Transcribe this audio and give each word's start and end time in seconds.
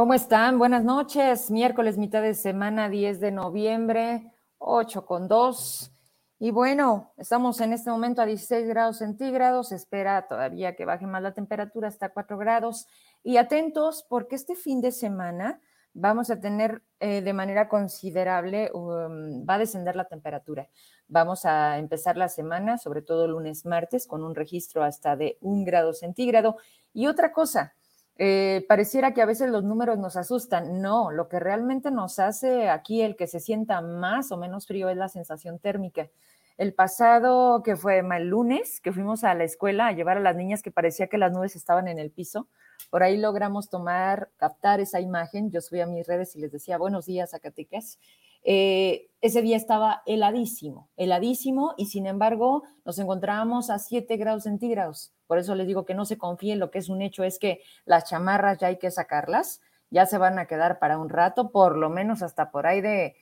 ¿Cómo 0.00 0.14
están? 0.14 0.58
Buenas 0.58 0.82
noches. 0.82 1.50
Miércoles, 1.50 1.98
mitad 1.98 2.22
de 2.22 2.32
semana, 2.32 2.88
10 2.88 3.20
de 3.20 3.32
noviembre, 3.32 4.32
8 4.56 5.04
con 5.04 5.28
2. 5.28 5.92
Y 6.38 6.52
bueno, 6.52 7.12
estamos 7.18 7.60
en 7.60 7.74
este 7.74 7.90
momento 7.90 8.22
a 8.22 8.24
16 8.24 8.66
grados 8.66 8.96
centígrados. 8.96 9.72
Espera 9.72 10.26
todavía 10.26 10.74
que 10.74 10.86
baje 10.86 11.06
más 11.06 11.20
la 11.20 11.34
temperatura 11.34 11.88
hasta 11.88 12.14
4 12.14 12.38
grados. 12.38 12.86
Y 13.22 13.36
atentos 13.36 14.06
porque 14.08 14.36
este 14.36 14.54
fin 14.54 14.80
de 14.80 14.90
semana 14.90 15.60
vamos 15.92 16.30
a 16.30 16.40
tener 16.40 16.82
eh, 16.98 17.20
de 17.20 17.32
manera 17.34 17.68
considerable, 17.68 18.70
um, 18.72 19.44
va 19.46 19.56
a 19.56 19.58
descender 19.58 19.96
la 19.96 20.06
temperatura. 20.06 20.70
Vamos 21.08 21.44
a 21.44 21.76
empezar 21.76 22.16
la 22.16 22.30
semana, 22.30 22.78
sobre 22.78 23.02
todo 23.02 23.28
lunes, 23.28 23.66
martes, 23.66 24.06
con 24.06 24.24
un 24.24 24.34
registro 24.34 24.82
hasta 24.82 25.14
de 25.14 25.36
un 25.42 25.62
grado 25.62 25.92
centígrado. 25.92 26.56
Y 26.94 27.06
otra 27.06 27.34
cosa, 27.34 27.74
eh, 28.22 28.66
pareciera 28.68 29.14
que 29.14 29.22
a 29.22 29.24
veces 29.24 29.48
los 29.48 29.64
números 29.64 29.98
nos 29.98 30.14
asustan. 30.14 30.82
No, 30.82 31.10
lo 31.10 31.26
que 31.30 31.40
realmente 31.40 31.90
nos 31.90 32.18
hace 32.18 32.68
aquí 32.68 33.00
el 33.00 33.16
que 33.16 33.26
se 33.26 33.40
sienta 33.40 33.80
más 33.80 34.30
o 34.30 34.36
menos 34.36 34.66
frío 34.66 34.90
es 34.90 34.98
la 34.98 35.08
sensación 35.08 35.58
térmica. 35.58 36.10
El 36.58 36.74
pasado, 36.74 37.62
que 37.62 37.76
fue 37.76 38.00
el 38.00 38.28
lunes, 38.28 38.82
que 38.82 38.92
fuimos 38.92 39.24
a 39.24 39.32
la 39.32 39.44
escuela 39.44 39.86
a 39.86 39.92
llevar 39.92 40.18
a 40.18 40.20
las 40.20 40.36
niñas 40.36 40.60
que 40.62 40.70
parecía 40.70 41.06
que 41.06 41.16
las 41.16 41.32
nubes 41.32 41.56
estaban 41.56 41.88
en 41.88 41.98
el 41.98 42.10
piso, 42.10 42.46
por 42.90 43.02
ahí 43.02 43.16
logramos 43.16 43.70
tomar, 43.70 44.28
captar 44.36 44.80
esa 44.80 45.00
imagen. 45.00 45.50
Yo 45.50 45.62
subí 45.62 45.80
a 45.80 45.86
mis 45.86 46.06
redes 46.06 46.36
y 46.36 46.40
les 46.40 46.52
decía 46.52 46.76
buenos 46.76 47.06
días, 47.06 47.30
Zacatecas. 47.30 47.98
Eh, 48.42 49.10
ese 49.20 49.42
día 49.42 49.56
estaba 49.56 50.02
heladísimo, 50.06 50.88
heladísimo 50.96 51.74
y 51.76 51.86
sin 51.86 52.06
embargo 52.06 52.62
nos 52.86 52.98
encontrábamos 52.98 53.68
a 53.68 53.78
7 53.78 54.16
grados 54.16 54.44
centígrados. 54.44 55.12
Por 55.26 55.38
eso 55.38 55.54
les 55.54 55.66
digo 55.66 55.84
que 55.84 55.94
no 55.94 56.06
se 56.06 56.16
confíen, 56.16 56.58
lo 56.58 56.70
que 56.70 56.78
es 56.78 56.88
un 56.88 57.02
hecho 57.02 57.22
es 57.22 57.38
que 57.38 57.60
las 57.84 58.04
chamarras 58.08 58.58
ya 58.58 58.68
hay 58.68 58.78
que 58.78 58.90
sacarlas, 58.90 59.60
ya 59.90 60.06
se 60.06 60.16
van 60.16 60.38
a 60.38 60.46
quedar 60.46 60.78
para 60.78 60.98
un 60.98 61.10
rato, 61.10 61.50
por 61.50 61.76
lo 61.76 61.90
menos 61.90 62.22
hasta 62.22 62.50
por 62.50 62.66
ahí 62.66 62.80
de 62.80 63.14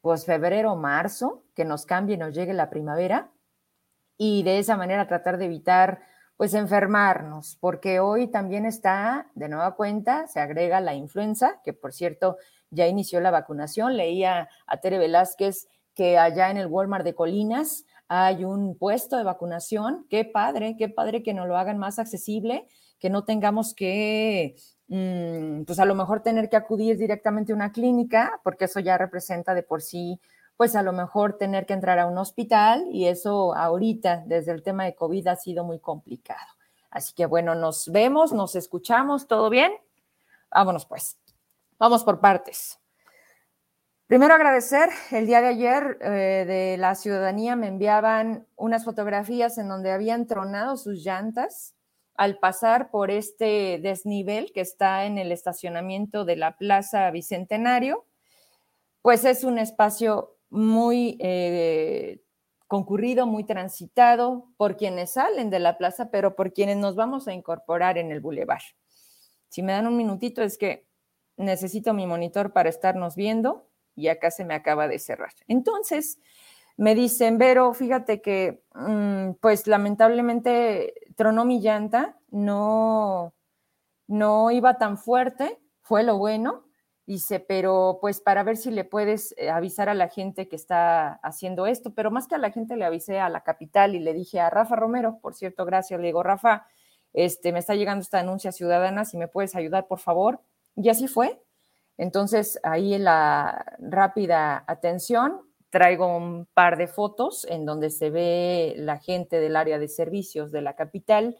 pues 0.00 0.24
febrero, 0.24 0.74
marzo, 0.74 1.44
que 1.54 1.64
nos 1.64 1.86
cambie, 1.86 2.16
nos 2.16 2.34
llegue 2.34 2.54
la 2.54 2.70
primavera 2.70 3.30
y 4.16 4.42
de 4.42 4.58
esa 4.58 4.76
manera 4.76 5.06
tratar 5.06 5.38
de 5.38 5.44
evitar 5.44 6.02
pues 6.36 6.54
enfermarnos, 6.54 7.56
porque 7.60 8.00
hoy 8.00 8.26
también 8.26 8.64
está 8.64 9.30
de 9.34 9.48
nueva 9.48 9.76
cuenta, 9.76 10.26
se 10.26 10.40
agrega 10.40 10.80
la 10.80 10.94
influenza, 10.94 11.60
que 11.62 11.74
por 11.74 11.92
cierto 11.92 12.38
ya 12.70 12.86
inició 12.86 13.20
la 13.20 13.30
vacunación. 13.30 13.96
Leía 13.96 14.48
a 14.66 14.76
Tere 14.78 14.98
Velázquez 14.98 15.68
que 15.94 16.18
allá 16.18 16.50
en 16.50 16.56
el 16.56 16.66
Walmart 16.66 17.04
de 17.04 17.14
Colinas 17.14 17.84
hay 18.08 18.44
un 18.44 18.76
puesto 18.76 19.16
de 19.16 19.24
vacunación. 19.24 20.06
Qué 20.08 20.24
padre, 20.24 20.76
qué 20.78 20.88
padre 20.88 21.22
que 21.22 21.34
nos 21.34 21.46
lo 21.46 21.56
hagan 21.56 21.78
más 21.78 21.98
accesible, 21.98 22.66
que 22.98 23.10
no 23.10 23.24
tengamos 23.24 23.74
que, 23.74 24.56
mm, 24.88 25.62
pues 25.64 25.78
a 25.78 25.84
lo 25.84 25.94
mejor 25.94 26.22
tener 26.22 26.48
que 26.48 26.56
acudir 26.56 26.96
directamente 26.98 27.52
a 27.52 27.54
una 27.54 27.72
clínica, 27.72 28.40
porque 28.42 28.64
eso 28.64 28.80
ya 28.80 28.98
representa 28.98 29.54
de 29.54 29.62
por 29.62 29.82
sí, 29.82 30.20
pues 30.56 30.76
a 30.76 30.82
lo 30.82 30.92
mejor 30.92 31.38
tener 31.38 31.66
que 31.66 31.72
entrar 31.72 31.98
a 31.98 32.06
un 32.06 32.18
hospital 32.18 32.84
y 32.90 33.06
eso 33.06 33.54
ahorita, 33.54 34.24
desde 34.26 34.52
el 34.52 34.62
tema 34.62 34.84
de 34.84 34.94
COVID, 34.94 35.28
ha 35.28 35.36
sido 35.36 35.64
muy 35.64 35.78
complicado. 35.78 36.50
Así 36.90 37.14
que 37.14 37.26
bueno, 37.26 37.54
nos 37.54 37.90
vemos, 37.90 38.32
nos 38.32 38.56
escuchamos, 38.56 39.26
¿todo 39.28 39.48
bien? 39.48 39.72
Vámonos 40.50 40.84
pues. 40.84 41.16
Vamos 41.80 42.04
por 42.04 42.20
partes. 42.20 42.78
Primero 44.06 44.34
agradecer, 44.34 44.90
el 45.12 45.26
día 45.26 45.40
de 45.40 45.46
ayer 45.46 45.96
eh, 46.02 46.44
de 46.46 46.76
la 46.76 46.94
ciudadanía 46.94 47.56
me 47.56 47.68
enviaban 47.68 48.46
unas 48.54 48.84
fotografías 48.84 49.56
en 49.56 49.68
donde 49.68 49.90
habían 49.90 50.26
tronado 50.26 50.76
sus 50.76 51.02
llantas 51.02 51.74
al 52.16 52.38
pasar 52.38 52.90
por 52.90 53.10
este 53.10 53.80
desnivel 53.82 54.52
que 54.52 54.60
está 54.60 55.06
en 55.06 55.16
el 55.16 55.32
estacionamiento 55.32 56.26
de 56.26 56.36
la 56.36 56.58
Plaza 56.58 57.10
Bicentenario. 57.10 58.04
Pues 59.00 59.24
es 59.24 59.42
un 59.42 59.58
espacio 59.58 60.36
muy 60.50 61.16
eh, 61.18 62.20
concurrido, 62.66 63.26
muy 63.26 63.44
transitado 63.44 64.52
por 64.58 64.76
quienes 64.76 65.12
salen 65.12 65.48
de 65.48 65.60
la 65.60 65.78
plaza, 65.78 66.10
pero 66.10 66.36
por 66.36 66.52
quienes 66.52 66.76
nos 66.76 66.94
vamos 66.94 67.26
a 67.26 67.32
incorporar 67.32 67.96
en 67.96 68.12
el 68.12 68.20
bulevar. 68.20 68.60
Si 69.48 69.62
me 69.62 69.72
dan 69.72 69.86
un 69.86 69.96
minutito, 69.96 70.42
es 70.42 70.58
que 70.58 70.89
necesito 71.40 71.94
mi 71.94 72.06
monitor 72.06 72.52
para 72.52 72.68
estarnos 72.68 73.16
viendo 73.16 73.66
y 73.96 74.08
acá 74.08 74.30
se 74.30 74.44
me 74.44 74.54
acaba 74.54 74.88
de 74.88 74.98
cerrar. 74.98 75.32
Entonces, 75.48 76.18
me 76.76 76.94
dicen, 76.94 77.38
Vero, 77.38 77.74
fíjate 77.74 78.22
que, 78.22 78.62
mm, 78.74 79.32
pues 79.40 79.66
lamentablemente 79.66 80.94
tronó 81.16 81.44
mi 81.44 81.60
llanta, 81.60 82.16
no, 82.30 83.34
no 84.06 84.50
iba 84.50 84.78
tan 84.78 84.96
fuerte, 84.98 85.60
fue 85.82 86.02
lo 86.04 86.18
bueno. 86.18 86.64
Dice, 87.06 87.40
pero 87.40 87.98
pues 88.00 88.20
para 88.20 88.44
ver 88.44 88.56
si 88.56 88.70
le 88.70 88.84
puedes 88.84 89.34
eh, 89.36 89.50
avisar 89.50 89.88
a 89.88 89.94
la 89.94 90.08
gente 90.08 90.48
que 90.48 90.54
está 90.54 91.14
haciendo 91.24 91.66
esto, 91.66 91.92
pero 91.92 92.10
más 92.12 92.28
que 92.28 92.36
a 92.36 92.38
la 92.38 92.52
gente 92.52 92.76
le 92.76 92.84
avisé 92.84 93.18
a 93.18 93.28
la 93.28 93.42
capital 93.42 93.96
y 93.96 93.98
le 93.98 94.14
dije 94.14 94.38
a 94.40 94.48
Rafa 94.48 94.76
Romero, 94.76 95.18
por 95.20 95.34
cierto, 95.34 95.64
gracias, 95.64 95.98
le 96.00 96.06
digo, 96.06 96.22
Rafa, 96.22 96.66
este, 97.12 97.52
me 97.52 97.58
está 97.58 97.74
llegando 97.74 98.02
esta 98.02 98.18
denuncia 98.18 98.52
ciudadana, 98.52 99.04
si 99.04 99.16
me 99.16 99.28
puedes 99.28 99.56
ayudar, 99.56 99.88
por 99.88 99.98
favor. 99.98 100.40
Y 100.82 100.88
así 100.88 101.08
fue. 101.08 101.42
Entonces, 101.98 102.58
ahí 102.62 102.94
en 102.94 103.04
la 103.04 103.76
rápida 103.78 104.64
atención, 104.66 105.42
traigo 105.68 106.16
un 106.16 106.46
par 106.54 106.78
de 106.78 106.88
fotos 106.88 107.46
en 107.48 107.66
donde 107.66 107.90
se 107.90 108.10
ve 108.10 108.74
la 108.76 108.98
gente 108.98 109.38
del 109.38 109.56
área 109.56 109.78
de 109.78 109.88
servicios 109.88 110.50
de 110.50 110.62
la 110.62 110.74
capital 110.74 111.36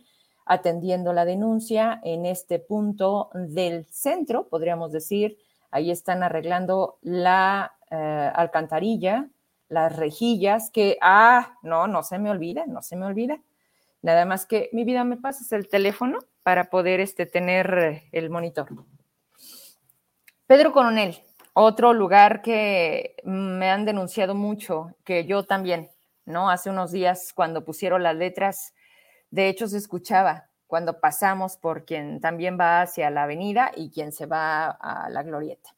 atendiendo 0.47 1.13
la 1.13 1.25
denuncia 1.25 2.01
en 2.03 2.27
este 2.27 2.59
punto 2.59 3.31
del 3.35 3.87
centro, 3.87 4.49
podríamos 4.49 4.93
decir. 4.93 5.39
Ahí 5.71 5.91
están 5.93 6.25
arreglando 6.25 6.99
la 7.03 7.73
eh, 7.91 8.33
alcantarilla, 8.35 9.29
las 9.69 9.95
rejillas, 9.95 10.71
que, 10.71 10.99
ah, 11.01 11.57
no, 11.63 11.87
no 11.87 12.03
se 12.03 12.19
me 12.19 12.31
olvida, 12.31 12.67
no 12.67 12.83
se 12.83 12.97
me 12.97 13.07
olvida. 13.07 13.41
Nada 14.03 14.25
más 14.25 14.45
que 14.45 14.69
mi 14.73 14.83
vida 14.85 15.05
me 15.05 15.17
pases 15.17 15.53
el 15.53 15.69
teléfono 15.69 16.19
para 16.43 16.71
poder 16.71 16.99
este, 16.99 17.27
tener 17.27 18.03
el 18.11 18.31
monitor. 18.31 18.69
Pedro 20.51 20.73
Coronel, 20.73 21.17
otro 21.53 21.93
lugar 21.93 22.43
que 22.43 23.15
me 23.23 23.71
han 23.71 23.85
denunciado 23.85 24.35
mucho, 24.35 24.97
que 25.05 25.25
yo 25.25 25.45
también, 25.45 25.91
¿no? 26.25 26.51
Hace 26.51 26.71
unos 26.71 26.91
días 26.91 27.33
cuando 27.33 27.65
pusieron 27.65 28.03
las 28.03 28.17
letras, 28.17 28.75
de 29.31 29.49
hecho 29.49 29.69
se 29.69 29.77
escuchaba 29.77 30.51
cuando 30.67 30.99
pasamos 30.99 31.57
por 31.57 31.85
quien 31.85 32.21
también 32.21 32.59
va 32.59 32.83
hacia 32.83 33.11
la 33.11 33.23
avenida 33.23 33.71
y 33.77 33.93
quien 33.93 34.11
se 34.11 34.27
va 34.27 34.71
a 34.71 35.09
la 35.09 35.23
glorieta. 35.23 35.77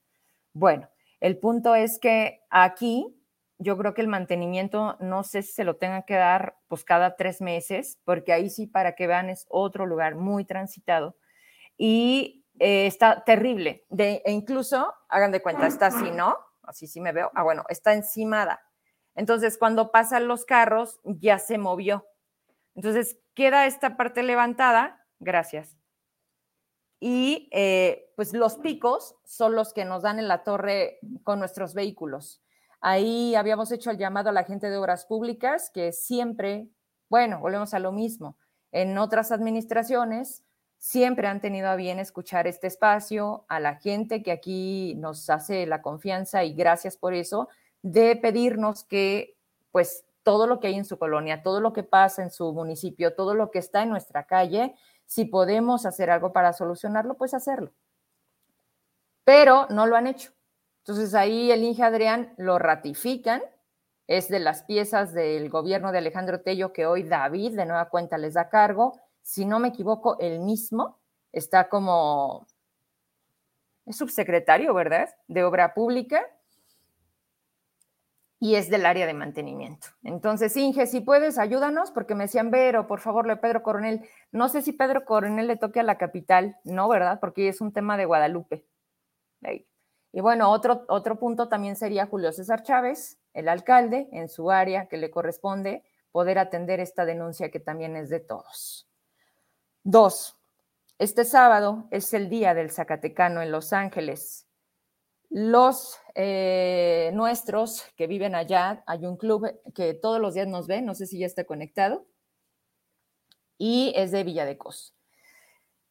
Bueno, 0.55 0.89
el 1.21 1.37
punto 1.37 1.75
es 1.75 1.99
que 1.99 2.41
aquí 2.49 3.15
yo 3.59 3.77
creo 3.77 3.93
que 3.93 4.01
el 4.01 4.09
mantenimiento, 4.09 4.97
no 5.01 5.23
sé 5.23 5.43
si 5.43 5.53
se 5.53 5.65
lo 5.65 5.77
tengan 5.77 6.05
que 6.05 6.15
dar 6.15 6.57
pues 6.69 6.83
cada 6.83 7.17
tres 7.17 7.43
meses, 7.43 7.99
porque 8.07 8.33
ahí 8.33 8.49
sí, 8.49 8.67
para 8.67 8.95
que 8.95 9.07
vean, 9.07 9.29
es 9.29 9.45
otro 9.51 9.85
lugar 9.85 10.15
muy 10.15 10.47
transitado. 10.47 11.15
Y 11.77 12.42
eh, 12.65 12.87
está 12.87 13.25
terrible. 13.25 13.85
De, 13.91 14.23
e 14.25 14.31
incluso, 14.31 14.95
hagan 15.09 15.33
de 15.33 15.43
cuenta, 15.43 15.67
está 15.67 15.87
así, 15.87 16.13
¿no? 16.13 16.37
Así 16.63 16.87
sí 16.87 17.01
me 17.01 17.11
veo. 17.11 17.33
Ah, 17.35 17.43
bueno, 17.43 17.65
está 17.69 17.93
encimada. 17.93 18.63
Entonces, 19.17 19.59
cuando 19.59 19.91
pasan 19.91 20.29
los 20.29 20.45
carros, 20.45 21.01
ya 21.03 21.41
se 21.41 21.59
movió. 21.59 22.07
Entonces, 22.77 23.19
queda 23.35 23.67
esta 23.67 23.97
parte 23.97 24.23
levantada, 24.23 25.05
gracias. 25.19 25.77
Y 27.01 27.49
eh, 27.51 28.13
pues 28.15 28.33
los 28.33 28.55
picos 28.59 29.17
son 29.25 29.57
los 29.57 29.73
que 29.73 29.85
nos 29.85 30.05
dan 30.05 30.21
en 30.21 30.29
la 30.29 30.45
torre 30.45 31.01
con 31.25 31.41
nuestros 31.41 31.75
vehículos. 31.75 32.45
Ahí 32.81 33.35
habíamos 33.35 33.73
hecho 33.73 33.91
el 33.91 33.99
llamado 33.99 34.31
a 34.31 34.33
la 34.33 34.45
gente 34.45 34.71
de 34.71 34.77
obras 34.77 35.05
públicas, 35.05 35.69
que 35.75 35.91
siempre, 35.91 36.69
bueno, 37.09 37.41
volvemos 37.41 37.75
a 37.75 37.81
lo 37.81 37.91
mismo. 37.91 38.39
En 38.71 38.99
otras 38.99 39.33
administraciones, 39.33 40.45
siempre 40.83 41.29
han 41.29 41.41
tenido 41.41 41.69
a 41.69 41.77
bien 41.77 42.01
escuchar 42.01 42.49
este 42.49 42.67
espacio, 42.67 43.45
a 43.47 43.61
la 43.61 43.77
gente 43.77 44.21
que 44.25 44.33
aquí 44.33 44.97
nos 44.97 45.31
hace 45.31 45.65
la 45.65 45.81
confianza 45.81 46.43
y 46.43 46.55
gracias 46.55 46.97
por 46.97 47.15
eso, 47.15 47.49
de 47.83 48.17
pedirnos 48.17 48.83
que 48.83 49.37
pues 49.71 50.05
todo 50.25 50.49
lo 50.49 50.59
que 50.59 50.67
hay 50.67 50.75
en 50.75 50.85
su 50.85 50.99
colonia, 50.99 51.45
todo 51.45 51.61
lo 51.61 51.73
que 51.73 51.85
pasa 51.85 52.25
en 52.25 52.33
su 52.33 52.53
municipio, 52.53 53.15
todo 53.15 53.35
lo 53.35 53.53
que 53.53 53.61
está 53.61 53.85
en 53.85 53.91
nuestra 53.91 54.25
calle, 54.25 54.75
si 55.07 55.25
podemos 55.25 55.87
hacer 55.87 56.11
algo 56.11 56.33
para 56.33 56.53
solucionarlo, 56.53 57.15
pues 57.15 57.33
hacerlo. 57.33 57.71
Pero 59.23 59.69
no 59.71 59.87
lo 59.87 59.95
han 59.95 60.09
hecho. 60.09 60.33
Entonces 60.79 61.15
ahí 61.15 61.53
el 61.53 61.63
Inge 61.63 61.85
Adrián 61.85 62.35
lo 62.39 62.59
ratifican, 62.59 63.41
es 64.09 64.29
de 64.29 64.41
las 64.41 64.65
piezas 64.65 65.15
del 65.15 65.49
gobierno 65.49 65.93
de 65.93 65.99
Alejandro 65.99 66.41
Tello 66.41 66.73
que 66.73 66.87
hoy 66.87 67.05
David 67.05 67.55
de 67.55 67.67
nueva 67.67 67.89
cuenta 67.89 68.19
les 68.19 68.35
da 68.35 68.49
cargo 68.49 69.01
si 69.23 69.45
no 69.45 69.59
me 69.59 69.69
equivoco, 69.69 70.19
el 70.19 70.41
mismo 70.41 70.99
está 71.33 71.69
como, 71.69 72.47
es 73.87 73.97
subsecretario, 73.97 74.75
¿verdad? 74.75 75.09
De 75.29 75.45
Obra 75.45 75.75
Pública 75.75 76.25
y 78.43 78.57
es 78.57 78.69
del 78.69 78.87
área 78.87 79.07
de 79.07 79.15
mantenimiento. 79.15 79.87
Entonces, 80.03 80.57
Inge, 80.57 80.87
si 80.89 81.01
puedes, 81.01 81.39
ayúdanos, 81.39 81.93
porque 81.93 82.17
me 82.17 82.25
decían, 82.25 82.51
Vero, 82.51 82.89
por 82.89 82.99
favor, 82.99 83.25
le 83.25 83.37
Pedro 83.37 83.63
Coronel. 83.63 84.05
No 84.33 84.49
sé 84.49 84.63
si 84.63 84.73
Pedro 84.73 85.05
Coronel 85.05 85.47
le 85.47 85.57
toque 85.57 85.79
a 85.79 85.85
la 85.85 85.97
capital, 85.97 86.57
no, 86.65 86.89
¿verdad? 86.89 87.21
Porque 87.21 87.49
es 87.49 87.61
un 87.61 87.73
tema 87.73 87.97
de 87.97 88.05
Guadalupe. 88.05 88.67
Y 90.13 90.21
bueno, 90.21 90.51
otro, 90.51 90.85
otro 90.89 91.21
punto 91.21 91.49
también 91.49 91.77
sería 91.77 92.07
Julio 92.07 92.33
César 92.33 92.65
Chávez, 92.65 93.21
el 93.33 93.49
alcalde, 93.49 94.09
en 94.11 94.29
su 94.29 94.51
área 94.51 94.87
que 94.87 94.97
le 94.97 95.13
corresponde 95.13 95.85
poder 96.11 96.39
atender 96.39 96.81
esta 96.81 97.05
denuncia 97.05 97.51
que 97.51 97.61
también 97.61 97.97
es 97.97 98.11
de 98.11 98.21
todos. 98.21 98.89
Dos, 99.85 100.39
este 101.01 101.25
sábado 101.25 101.89
es 101.91 102.15
el 102.15 102.29
día 102.29 102.55
del 102.55 102.71
Zacatecano 102.71 103.43
en 103.43 103.51
Los 103.51 103.73
Ángeles. 103.73 104.47
Los 105.29 105.99
eh, 106.15 107.11
nuestros 107.15 107.83
que 107.97 108.07
viven 108.07 108.37
allá, 108.37 108.85
hay 108.87 109.07
un 109.07 109.17
club 109.17 109.61
que 109.75 109.95
todos 109.95 110.21
los 110.21 110.35
días 110.35 110.47
nos 110.47 110.69
ve, 110.69 110.83
no 110.83 110.95
sé 110.95 111.07
si 111.07 111.19
ya 111.19 111.27
está 111.27 111.43
conectado, 111.43 112.07
y 113.59 113.93
es 113.97 114.13
de 114.13 114.23
Villa 114.23 114.45
de 114.45 114.57
Cos. 114.57 114.95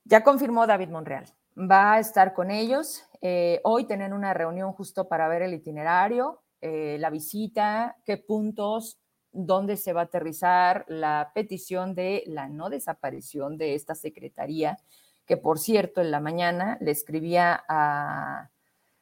Ya 0.05 0.23
confirmó 0.23 0.67
David 0.67 0.87
Monreal, 0.87 1.25
va 1.57 1.95
a 1.95 1.99
estar 1.99 2.33
con 2.33 2.49
ellos. 2.49 3.03
Eh, 3.19 3.59
hoy 3.65 3.87
tienen 3.87 4.13
una 4.13 4.33
reunión 4.33 4.71
justo 4.71 5.09
para 5.09 5.27
ver 5.27 5.41
el 5.41 5.53
itinerario, 5.53 6.41
eh, 6.61 6.95
la 6.97 7.09
visita, 7.09 7.97
qué 8.05 8.15
puntos, 8.15 9.00
dónde 9.33 9.77
se 9.77 9.93
va 9.93 10.01
a 10.01 10.03
aterrizar 10.05 10.85
la 10.87 11.31
petición 11.33 11.95
de 11.95 12.23
la 12.27 12.49
no 12.49 12.69
desaparición 12.69 13.57
de 13.57 13.75
esta 13.75 13.95
secretaría, 13.95 14.77
que 15.25 15.37
por 15.37 15.59
cierto 15.59 16.01
en 16.01 16.11
la 16.11 16.19
mañana 16.19 16.77
le 16.81 16.91
escribía 16.91 17.63
a 17.67 18.49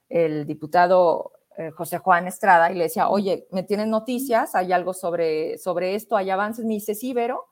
el 0.10 0.46
diputado 0.46 1.34
eh, 1.58 1.72
José 1.72 1.98
Juan 1.98 2.28
Estrada 2.28 2.72
y 2.72 2.76
le 2.76 2.86
decía, 2.86 3.10
oye, 3.10 3.48
¿me 3.52 3.64
tienen 3.64 3.90
noticias? 3.90 4.56
¿Hay 4.56 4.72
algo 4.72 4.94
sobre, 4.94 5.58
sobre 5.58 5.96
esto? 5.96 6.16
¿Hay 6.16 6.30
avances? 6.30 6.66
Me 6.66 6.76
dice, 6.76 6.96
sí, 6.96 7.14
Vero. 7.14 7.46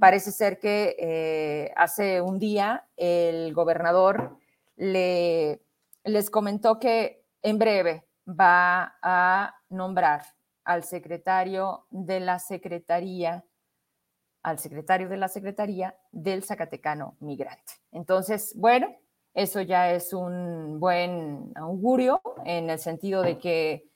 Parece 0.00 0.32
ser 0.32 0.58
que 0.58 0.96
eh, 0.98 1.72
hace 1.76 2.20
un 2.20 2.40
día 2.40 2.88
el 2.96 3.54
gobernador 3.54 4.36
le, 4.74 5.62
les 6.02 6.28
comentó 6.28 6.80
que 6.80 7.24
en 7.40 7.56
breve 7.58 8.04
va 8.28 8.96
a 9.00 9.54
nombrar 9.68 10.22
al 10.66 10.82
secretario 10.82 11.86
de 11.90 12.18
la 12.18 12.40
Secretaría, 12.40 13.44
al 14.42 14.58
secretario 14.58 15.08
de 15.08 15.16
la 15.16 15.28
Secretaría 15.28 15.96
del 16.10 16.42
Zacatecano 16.42 17.16
Migrante. 17.20 17.74
Entonces, 17.92 18.52
bueno, 18.56 18.94
eso 19.32 19.60
ya 19.60 19.92
es 19.92 20.12
un 20.12 20.80
buen 20.80 21.52
augurio 21.54 22.20
en 22.44 22.68
el 22.68 22.80
sentido 22.80 23.22
de 23.22 23.38
que 23.38 23.88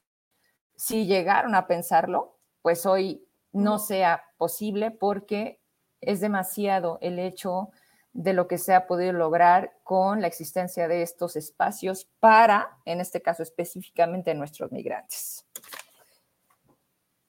si 0.77 1.07
llegaron 1.07 1.57
a 1.57 1.67
pensarlo, 1.67 2.39
pues 2.63 2.87
hoy 2.87 3.27
no 3.53 3.81
sea 3.81 4.25
posible 4.39 4.93
porque 4.93 5.61
es 6.01 6.21
demasiado 6.21 6.99
el 7.01 7.19
hecho 7.19 7.71
de 8.13 8.33
lo 8.33 8.47
que 8.47 8.59
se 8.59 8.75
ha 8.75 8.87
podido 8.87 9.13
lograr 9.13 9.73
con 9.83 10.21
la 10.21 10.29
existencia 10.29 10.87
de 10.87 11.03
estos 11.03 11.35
espacios 11.35 12.09
para, 12.21 12.79
en 12.85 13.01
este 13.01 13.21
caso 13.21 13.43
específicamente, 13.43 14.35
nuestros 14.35 14.71
migrantes. 14.71 15.47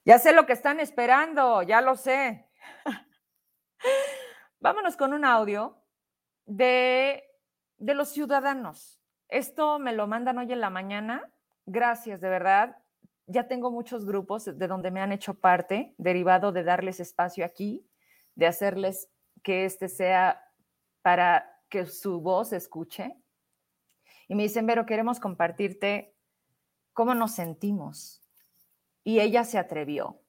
Ya 0.04 0.18
sé 0.18 0.34
lo 0.34 0.46
que 0.46 0.54
están 0.54 0.80
esperando, 0.80 1.62
ya 1.62 1.82
lo 1.82 1.96
sé. 1.96 2.48
Vámonos 4.60 4.98
con 4.98 5.14
un 5.14 5.26
audio 5.26 5.78
de, 6.46 7.24
de 7.78 7.94
los 7.94 8.10
ciudadanos. 8.10 9.00
Esto 9.28 9.78
me 9.78 9.94
lo 9.94 10.08
mandan 10.08 10.40
hoy 10.40 10.52
en 10.52 10.60
la 10.60 10.72
mañana. 10.72 11.32
Gracias, 11.66 12.20
de 12.20 12.30
verdad. 12.30 12.78
Ya 13.28 13.48
tengo 13.48 13.70
muchos 13.70 14.06
grupos 14.06 14.46
de 14.46 14.68
donde 14.68 14.90
me 14.90 15.02
han 15.02 15.12
hecho 15.12 15.36
parte, 15.36 15.94
derivado 15.98 16.52
de 16.52 16.64
darles 16.64 17.00
espacio 17.00 17.46
aquí, 17.46 17.88
de 18.34 18.48
hacerles 18.48 19.10
que 19.44 19.66
este 19.66 19.88
sea 19.88 20.44
para 21.04 21.60
que 21.70 21.86
su 21.86 22.22
voz 22.22 22.50
se 22.50 22.58
escuche. 22.58 23.16
Y 24.28 24.34
me 24.34 24.44
dicen, 24.44 24.66
Vero, 24.66 24.86
queremos 24.86 25.20
compartirte 25.20 26.16
cómo 26.94 27.14
nos 27.14 27.34
sentimos 27.34 28.21
y 29.04 29.20
ella 29.20 29.44
se 29.44 29.58
atrevió. 29.58 30.22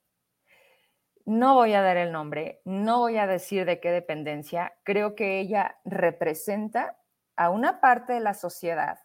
No 1.25 1.55
voy 1.55 1.73
a 1.73 1.81
dar 1.81 1.97
el 1.97 2.11
nombre, 2.11 2.61
no 2.65 2.99
voy 2.99 3.17
a 3.17 3.27
decir 3.27 3.65
de 3.65 3.79
qué 3.79 3.91
dependencia, 3.91 4.73
creo 4.83 5.15
que 5.15 5.39
ella 5.39 5.79
representa 5.85 6.97
a 7.35 7.49
una 7.49 7.79
parte 7.79 8.13
de 8.13 8.19
la 8.19 8.33
sociedad 8.33 8.99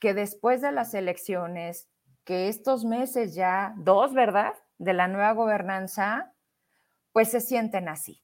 que 0.00 0.14
después 0.14 0.60
de 0.60 0.72
las 0.72 0.94
elecciones, 0.94 1.88
que 2.24 2.48
estos 2.48 2.84
meses 2.84 3.36
ya, 3.36 3.72
dos, 3.76 4.14
¿verdad?, 4.14 4.54
de 4.78 4.94
la 4.94 5.06
nueva 5.06 5.30
gobernanza, 5.30 6.34
pues 7.12 7.30
se 7.30 7.40
sienten 7.40 7.88
así. 7.88 8.20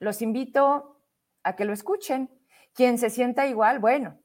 Los 0.00 0.20
invito 0.20 1.00
a 1.44 1.54
que 1.54 1.64
lo 1.64 1.72
escuchen. 1.72 2.28
Quien 2.74 2.98
se 2.98 3.08
sienta 3.08 3.46
igual, 3.46 3.78
bueno, 3.78 4.18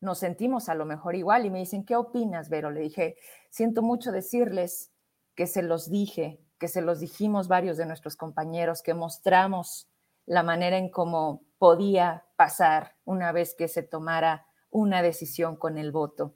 nos 0.00 0.18
sentimos 0.18 0.70
a 0.70 0.74
lo 0.74 0.86
mejor 0.86 1.14
igual 1.14 1.44
y 1.44 1.50
me 1.50 1.58
dicen, 1.58 1.84
¿qué 1.84 1.94
opinas, 1.94 2.48
Vero? 2.48 2.70
Le 2.70 2.80
dije, 2.80 3.16
siento 3.54 3.82
mucho 3.82 4.10
decirles 4.10 4.90
que 5.36 5.46
se 5.46 5.62
los 5.62 5.88
dije, 5.88 6.40
que 6.58 6.66
se 6.66 6.82
los 6.82 6.98
dijimos 6.98 7.46
varios 7.46 7.76
de 7.76 7.86
nuestros 7.86 8.16
compañeros, 8.16 8.82
que 8.82 8.94
mostramos 8.94 9.88
la 10.26 10.42
manera 10.42 10.76
en 10.76 10.90
cómo 10.90 11.44
podía 11.58 12.26
pasar 12.34 12.96
una 13.04 13.30
vez 13.30 13.54
que 13.54 13.68
se 13.68 13.84
tomara 13.84 14.44
una 14.70 15.02
decisión 15.02 15.54
con 15.54 15.78
el 15.78 15.92
voto, 15.92 16.34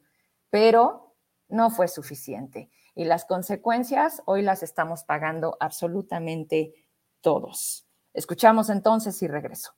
pero 0.49 1.17
no 1.49 1.71
fue 1.71 1.89
suficiente. 1.89 2.71
Y 2.95 3.05
las 3.05 3.25
consecuencias 3.25 4.23
hoy 4.25 4.43
las 4.43 4.63
estamos 4.63 5.03
pagando 5.03 5.57
absolutamente 5.59 6.73
todos. 7.21 7.89
Escuchamos 8.15 8.71
entonces 8.71 9.21
y 9.23 9.27
regreso. 9.27 9.78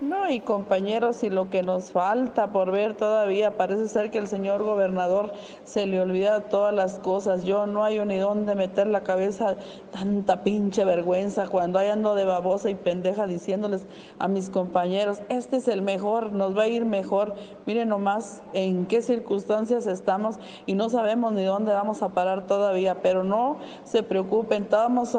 No, 0.00 0.28
y 0.28 0.40
compañeros, 0.40 1.22
y 1.22 1.30
lo 1.30 1.50
que 1.50 1.62
nos 1.62 1.92
falta 1.92 2.48
por 2.48 2.72
ver 2.72 2.96
todavía, 2.96 3.56
parece 3.56 3.88
ser 3.88 4.10
que 4.10 4.18
el 4.18 4.26
señor 4.26 4.64
gobernador 4.64 5.32
se 5.62 5.86
le 5.86 6.00
olvida 6.00 6.48
todas 6.48 6.74
las 6.74 6.98
cosas. 6.98 7.44
Yo 7.44 7.66
no 7.66 7.84
hay 7.84 8.00
ni 8.00 8.18
dónde 8.18 8.56
meter 8.56 8.88
la 8.88 9.04
cabeza, 9.04 9.56
tanta 9.92 10.42
pinche 10.42 10.84
vergüenza 10.84 11.46
cuando 11.46 11.78
hay 11.78 11.90
ando 11.90 12.16
de 12.16 12.24
babosa 12.24 12.70
y 12.70 12.74
pendeja 12.74 13.28
diciéndoles 13.28 13.86
a 14.18 14.26
mis 14.26 14.50
compañeros, 14.50 15.20
este 15.28 15.58
es 15.58 15.68
el 15.68 15.80
mejor, 15.80 16.32
nos 16.32 16.58
va 16.58 16.64
a 16.64 16.68
ir 16.68 16.84
mejor. 16.84 17.36
Miren 17.64 17.88
nomás 17.88 18.42
en 18.52 18.86
qué 18.86 19.00
circunstancias 19.00 19.86
estamos 19.86 20.40
y 20.66 20.74
no 20.74 20.90
sabemos 20.90 21.32
ni 21.32 21.44
dónde 21.44 21.72
vamos 21.72 22.02
a 22.02 22.08
parar 22.08 22.48
todavía, 22.48 23.00
pero 23.00 23.22
no 23.22 23.58
se 23.84 24.02
preocupen, 24.02 24.64
estamos 24.64 25.16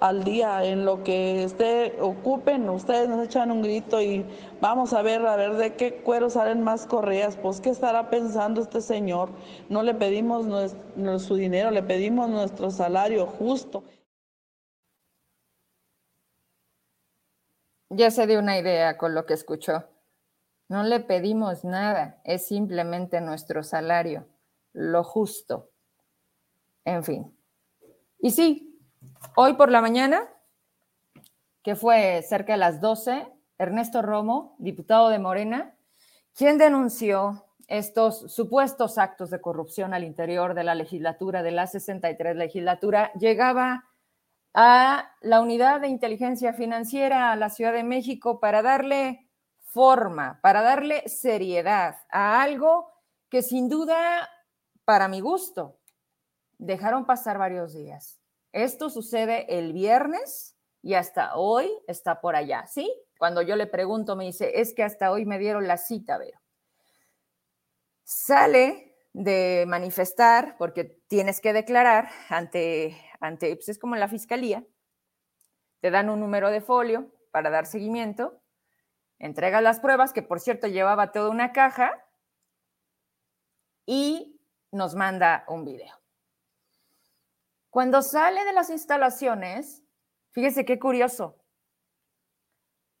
al 0.00 0.24
día 0.24 0.64
en 0.64 0.84
lo 0.84 1.02
que 1.02 1.44
esté, 1.44 1.96
ocupen, 2.02 2.68
ustedes 2.68 3.08
nos 3.08 3.24
echan 3.24 3.50
un 3.50 3.62
grito 3.62 4.02
y 4.02 4.17
vamos 4.60 4.92
a 4.92 5.02
ver, 5.02 5.24
a 5.26 5.36
ver 5.36 5.54
de 5.54 5.74
qué 5.76 6.02
cuero 6.02 6.30
salen 6.30 6.62
más 6.62 6.86
correas, 6.86 7.36
pues 7.36 7.60
qué 7.60 7.70
estará 7.70 8.10
pensando 8.10 8.60
este 8.60 8.80
señor. 8.80 9.30
No 9.68 9.82
le 9.82 9.94
pedimos 9.94 10.46
su 11.22 11.34
dinero, 11.36 11.70
le 11.70 11.82
pedimos 11.82 12.28
nuestro 12.28 12.70
salario 12.70 13.26
justo. 13.26 13.84
Ya 17.90 18.10
se 18.10 18.26
dio 18.26 18.38
una 18.38 18.58
idea 18.58 18.98
con 18.98 19.14
lo 19.14 19.24
que 19.24 19.34
escuchó. 19.34 19.84
No 20.68 20.82
le 20.82 21.00
pedimos 21.00 21.64
nada, 21.64 22.20
es 22.24 22.46
simplemente 22.46 23.22
nuestro 23.22 23.62
salario, 23.62 24.28
lo 24.74 25.02
justo. 25.02 25.70
En 26.84 27.02
fin. 27.02 27.34
Y 28.20 28.30
sí, 28.30 28.78
hoy 29.34 29.54
por 29.54 29.70
la 29.70 29.80
mañana, 29.80 30.28
que 31.62 31.74
fue 31.74 32.22
cerca 32.22 32.52
de 32.52 32.58
las 32.58 32.80
12, 32.80 33.26
Ernesto 33.58 34.02
Romo, 34.02 34.56
diputado 34.58 35.08
de 35.08 35.18
Morena, 35.18 35.74
quien 36.34 36.58
denunció 36.58 37.44
estos 37.66 38.32
supuestos 38.32 38.96
actos 38.96 39.30
de 39.30 39.40
corrupción 39.40 39.92
al 39.92 40.04
interior 40.04 40.54
de 40.54 40.64
la 40.64 40.74
legislatura, 40.74 41.42
de 41.42 41.50
la 41.50 41.66
63 41.66 42.36
legislatura, 42.36 43.12
llegaba 43.14 43.84
a 44.54 45.10
la 45.20 45.40
unidad 45.40 45.80
de 45.80 45.88
inteligencia 45.88 46.52
financiera 46.52 47.30
a 47.30 47.36
la 47.36 47.50
Ciudad 47.50 47.72
de 47.72 47.84
México 47.84 48.40
para 48.40 48.62
darle 48.62 49.28
forma, 49.60 50.40
para 50.42 50.62
darle 50.62 51.06
seriedad 51.08 51.96
a 52.10 52.40
algo 52.40 52.90
que 53.28 53.42
sin 53.42 53.68
duda, 53.68 54.28
para 54.84 55.08
mi 55.08 55.20
gusto, 55.20 55.78
dejaron 56.56 57.04
pasar 57.04 57.36
varios 57.38 57.74
días. 57.74 58.18
Esto 58.52 58.88
sucede 58.88 59.58
el 59.58 59.72
viernes 59.72 60.56
y 60.82 60.94
hasta 60.94 61.36
hoy 61.36 61.70
está 61.86 62.20
por 62.20 62.34
allá, 62.34 62.66
¿sí? 62.66 62.90
Cuando 63.18 63.42
yo 63.42 63.56
le 63.56 63.66
pregunto, 63.66 64.16
me 64.16 64.24
dice, 64.24 64.60
es 64.60 64.72
que 64.72 64.84
hasta 64.84 65.10
hoy 65.10 65.26
me 65.26 65.38
dieron 65.38 65.66
la 65.66 65.76
cita, 65.76 66.16
Vero. 66.16 66.40
Sale 68.04 68.96
de 69.12 69.64
manifestar, 69.66 70.56
porque 70.56 70.84
tienes 71.08 71.40
que 71.40 71.52
declarar 71.52 72.08
ante, 72.28 72.96
ante 73.20 73.54
pues 73.56 73.68
es 73.68 73.78
como 73.78 73.96
la 73.96 74.08
fiscalía, 74.08 74.64
te 75.80 75.90
dan 75.90 76.08
un 76.08 76.20
número 76.20 76.50
de 76.50 76.60
folio 76.60 77.12
para 77.32 77.50
dar 77.50 77.66
seguimiento, 77.66 78.40
entregas 79.18 79.62
las 79.62 79.80
pruebas, 79.80 80.12
que 80.12 80.22
por 80.22 80.38
cierto 80.38 80.68
llevaba 80.68 81.10
toda 81.10 81.30
una 81.30 81.52
caja, 81.52 82.04
y 83.84 84.38
nos 84.70 84.94
manda 84.94 85.44
un 85.48 85.64
video. 85.64 85.98
Cuando 87.70 88.02
sale 88.02 88.44
de 88.44 88.52
las 88.52 88.70
instalaciones, 88.70 89.82
fíjese 90.30 90.64
qué 90.64 90.78
curioso, 90.78 91.42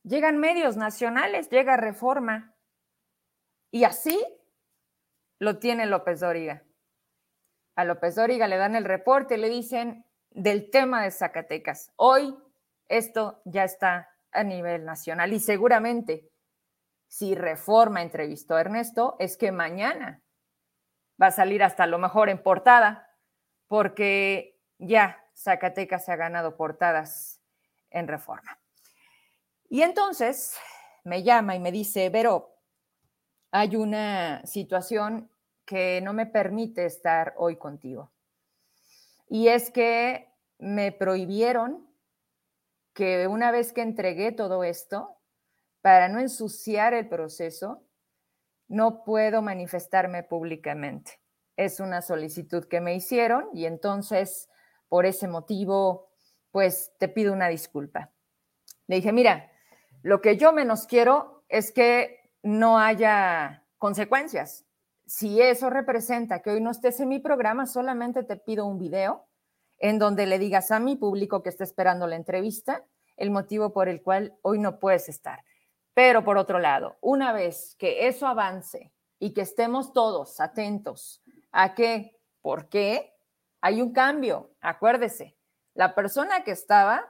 Llegan 0.08 0.38
medios 0.38 0.78
nacionales, 0.78 1.50
llega 1.50 1.76
reforma. 1.76 2.54
Y 3.70 3.84
así 3.84 4.18
lo 5.38 5.58
tiene 5.58 5.84
López 5.84 6.20
Dóriga. 6.20 6.62
A 7.76 7.84
López 7.84 8.14
Dóriga 8.14 8.48
le 8.48 8.56
dan 8.56 8.74
el 8.74 8.86
reporte, 8.86 9.36
le 9.36 9.50
dicen 9.50 10.06
del 10.30 10.70
tema 10.70 11.02
de 11.02 11.10
Zacatecas. 11.10 11.92
Hoy 11.96 12.34
esto 12.88 13.42
ya 13.44 13.64
está 13.64 14.08
a 14.32 14.42
nivel 14.44 14.86
nacional 14.86 15.32
y 15.34 15.40
seguramente 15.40 16.30
si 17.06 17.34
Reforma 17.34 18.00
entrevistó 18.00 18.54
a 18.54 18.62
Ernesto 18.62 19.16
es 19.18 19.36
que 19.36 19.52
mañana 19.52 20.22
va 21.20 21.26
a 21.26 21.32
salir 21.32 21.62
hasta 21.62 21.86
lo 21.86 21.98
mejor 21.98 22.30
en 22.30 22.42
portada 22.42 23.14
porque 23.66 24.58
ya 24.78 25.22
Zacatecas 25.34 26.06
se 26.06 26.12
ha 26.12 26.16
ganado 26.16 26.56
portadas 26.56 27.42
en 27.90 28.08
Reforma. 28.08 28.58
Y 29.68 29.82
entonces 29.82 30.56
me 31.04 31.22
llama 31.22 31.54
y 31.54 31.60
me 31.60 31.72
dice, 31.72 32.08
Vero, 32.08 32.54
hay 33.50 33.76
una 33.76 34.44
situación 34.46 35.30
que 35.64 36.00
no 36.02 36.12
me 36.12 36.26
permite 36.26 36.86
estar 36.86 37.34
hoy 37.36 37.56
contigo. 37.56 38.10
Y 39.28 39.48
es 39.48 39.70
que 39.70 40.32
me 40.58 40.92
prohibieron 40.92 41.86
que 42.94 43.26
una 43.26 43.50
vez 43.50 43.72
que 43.72 43.82
entregué 43.82 44.32
todo 44.32 44.64
esto, 44.64 45.18
para 45.82 46.08
no 46.08 46.18
ensuciar 46.18 46.94
el 46.94 47.08
proceso, 47.08 47.84
no 48.66 49.04
puedo 49.04 49.42
manifestarme 49.42 50.22
públicamente. 50.22 51.20
Es 51.56 51.80
una 51.80 52.02
solicitud 52.02 52.64
que 52.64 52.80
me 52.80 52.94
hicieron 52.94 53.48
y 53.52 53.66
entonces, 53.66 54.48
por 54.88 55.06
ese 55.06 55.28
motivo, 55.28 56.10
pues 56.50 56.92
te 56.98 57.08
pido 57.08 57.32
una 57.32 57.48
disculpa. 57.48 58.10
Le 58.86 58.96
dije, 58.96 59.12
mira, 59.12 59.50
lo 60.02 60.20
que 60.20 60.36
yo 60.36 60.52
menos 60.52 60.86
quiero 60.86 61.44
es 61.48 61.72
que 61.72 62.30
no 62.42 62.78
haya 62.78 63.64
consecuencias. 63.78 64.64
Si 65.06 65.40
eso 65.40 65.70
representa 65.70 66.42
que 66.42 66.50
hoy 66.50 66.60
no 66.60 66.70
estés 66.70 67.00
en 67.00 67.08
mi 67.08 67.18
programa, 67.18 67.66
solamente 67.66 68.22
te 68.22 68.36
pido 68.36 68.66
un 68.66 68.78
video 68.78 69.26
en 69.78 69.98
donde 69.98 70.26
le 70.26 70.38
digas 70.38 70.70
a 70.70 70.80
mi 70.80 70.96
público 70.96 71.42
que 71.42 71.48
está 71.48 71.64
esperando 71.64 72.06
la 72.06 72.16
entrevista 72.16 72.84
el 73.18 73.30
motivo 73.30 73.72
por 73.72 73.88
el 73.88 74.02
cual 74.02 74.38
hoy 74.42 74.58
no 74.58 74.78
puedes 74.78 75.08
estar. 75.08 75.44
Pero 75.92 76.24
por 76.24 76.38
otro 76.38 76.58
lado, 76.58 76.96
una 77.00 77.32
vez 77.32 77.74
que 77.76 78.06
eso 78.06 78.26
avance 78.26 78.92
y 79.18 79.34
que 79.34 79.42
estemos 79.42 79.92
todos 79.92 80.40
atentos 80.40 81.22
a 81.50 81.74
que, 81.74 82.16
¿por 82.40 82.68
qué? 82.68 83.14
Hay 83.60 83.82
un 83.82 83.92
cambio, 83.92 84.52
acuérdese, 84.60 85.36
la 85.74 85.94
persona 85.94 86.44
que 86.44 86.52
estaba 86.52 87.04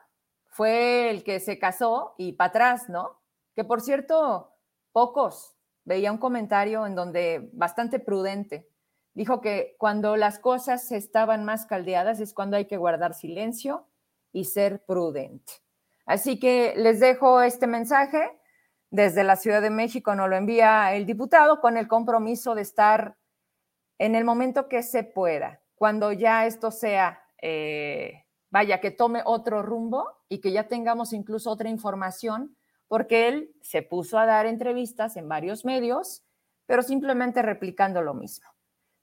fue 0.59 1.09
el 1.09 1.23
que 1.23 1.39
se 1.39 1.57
casó 1.57 2.17
y 2.19 2.33
para 2.33 2.49
atrás, 2.49 2.89
¿no? 2.89 3.21
Que 3.55 3.63
por 3.63 3.81
cierto, 3.81 4.57
pocos. 4.91 5.55
Veía 5.85 6.11
un 6.11 6.19
comentario 6.19 6.85
en 6.85 6.97
donde 6.97 7.49
bastante 7.53 8.01
prudente. 8.01 8.69
Dijo 9.15 9.41
que 9.41 9.77
cuando 9.79 10.17
las 10.17 10.41
cosas 10.41 10.91
estaban 10.91 11.45
más 11.45 11.65
caldeadas 11.67 12.19
es 12.19 12.35
cuando 12.35 12.57
hay 12.57 12.65
que 12.65 12.77
guardar 12.77 13.15
silencio 13.15 13.87
y 14.33 14.47
ser 14.47 14.85
prudente. 14.85 15.53
Así 16.07 16.41
que 16.41 16.75
les 16.77 16.99
dejo 16.99 17.41
este 17.41 17.69
mensaje. 17.69 18.29
Desde 18.91 19.23
la 19.23 19.37
Ciudad 19.37 19.63
de 19.63 19.71
México 19.71 20.17
nos 20.17 20.29
lo 20.29 20.35
envía 20.35 20.93
el 20.93 21.07
diputado 21.07 21.61
con 21.61 21.77
el 21.77 21.87
compromiso 21.87 22.57
de 22.57 22.63
estar 22.63 23.17
en 23.99 24.17
el 24.17 24.25
momento 24.25 24.69
que 24.69 24.83
se 24.83 25.05
pueda, 25.05 25.61
cuando 25.77 26.11
ya 26.11 26.47
esto 26.47 26.73
sea, 26.73 27.23
eh, 27.41 28.25
vaya, 28.51 28.81
que 28.81 28.91
tome 28.91 29.23
otro 29.25 29.63
rumbo 29.63 30.18
y 30.29 30.41
que 30.41 30.53
ya 30.53 30.69
tengamos 30.69 31.13
incluso 31.13 31.51
otra 31.51 31.69
información 31.69 32.57
porque 32.87 33.29
él 33.29 33.55
se 33.63 33.83
puso 33.83 34.19
a 34.19 34.27
dar 34.27 34.47
entrevistas 34.47 35.17
en 35.17 35.29
varios 35.29 35.65
medios, 35.65 36.25
pero 36.67 36.83
simplemente 36.83 37.43
replicando 37.43 38.03
lo 38.03 38.15
mismo. 38.15 38.49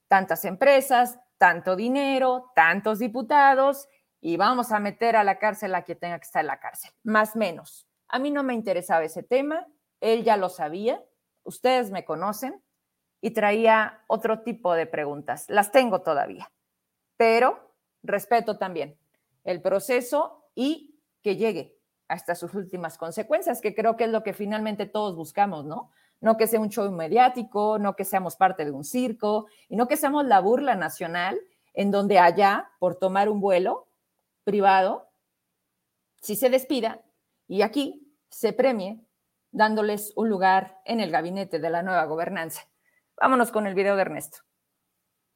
Tantas 0.08 0.44
empresas, 0.44 1.18
tanto 1.38 1.76
dinero, 1.76 2.52
tantos 2.54 2.98
diputados, 2.98 3.88
y 4.20 4.36
vamos 4.36 4.72
a 4.72 4.80
meter 4.80 5.14
a 5.14 5.24
la 5.24 5.38
cárcel 5.38 5.74
a 5.74 5.82
quien 5.82 5.98
tenga 5.98 6.18
que 6.18 6.24
estar 6.24 6.40
en 6.40 6.48
la 6.48 6.58
cárcel, 6.58 6.90
más 7.04 7.36
menos. 7.36 7.86
A 8.08 8.18
mí 8.18 8.30
no 8.30 8.42
me 8.42 8.54
interesaba 8.54 9.04
ese 9.04 9.22
tema, 9.22 9.66
él 10.00 10.24
ya 10.24 10.36
lo 10.36 10.48
sabía, 10.48 11.02
ustedes 11.44 11.90
me 11.90 12.04
conocen, 12.04 12.62
y 13.20 13.30
traía 13.30 14.04
otro 14.08 14.42
tipo 14.42 14.74
de 14.74 14.86
preguntas. 14.86 15.46
Las 15.48 15.72
tengo 15.72 16.02
todavía, 16.02 16.50
pero 17.16 17.74
respeto 18.02 18.58
también 18.58 18.98
el 19.44 19.62
proceso 19.62 20.50
y 20.54 20.95
que 21.26 21.34
llegue 21.34 21.76
hasta 22.06 22.36
sus 22.36 22.54
últimas 22.54 22.96
consecuencias, 22.98 23.60
que 23.60 23.74
creo 23.74 23.96
que 23.96 24.04
es 24.04 24.10
lo 24.10 24.22
que 24.22 24.32
finalmente 24.32 24.86
todos 24.86 25.16
buscamos, 25.16 25.64
¿no? 25.64 25.90
No 26.20 26.36
que 26.36 26.46
sea 26.46 26.60
un 26.60 26.68
show 26.68 26.88
mediático, 26.92 27.80
no 27.80 27.96
que 27.96 28.04
seamos 28.04 28.36
parte 28.36 28.64
de 28.64 28.70
un 28.70 28.84
circo 28.84 29.46
y 29.68 29.74
no 29.74 29.88
que 29.88 29.96
seamos 29.96 30.24
la 30.24 30.38
burla 30.38 30.76
nacional 30.76 31.36
en 31.74 31.90
donde 31.90 32.20
allá, 32.20 32.70
por 32.78 32.94
tomar 32.94 33.28
un 33.28 33.40
vuelo 33.40 33.88
privado, 34.44 35.10
si 36.22 36.36
se 36.36 36.48
despida 36.48 37.02
y 37.48 37.62
aquí 37.62 38.08
se 38.30 38.52
premie 38.52 39.00
dándoles 39.50 40.12
un 40.14 40.28
lugar 40.28 40.80
en 40.84 41.00
el 41.00 41.10
gabinete 41.10 41.58
de 41.58 41.70
la 41.70 41.82
nueva 41.82 42.04
gobernanza. 42.04 42.68
Vámonos 43.20 43.50
con 43.50 43.66
el 43.66 43.74
video 43.74 43.96
de 43.96 44.02
Ernesto. 44.02 44.38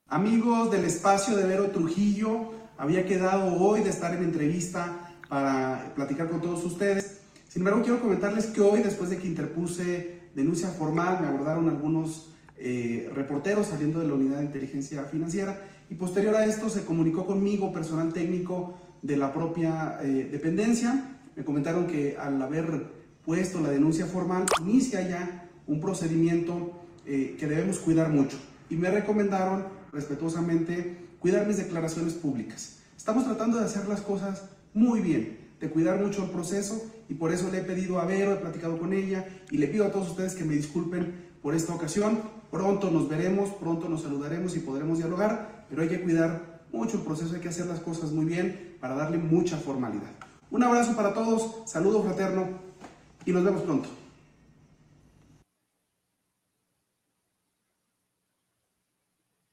Amigos 0.07 0.71
del 0.71 0.85
espacio 0.85 1.35
de 1.35 1.49
Vero 1.49 1.73
Trujillo, 1.73 2.53
había 2.79 3.05
quedado 3.05 3.61
hoy 3.61 3.81
de 3.81 3.91
estar 3.91 4.15
en 4.15 4.23
entrevista 4.23 5.10
para 5.31 5.93
platicar 5.95 6.29
con 6.29 6.41
todos 6.41 6.65
ustedes. 6.65 7.21
Sin 7.49 7.61
embargo, 7.63 7.83
quiero 7.83 8.01
comentarles 8.01 8.47
que 8.47 8.61
hoy, 8.61 8.83
después 8.83 9.11
de 9.11 9.17
que 9.17 9.29
interpuse 9.29 10.21
denuncia 10.35 10.69
formal, 10.69 11.21
me 11.21 11.29
abordaron 11.29 11.69
algunos 11.69 12.35
eh, 12.59 13.09
reporteros 13.15 13.69
saliendo 13.69 14.01
de 14.01 14.09
la 14.09 14.15
unidad 14.15 14.39
de 14.39 14.47
inteligencia 14.47 15.05
financiera 15.05 15.59
y 15.89 15.95
posterior 15.95 16.35
a 16.35 16.45
esto 16.45 16.69
se 16.69 16.85
comunicó 16.85 17.27
conmigo 17.27 17.73
personal 17.73 18.13
técnico 18.13 18.75
de 19.03 19.17
la 19.17 19.33
propia 19.33 19.99
eh, 20.03 20.29
dependencia. 20.31 21.17
Me 21.37 21.45
comentaron 21.45 21.87
que 21.87 22.17
al 22.19 22.43
haber 22.43 22.91
puesto 23.25 23.61
la 23.61 23.71
denuncia 23.71 24.07
formal, 24.07 24.47
inicia 24.63 25.09
ya 25.09 25.49
un 25.69 25.81
procedimiento 25.81 26.73
eh, 27.07 27.37
que 27.39 27.47
debemos 27.47 27.79
cuidar 27.79 28.09
mucho. 28.11 28.37
Y 28.69 28.75
me 28.75 28.91
recomendaron 28.91 29.65
respetuosamente 29.93 30.97
cuidar 31.21 31.47
mis 31.47 31.57
declaraciones 31.57 32.15
públicas. 32.15 32.79
Estamos 32.97 33.25
tratando 33.25 33.59
de 33.59 33.65
hacer 33.65 33.87
las 33.89 34.01
cosas 34.01 34.51
muy 34.75 35.01
bien, 35.01 35.39
de 35.61 35.69
cuidar 35.69 36.01
mucho 36.01 36.25
el 36.25 36.31
proceso 36.31 36.81
y 37.09 37.15
por 37.15 37.33
eso 37.33 37.51
le 37.51 37.59
he 37.59 37.65
pedido 37.65 38.01
a 38.01 38.07
Vero, 38.07 38.33
he 38.33 38.37
platicado 38.37 38.79
con 38.79 38.93
ella 38.93 39.27
y 39.51 39.59
le 39.59 39.69
pido 39.69 39.85
a 39.85 39.91
todos 39.91 40.11
ustedes 40.11 40.35
que 40.35 40.45
me 40.45 40.55
disculpen 40.55 41.31
por 41.43 41.55
esta 41.55 41.75
ocasión. 41.75 42.21
Pronto 42.51 42.91
nos 42.91 43.09
veremos, 43.09 43.51
pronto 43.51 43.89
nos 43.89 44.03
saludaremos 44.03 44.57
y 44.57 44.61
podremos 44.61 44.99
dialogar, 44.99 45.67
pero 45.69 45.83
hay 45.83 45.89
que 45.89 46.01
cuidar 46.01 46.61
mucho 46.73 46.97
el 46.99 47.05
proceso, 47.05 47.35
hay 47.35 47.41
que 47.41 47.49
hacer 47.49 47.67
las 47.67 47.81
cosas 47.81 48.13
muy 48.13 48.25
bien 48.25 48.77
para 48.81 48.95
darle 48.95 49.19
mucha 49.19 49.57
formalidad. 49.57 50.11
Un 50.51 50.63
abrazo 50.63 50.97
para 50.97 51.15
todos, 51.15 51.71
saludo 51.71 52.03
fraterno 52.03 52.49
y 53.25 53.33
nos 53.33 53.45
vemos 53.45 53.63
pronto. 53.63 53.89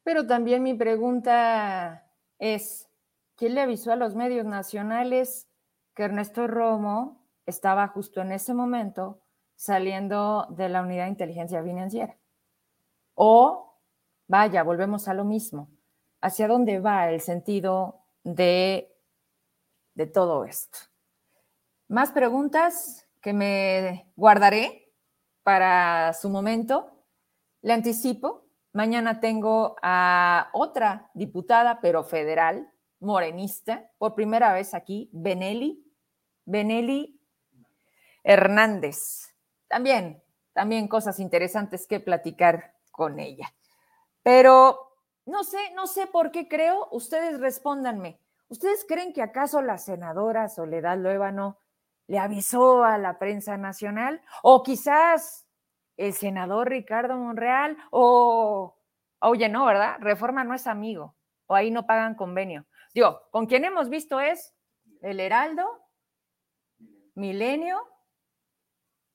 Pero 0.03 0.25
también 0.25 0.63
mi 0.63 0.73
pregunta 0.73 2.09
es, 2.39 2.87
¿quién 3.37 3.55
le 3.55 3.61
avisó 3.61 3.91
a 3.93 3.95
los 3.95 4.15
medios 4.15 4.45
nacionales 4.45 5.47
que 5.93 6.03
Ernesto 6.03 6.47
Romo 6.47 7.25
estaba 7.45 7.87
justo 7.87 8.21
en 8.21 8.33
ese 8.33 8.53
momento 8.53 9.21
saliendo 9.55 10.47
de 10.49 10.67
la 10.67 10.81
unidad 10.81 11.05
de 11.05 11.11
inteligencia 11.11 11.63
financiera? 11.63 12.17
O, 13.13 13.79
vaya, 14.27 14.63
volvemos 14.63 15.07
a 15.07 15.13
lo 15.13 15.23
mismo. 15.23 15.69
¿Hacia 16.19 16.47
dónde 16.47 16.79
va 16.79 17.09
el 17.09 17.21
sentido 17.21 18.03
de, 18.23 18.93
de 19.93 20.07
todo 20.07 20.43
esto? 20.43 20.79
Más 21.87 22.11
preguntas 22.11 23.07
que 23.21 23.33
me 23.33 24.11
guardaré 24.15 24.93
para 25.43 26.13
su 26.13 26.29
momento. 26.29 26.91
Le 27.61 27.73
anticipo, 27.73 28.45
mañana 28.73 29.19
tengo 29.19 29.75
a 29.81 30.49
otra 30.53 31.09
diputada, 31.13 31.79
pero 31.81 32.03
federal, 32.03 32.71
morenista, 32.99 33.89
por 33.97 34.15
primera 34.15 34.53
vez 34.53 34.73
aquí, 34.73 35.09
Benelli, 35.13 35.83
Benelli 36.45 37.19
Hernández. 38.23 39.35
También, 39.67 40.23
también 40.53 40.87
cosas 40.87 41.19
interesantes 41.19 41.87
que 41.87 41.99
platicar 41.99 42.73
con 42.91 43.19
ella. 43.19 43.53
Pero 44.23 44.87
no 45.25 45.43
sé, 45.43 45.57
no 45.75 45.87
sé 45.87 46.07
por 46.07 46.31
qué 46.31 46.47
creo, 46.47 46.87
ustedes 46.91 47.39
respóndanme. 47.39 48.19
¿Ustedes 48.49 48.85
creen 48.87 49.13
que 49.13 49.21
acaso 49.21 49.61
la 49.61 49.77
senadora 49.77 50.47
Soledad 50.47 50.97
Luébano 50.97 51.59
le 52.07 52.17
avisó 52.17 52.83
a 52.83 52.97
la 52.97 53.19
prensa 53.19 53.57
nacional? 53.57 54.21
¿O 54.41 54.63
quizás 54.63 55.45
el 55.97 56.13
senador 56.13 56.69
Ricardo 56.69 57.17
Monreal? 57.17 57.77
¿O, 57.91 58.77
oye, 59.19 59.49
no, 59.49 59.65
verdad? 59.65 59.97
Reforma 59.99 60.45
no 60.45 60.53
es 60.53 60.65
amigo. 60.65 61.15
¿O 61.45 61.55
ahí 61.55 61.71
no 61.71 61.85
pagan 61.85 62.15
convenio? 62.15 62.65
Con 63.31 63.45
quien 63.45 63.63
hemos 63.65 63.89
visto 63.89 64.19
es 64.19 64.55
el 65.01 65.19
Heraldo, 65.19 65.63
Milenio 67.13 67.79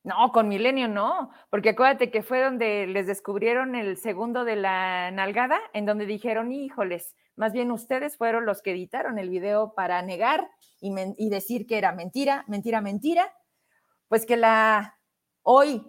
No, 0.04 0.30
con 0.32 0.48
Milenio 0.48 0.88
no, 0.88 1.30
porque 1.50 1.70
acuérdate 1.70 2.10
que 2.10 2.22
fue 2.22 2.42
donde 2.42 2.86
les 2.86 3.06
descubrieron 3.06 3.74
el 3.74 3.96
segundo 3.96 4.44
de 4.44 4.56
la 4.56 5.10
nalgada, 5.10 5.58
en 5.72 5.86
donde 5.86 6.06
dijeron, 6.06 6.52
híjoles, 6.52 7.16
más 7.34 7.52
bien 7.52 7.72
ustedes 7.72 8.16
fueron 8.16 8.46
los 8.46 8.62
que 8.62 8.72
editaron 8.72 9.18
el 9.18 9.30
video 9.30 9.74
para 9.74 10.00
negar 10.02 10.48
y, 10.80 10.92
y 11.16 11.28
decir 11.28 11.66
que 11.66 11.78
era 11.78 11.92
mentira, 11.92 12.44
mentira, 12.46 12.80
mentira. 12.80 13.34
Pues 14.08 14.26
que 14.26 14.36
la 14.36 14.98
hoy 15.42 15.82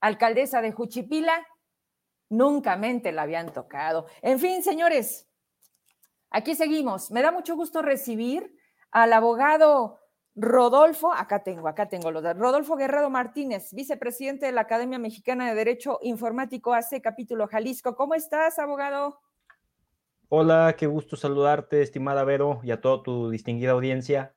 alcaldesa 0.00 0.62
de 0.62 0.72
Juchipila 0.72 1.46
nunca 2.28 2.76
mente 2.76 3.12
la 3.12 3.22
habían 3.22 3.52
tocado. 3.52 4.06
En 4.22 4.38
fin, 4.40 4.62
señores, 4.62 5.28
aquí 6.30 6.54
seguimos. 6.54 7.10
Me 7.10 7.22
da 7.22 7.30
mucho 7.32 7.56
gusto 7.56 7.82
recibir 7.82 8.56
al 8.90 9.12
abogado 9.12 9.98
Rodolfo, 10.38 11.12
acá 11.12 11.42
tengo, 11.42 11.66
acá 11.66 11.88
tengo 11.88 12.10
los 12.10 12.22
de 12.22 12.34
Rodolfo 12.34 12.76
Guerrero 12.76 13.08
Martínez, 13.08 13.72
vicepresidente 13.72 14.44
de 14.44 14.52
la 14.52 14.60
Academia 14.62 14.98
Mexicana 14.98 15.48
de 15.48 15.54
Derecho 15.54 15.98
Informático 16.02 16.74
AC 16.74 17.00
Capítulo 17.02 17.48
Jalisco. 17.48 17.96
¿Cómo 17.96 18.14
estás, 18.14 18.58
abogado? 18.58 19.18
Hola, 20.28 20.74
qué 20.76 20.86
gusto 20.86 21.16
saludarte, 21.16 21.80
estimada 21.80 22.22
Vero, 22.24 22.60
y 22.64 22.70
a 22.70 22.80
toda 22.82 23.02
tu 23.02 23.30
distinguida 23.30 23.72
audiencia. 23.72 24.34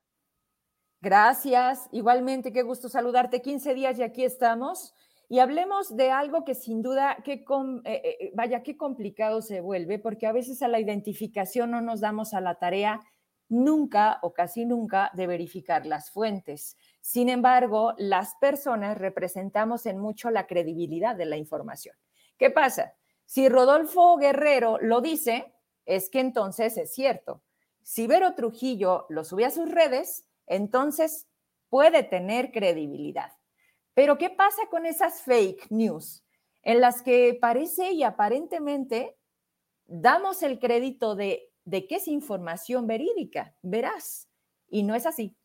Gracias, 1.01 1.89
igualmente, 1.91 2.53
qué 2.53 2.61
gusto 2.61 2.87
saludarte. 2.87 3.41
15 3.41 3.73
días 3.73 3.99
y 3.99 4.03
aquí 4.03 4.23
estamos. 4.23 4.93
Y 5.31 5.37
hablemos 5.39 5.95
de 5.95 6.09
algo 6.09 6.43
que 6.43 6.55
sin 6.55 6.81
duda, 6.81 7.17
que 7.23 7.33
eh, 7.33 7.45
eh, 7.85 8.31
vaya, 8.33 8.63
qué 8.63 8.75
complicado 8.75 9.43
se 9.43 9.61
vuelve, 9.61 9.99
porque 9.99 10.25
a 10.25 10.31
veces 10.31 10.63
a 10.63 10.67
la 10.67 10.79
identificación 10.79 11.69
no 11.69 11.81
nos 11.81 12.01
damos 12.01 12.33
a 12.33 12.41
la 12.41 12.55
tarea 12.55 12.99
nunca 13.47 14.17
o 14.23 14.33
casi 14.33 14.65
nunca 14.65 15.11
de 15.13 15.27
verificar 15.27 15.85
las 15.85 16.09
fuentes. 16.09 16.77
Sin 16.99 17.29
embargo, 17.29 17.93
las 17.97 18.35
personas 18.41 18.97
representamos 18.97 19.85
en 19.85 19.99
mucho 19.99 20.31
la 20.31 20.47
credibilidad 20.47 21.15
de 21.15 21.25
la 21.25 21.37
información. 21.37 21.95
¿Qué 22.37 22.49
pasa? 22.49 22.95
Si 23.25 23.49
Rodolfo 23.49 24.17
Guerrero 24.17 24.79
lo 24.81 24.99
dice, 24.99 25.53
es 25.85 26.09
que 26.09 26.21
entonces 26.21 26.75
es 26.77 26.91
cierto. 26.91 27.43
Si 27.83 28.07
Vero 28.07 28.33
Trujillo 28.33 29.05
lo 29.09 29.23
sube 29.23 29.45
a 29.45 29.51
sus 29.51 29.69
redes, 29.69 30.25
entonces 30.47 31.27
puede 31.69 32.01
tener 32.01 32.51
credibilidad. 32.51 33.38
Pero 33.93 34.17
¿qué 34.17 34.29
pasa 34.29 34.63
con 34.69 34.85
esas 34.85 35.21
fake 35.21 35.69
news 35.71 36.23
en 36.63 36.81
las 36.81 37.01
que 37.01 37.37
parece 37.39 37.91
y 37.91 38.03
aparentemente 38.03 39.17
damos 39.85 40.43
el 40.43 40.59
crédito 40.59 41.15
de 41.15 41.49
de 41.69 41.85
que 41.85 41.95
es 41.95 42.07
información 42.07 42.87
verídica, 42.87 43.53
verás, 43.61 44.27
y 44.69 44.83
no 44.83 44.95
es 44.95 45.05
así. 45.05 45.35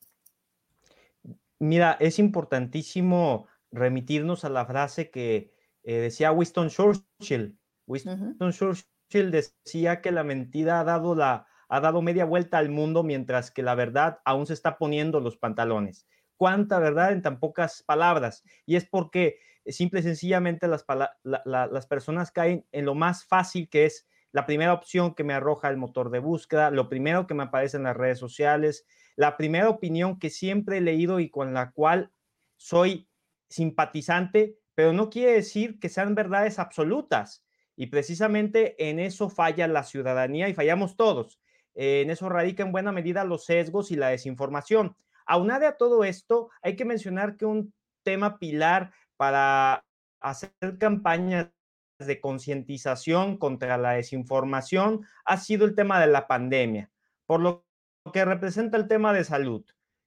Mira, 1.59 1.97
es 2.01 2.19
importantísimo 2.19 3.47
remitirnos 3.71 4.45
a 4.45 4.49
la 4.49 4.65
frase 4.65 5.11
que 5.11 5.53
eh, 5.83 5.97
decía 5.97 6.33
Winston 6.33 6.71
Churchill. 6.71 7.59
Winston 7.87 8.53
Churchill 8.53 9.31
decía 9.31 10.01
que 10.01 10.13
la 10.13 10.25
mentira 10.25 10.81
ha 10.81 10.85
dado, 10.85 11.15
la, 11.15 11.47
ha 11.69 11.81
dado 11.81 12.01
media 12.01 12.25
vuelta 12.25 12.57
al 12.59 12.71
mundo 12.71 13.03
mientras 13.03 13.51
que 13.51 13.63
la 13.63 13.75
verdad 13.75 14.21
aún 14.25 14.47
se 14.47 14.55
está 14.55 14.79
poniendo 14.79 15.21
los 15.21 15.37
pantalones. 15.37 16.07
¿Cuánta 16.45 16.79
verdad 16.79 17.13
en 17.13 17.23
tan 17.23 17.41
pocas 17.41 17.83
palabras? 17.85 18.45
Y 18.67 18.77
es 18.77 18.85
porque 18.85 19.39
simple 19.65 20.01
y 20.01 20.03
sencillamente 20.03 20.69
las, 20.69 21.87
personas 21.89 22.33
caen 22.33 22.67
en 22.71 22.85
lo 22.85 22.95
más 22.95 23.25
fácil 23.25 23.67
que 23.71 23.87
es 23.87 24.07
la 24.31 24.45
primera 24.45 24.75
opción 24.75 25.15
que 25.15 25.25
me 25.25 25.33
arroja 25.33 25.71
el 25.71 25.79
motor 25.79 26.11
de 26.11 26.19
búsqueda, 26.19 26.71
lo 26.71 26.91
primero 26.91 27.27
que 27.27 27.33
me 27.33 27.45
aparece 27.45 27.79
en 27.79 27.85
las 27.85 27.97
redes 27.97 28.19
sociales, 28.19 28.85
la 29.17 29.39
primera 29.39 29.71
opinión 29.71 30.19
que 30.19 30.29
siempre 30.29 30.77
he 30.77 30.81
leído 30.83 31.19
y 31.19 31.31
con 31.31 31.55
la 31.55 31.71
cual 31.71 32.13
soy 32.59 33.09
simpatizante, 33.49 34.59
pero 34.75 34.93
no 34.93 35.09
quiere 35.09 35.33
decir 35.33 35.81
que 35.81 35.89
sean 35.89 36.15
verdades 36.15 36.59
absolutas. 36.59 37.43
Y 37.75 37.87
precisamente 37.87 38.91
en 38.91 38.99
eso 38.99 39.31
falla 39.31 39.67
la 39.67 39.83
ciudadanía 39.83 40.51
y 40.51 40.53
fallamos 40.53 40.95
todos. 40.95 41.41
en 41.75 42.11
eso 42.11 42.29
radica 42.29 42.63
en 42.63 42.73
buena 42.73 42.93
medida 42.93 43.25
los 43.25 43.47
sesgos 43.47 43.91
y 43.91 43.97
la 43.97 44.11
desinformación. 44.11 44.95
Aunado 45.27 45.67
a 45.67 45.77
todo 45.77 46.05
esto, 46.05 46.51
hay 46.63 46.77
que 46.77 46.85
mencionar 46.85 47.37
que 47.37 47.47
un 47.47 47.73
tema 48.03 48.39
pilar 48.39 48.93
para 49.17 49.85
hacer 50.21 50.53
campañas 50.79 51.51
de 51.99 52.21
concientización 52.21 53.39
contra 53.39 53.79
la 53.79 53.93
desinformación 53.93 55.07
ha 55.25 55.37
sido 55.37 55.65
el 55.65 55.75
tema 55.75 56.01
de 56.01 56.09
la 56.09 56.27
pandemia, 56.27 56.91
por 57.27 57.41
lo 57.41 57.67
que 58.13 58.25
representa 58.25 58.77
el 58.77 58.89
tema 58.89 59.13
de 59.13 59.25
salud. 59.25 59.65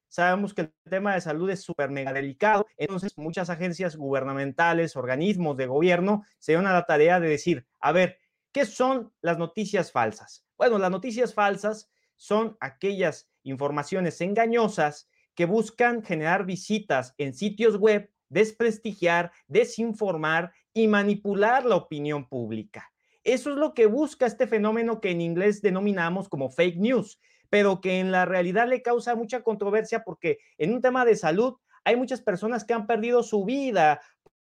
Sabemos 0.10 0.54
que 0.54 0.62
el 0.62 0.74
tema 0.90 1.14
de 1.14 1.22
salud 1.22 1.50
es 1.50 1.64
súper 1.64 1.90
mega 1.90 2.14
delicado, 2.14 2.66
entonces 2.78 3.18
muchas 3.18 3.50
agencias 3.50 3.96
gubernamentales, 3.96 4.96
organismos 4.96 5.58
de 5.58 5.68
gobierno 5.68 6.24
se 6.40 6.54
dan 6.54 6.68
a 6.68 6.74
la 6.74 6.86
tarea 6.86 7.20
de 7.20 7.30
decir, 7.30 7.66
a 7.80 7.92
ver, 7.92 8.20
¿qué 8.54 8.66
son 8.66 9.14
las 9.22 9.38
noticias 9.38 9.92
falsas? 9.92 10.46
Bueno, 10.58 10.78
las 10.78 10.92
noticias 10.92 11.34
falsas 11.34 11.90
son 12.16 12.58
aquellas 12.60 13.30
informaciones 13.50 14.22
engañosas 14.22 15.10
que 15.36 15.46
buscan 15.46 16.04
generar 16.04 16.46
visitas 16.46 17.14
en 17.18 17.34
sitios 17.34 17.78
web, 17.78 18.10
desprestigiar, 18.30 19.32
desinformar 19.48 20.52
y 20.74 20.88
manipular 20.88 21.66
la 21.66 21.76
opinión 21.76 22.28
pública. 22.28 22.92
Eso 23.24 23.52
es 23.52 23.58
lo 23.58 23.74
que 23.74 23.88
busca 23.88 24.26
este 24.26 24.48
fenómeno 24.48 25.02
que 25.02 25.12
en 25.12 25.22
inglés 25.22 25.62
denominamos 25.62 26.30
como 26.30 26.50
fake 26.50 26.78
news, 26.78 27.20
pero 27.50 27.82
que 27.82 28.00
en 28.00 28.12
la 28.12 28.26
realidad 28.26 28.68
le 28.68 28.82
causa 28.82 29.16
mucha 29.16 29.44
controversia 29.44 30.04
porque 30.04 30.40
en 30.58 30.74
un 30.74 30.82
tema 30.82 31.06
de 31.06 31.16
salud 31.16 31.56
hay 31.84 31.96
muchas 31.96 32.22
personas 32.22 32.66
que 32.66 32.74
han 32.74 32.88
perdido 32.88 33.24
su 33.24 33.46
vida, 33.46 34.02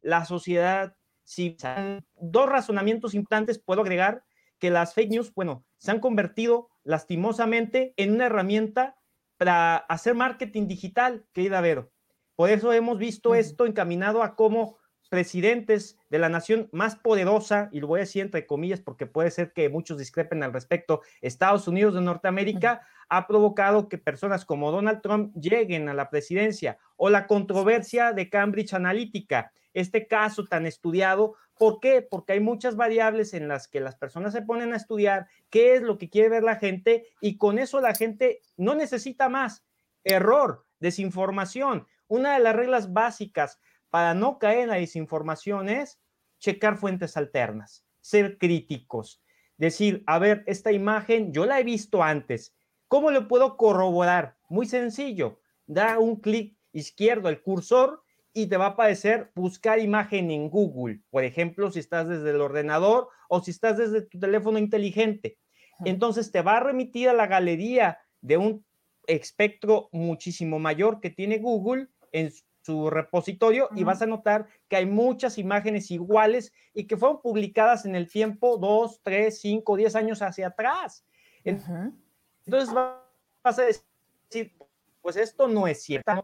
la 0.02 0.26
sociedad 0.26 0.94
civil. 1.24 2.04
Dos 2.20 2.50
razonamientos 2.50 3.14
importantes 3.14 3.60
puedo 3.60 3.80
agregar 3.80 4.26
que 4.60 4.72
las 4.72 4.94
fake 4.94 5.12
news, 5.12 5.34
bueno, 5.34 5.64
se 5.84 5.92
han 5.92 6.00
convertido 6.00 6.70
lastimosamente 6.86 7.94
en 7.98 8.14
una 8.14 8.28
herramienta 8.28 8.96
para 9.36 9.76
hacer 9.76 10.16
marketing 10.16 10.66
digital, 10.66 11.26
querida 11.34 11.60
Vero. 11.60 11.92
Por 12.38 12.50
eso 12.50 12.72
hemos 12.72 12.98
visto 12.98 13.36
esto 13.36 13.66
encaminado 13.66 14.24
a 14.24 14.38
cómo 14.38 14.78
presidentes 15.10 15.98
de 16.10 16.20
la 16.20 16.30
nación 16.30 16.70
más 16.72 16.96
poderosa, 16.96 17.68
y 17.74 17.82
lo 17.82 17.88
voy 17.88 18.00
a 18.00 18.08
decir 18.08 18.22
entre 18.22 18.48
comillas 18.48 18.80
porque 18.80 19.08
puede 19.08 19.30
ser 19.30 19.52
que 19.52 19.68
muchos 19.68 19.98
discrepen 19.98 20.42
al 20.42 20.54
respecto, 20.54 21.02
Estados 21.20 21.68
Unidos 21.68 21.96
de 21.96 22.02
Norteamérica, 22.02 22.88
ha 23.10 23.28
provocado 23.28 23.90
que 23.90 23.98
personas 23.98 24.46
como 24.46 24.72
Donald 24.72 25.02
Trump 25.02 25.36
lleguen 25.36 25.90
a 25.90 25.94
la 25.94 26.10
presidencia 26.10 26.78
o 26.96 27.10
la 27.10 27.28
controversia 27.28 28.14
de 28.14 28.30
Cambridge 28.30 28.74
Analytica, 28.74 29.52
este 29.74 30.08
caso 30.08 30.46
tan 30.46 30.66
estudiado 30.66 31.36
¿Por 31.58 31.80
qué? 31.80 32.02
Porque 32.02 32.34
hay 32.34 32.40
muchas 32.40 32.76
variables 32.76 33.34
en 33.34 33.48
las 33.48 33.68
que 33.68 33.80
las 33.80 33.96
personas 33.96 34.34
se 34.34 34.42
ponen 34.42 34.74
a 34.74 34.78
estudiar 34.78 35.28
qué 35.50 35.76
es 35.76 35.82
lo 35.82 35.98
que 35.98 36.10
quiere 36.10 36.30
ver 36.30 36.44
la 36.44 36.56
gente 36.56 37.08
y 37.22 37.38
con 37.38 37.60
eso 37.60 37.80
la 37.80 37.94
gente 37.94 38.42
no 38.58 38.76
necesita 38.76 39.30
más. 39.30 39.64
Error, 40.04 40.66
desinformación. 40.80 41.88
Una 42.08 42.34
de 42.34 42.40
las 42.40 42.56
reglas 42.56 42.92
básicas 42.92 43.60
para 43.90 44.14
no 44.14 44.40
caer 44.40 44.62
en 44.62 44.70
la 44.70 44.76
desinformación 44.76 45.70
es 45.70 46.00
checar 46.40 46.78
fuentes 46.78 47.16
alternas, 47.16 47.86
ser 48.02 48.38
críticos, 48.38 49.22
decir, 49.58 50.04
a 50.08 50.20
ver, 50.20 50.44
esta 50.48 50.72
imagen 50.72 51.32
yo 51.32 51.46
la 51.46 51.60
he 51.60 51.64
visto 51.64 52.04
antes. 52.04 52.56
¿Cómo 52.88 53.12
lo 53.12 53.28
puedo 53.28 53.56
corroborar? 53.56 54.38
Muy 54.50 54.66
sencillo. 54.66 55.40
Da 55.68 56.00
un 56.00 56.18
clic 56.20 56.58
izquierdo 56.74 57.28
al 57.30 57.42
cursor 57.42 58.04
y 58.34 58.48
te 58.48 58.58
va 58.58 58.66
a 58.66 58.70
aparecer 58.70 59.32
buscar 59.36 59.80
imagen 59.80 60.32
en 60.32 60.50
Google, 60.50 61.02
por 61.12 61.24
ejemplo, 61.24 61.70
si 61.70 61.80
estás 61.80 62.08
desde 62.08 62.32
el 62.32 62.42
ordenador 62.42 63.10
o 63.30 63.42
si 63.42 63.52
estás 63.52 63.78
desde 63.78 64.02
tu 64.02 64.20
teléfono 64.20 64.58
inteligente. 64.58 65.38
Entonces 65.86 66.32
te 66.32 66.42
va 66.42 66.58
a 66.58 66.60
remitir 66.60 67.10
a 67.10 67.14
la 67.14 67.28
galería 67.28 68.00
de 68.22 68.38
un 68.38 68.66
espectro 69.06 69.90
muchísimo 69.92 70.60
mayor 70.60 71.00
que 71.00 71.10
tiene 71.10 71.38
Google 71.38 71.90
en 72.12 72.32
su 72.62 72.90
repositorio 72.90 73.70
y 73.76 73.84
vas 73.84 74.02
a 74.02 74.06
notar 74.06 74.48
que 74.68 74.78
hay 74.78 74.86
muchas 74.86 75.38
imágenes 75.38 75.92
iguales 75.92 76.54
y 76.74 76.86
que 76.86 76.98
fueron 76.98 77.22
publicadas 77.22 77.86
en 77.86 77.96
el 77.96 78.08
tiempo 78.08 78.58
2, 78.58 79.02
3, 79.04 79.38
5, 79.40 79.78
10 79.78 79.96
años 79.96 80.22
hacia 80.22 80.48
atrás. 80.48 81.06
Entonces 81.44 82.74
vas 82.74 83.60
a 83.60 83.64
decir, 83.64 84.56
pues 85.02 85.18
esto 85.18 85.48
no 85.48 85.68
es 85.68 85.84
cierto, 85.84 86.24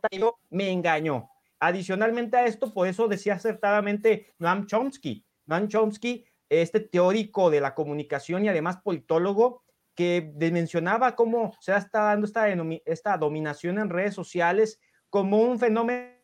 me 0.49 0.71
engañó 0.71 1.29
adicionalmente 1.59 2.37
a 2.37 2.45
esto, 2.45 2.73
por 2.73 2.87
eso 2.87 3.07
decía 3.07 3.35
acertadamente 3.35 4.33
Noam 4.39 4.65
Chomsky. 4.65 5.25
Noam 5.45 5.67
Chomsky, 5.67 6.25
este 6.49 6.79
teórico 6.79 7.49
de 7.49 7.61
la 7.61 7.75
comunicación 7.75 8.45
y 8.45 8.49
además 8.49 8.77
politólogo, 8.83 9.63
que 9.95 10.31
mencionaba 10.37 11.15
cómo 11.15 11.53
se 11.59 11.75
está 11.75 12.03
dando 12.03 12.25
esta, 12.25 12.47
esta 12.85 13.17
dominación 13.17 13.79
en 13.79 13.89
redes 13.89 14.15
sociales 14.15 14.79
como 15.09 15.41
un 15.41 15.59
fenómeno 15.59 16.15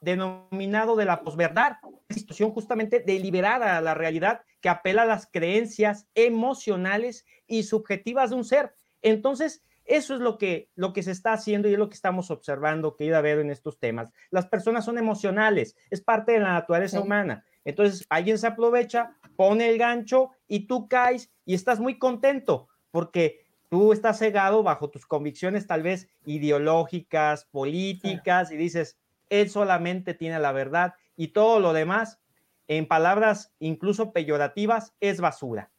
denominado 0.00 0.96
de 0.96 1.04
la 1.04 1.22
posverdad, 1.22 1.76
una 1.82 2.00
situación 2.08 2.50
justamente 2.50 3.00
deliberada 3.00 3.76
a 3.76 3.80
la 3.80 3.94
realidad 3.94 4.40
que 4.60 4.68
apela 4.68 5.02
a 5.02 5.06
las 5.06 5.26
creencias 5.26 6.06
emocionales 6.14 7.26
y 7.46 7.64
subjetivas 7.64 8.30
de 8.30 8.36
un 8.36 8.44
ser. 8.44 8.74
Entonces, 9.02 9.62
eso 9.92 10.14
es 10.14 10.20
lo 10.20 10.38
que, 10.38 10.70
lo 10.74 10.94
que 10.94 11.02
se 11.02 11.10
está 11.10 11.34
haciendo 11.34 11.68
y 11.68 11.74
es 11.74 11.78
lo 11.78 11.90
que 11.90 11.94
estamos 11.94 12.30
observando, 12.30 12.96
que 12.96 13.14
a 13.14 13.20
ver 13.20 13.40
en 13.40 13.50
estos 13.50 13.78
temas. 13.78 14.08
Las 14.30 14.46
personas 14.46 14.86
son 14.86 14.96
emocionales, 14.96 15.76
es 15.90 16.00
parte 16.00 16.32
de 16.32 16.40
la 16.40 16.54
naturaleza 16.54 16.98
humana. 16.98 17.44
Entonces, 17.62 18.06
alguien 18.08 18.38
se 18.38 18.46
aprovecha, 18.46 19.18
pone 19.36 19.68
el 19.68 19.76
gancho 19.76 20.30
y 20.48 20.66
tú 20.66 20.88
caes 20.88 21.30
y 21.44 21.52
estás 21.52 21.78
muy 21.78 21.98
contento 21.98 22.68
porque 22.90 23.44
tú 23.68 23.92
estás 23.92 24.18
cegado 24.18 24.62
bajo 24.62 24.88
tus 24.88 25.04
convicciones 25.04 25.66
tal 25.66 25.82
vez 25.82 26.08
ideológicas, 26.24 27.44
políticas 27.44 28.50
y 28.50 28.56
dices, 28.56 28.98
él 29.28 29.50
solamente 29.50 30.14
tiene 30.14 30.38
la 30.38 30.52
verdad 30.52 30.94
y 31.16 31.28
todo 31.28 31.60
lo 31.60 31.74
demás, 31.74 32.18
en 32.66 32.88
palabras 32.88 33.52
incluso 33.58 34.14
peyorativas, 34.14 34.94
es 35.00 35.20
basura. 35.20 35.70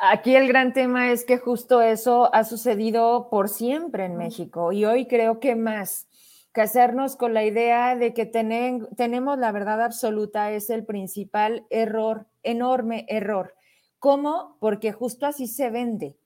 Aquí 0.00 0.36
el 0.36 0.46
gran 0.46 0.72
tema 0.72 1.10
es 1.10 1.24
que 1.24 1.38
justo 1.38 1.82
eso 1.82 2.32
ha 2.32 2.44
sucedido 2.44 3.28
por 3.30 3.48
siempre 3.48 4.04
en 4.04 4.16
México 4.16 4.70
y 4.70 4.84
hoy 4.84 5.06
creo 5.08 5.40
que 5.40 5.56
más 5.56 6.06
casarnos 6.52 7.16
con 7.16 7.34
la 7.34 7.44
idea 7.44 7.96
de 7.96 8.14
que 8.14 8.24
tenemos 8.24 9.38
la 9.38 9.50
verdad 9.50 9.82
absoluta 9.82 10.52
es 10.52 10.70
el 10.70 10.84
principal 10.84 11.66
error, 11.68 12.28
enorme 12.44 13.06
error. 13.08 13.54
¿Cómo? 13.98 14.56
Porque 14.60 14.92
justo 14.92 15.26
así 15.26 15.48
se 15.48 15.68
vende, 15.68 16.16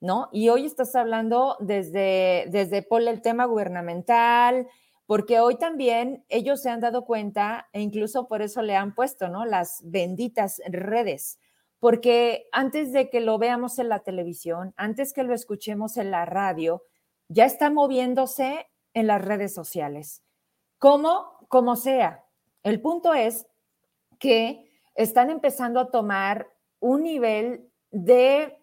¿no? 0.00 0.30
Y 0.32 0.48
hoy 0.48 0.64
estás 0.64 0.94
hablando 0.94 1.58
desde, 1.60 2.46
desde 2.48 2.86
el 2.90 3.20
tema 3.20 3.44
gubernamental, 3.44 4.66
porque 5.04 5.40
hoy 5.40 5.58
también 5.58 6.24
ellos 6.30 6.62
se 6.62 6.70
han 6.70 6.80
dado 6.80 7.04
cuenta 7.04 7.68
e 7.74 7.82
incluso 7.82 8.28
por 8.28 8.40
eso 8.40 8.62
le 8.62 8.76
han 8.76 8.94
puesto, 8.94 9.28
¿no? 9.28 9.44
Las 9.44 9.82
benditas 9.84 10.62
redes, 10.68 11.38
porque 11.80 12.46
antes 12.52 12.92
de 12.92 13.08
que 13.08 13.20
lo 13.20 13.38
veamos 13.38 13.78
en 13.78 13.88
la 13.88 14.00
televisión, 14.00 14.74
antes 14.76 15.12
que 15.12 15.24
lo 15.24 15.34
escuchemos 15.34 15.96
en 15.96 16.10
la 16.10 16.26
radio, 16.26 16.84
ya 17.28 17.46
está 17.46 17.70
moviéndose 17.70 18.68
en 18.92 19.06
las 19.06 19.22
redes 19.24 19.54
sociales. 19.54 20.22
Como, 20.78 21.46
como 21.48 21.76
sea. 21.76 22.24
El 22.62 22.80
punto 22.82 23.14
es 23.14 23.46
que 24.18 24.70
están 24.94 25.30
empezando 25.30 25.80
a 25.80 25.90
tomar 25.90 26.48
un 26.80 27.02
nivel 27.02 27.70
de, 27.90 28.58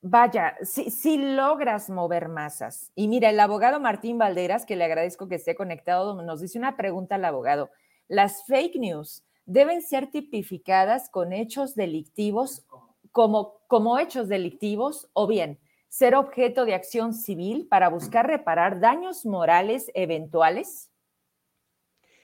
vaya, 0.00 0.56
si, 0.62 1.18
logras 1.18 1.90
mover 1.90 2.28
masas. 2.28 2.92
Y 2.94 3.08
mira, 3.08 3.28
el 3.28 3.40
abogado 3.40 3.78
Martín 3.78 4.16
Valderas, 4.16 4.64
que 4.64 4.76
le 4.76 4.84
agradezco 4.84 5.28
que 5.28 5.34
esté 5.34 5.54
conectado, 5.54 6.20
nos 6.22 6.40
dice 6.40 6.58
una 6.58 6.78
pregunta 6.78 7.16
al 7.16 7.26
abogado. 7.26 7.70
Las 8.08 8.44
fake 8.46 8.76
news 8.76 9.22
deben 9.46 9.82
ser 9.82 10.10
tipificadas 10.10 11.08
con 11.10 11.32
hechos 11.32 11.74
delictivos 11.74 12.64
como, 13.12 13.60
como 13.66 13.98
hechos 13.98 14.28
delictivos 14.28 15.10
o 15.12 15.26
bien 15.26 15.58
ser 15.88 16.14
objeto 16.14 16.64
de 16.64 16.74
acción 16.74 17.12
civil 17.12 17.66
para 17.68 17.88
buscar 17.88 18.26
reparar 18.26 18.78
daños 18.80 19.26
morales 19.26 19.90
eventuales? 19.94 20.90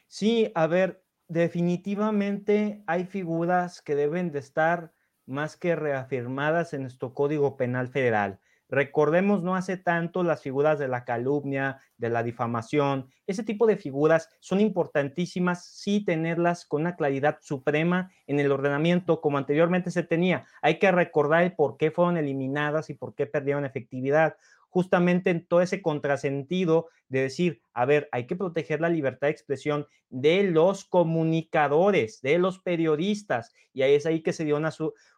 Sí, 0.07 0.53
a 0.55 0.69
ver, 0.69 1.05
definitivamente 1.27 2.85
hay 2.87 3.05
figuras 3.05 3.83
que 3.83 3.97
deben 3.97 4.31
de 4.31 4.39
estar 4.39 4.93
más 5.27 5.57
que 5.57 5.75
reafirmadas 5.75 6.73
en 6.75 6.83
nuestro 6.83 7.13
Código 7.13 7.57
Penal 7.57 7.89
Federal. 7.89 8.39
Recordemos 8.69 9.43
no 9.43 9.55
hace 9.55 9.77
tanto 9.77 10.23
las 10.23 10.43
figuras 10.43 10.79
de 10.79 10.89
la 10.89 11.05
calumnia, 11.05 11.81
de 11.99 12.11
la 12.11 12.23
difamación. 12.23 13.09
Ese 13.27 13.45
tipo 13.45 13.67
de 13.67 13.77
figuras 13.77 14.29
son 14.41 14.61
importantísimas 14.61 15.65
sí 15.67 16.05
tenerlas 16.05 16.65
con 16.65 16.83
una 16.83 16.97
claridad 16.97 17.39
suprema 17.41 18.11
en 18.27 18.41
el 18.41 18.51
ordenamiento 18.51 19.21
como 19.21 19.39
anteriormente 19.39 19.91
se 19.91 20.03
tenía. 20.03 20.47
Hay 20.63 20.79
que 20.79 20.91
recordar 20.91 21.45
el 21.45 21.55
por 21.55 21.77
qué 21.77 21.91
fueron 21.91 22.17
eliminadas 22.17 22.91
y 22.91 22.95
por 22.95 23.15
qué 23.15 23.27
perdieron 23.27 23.65
efectividad 23.65 24.37
justamente 24.77 25.31
en 25.31 25.47
todo 25.47 25.63
ese 25.63 25.81
contrasentido 25.81 26.89
de 27.09 27.23
decir, 27.23 27.63
a 27.73 27.87
ver, 27.87 28.11
hay 28.13 28.27
que 28.27 28.37
proteger 28.37 28.83
la 28.83 28.91
libertad 28.91 29.29
de 29.29 29.33
expresión 29.33 29.87
de 30.11 30.43
los 30.43 30.85
comunicadores, 30.85 32.21
de 32.21 32.37
los 32.37 32.59
periodistas, 32.59 33.55
y 33.73 33.81
ahí 33.81 33.95
es 33.95 34.05
ahí 34.05 34.23
que 34.23 34.35
se 34.35 34.45
dio 34.45 34.57
una, 34.59 34.71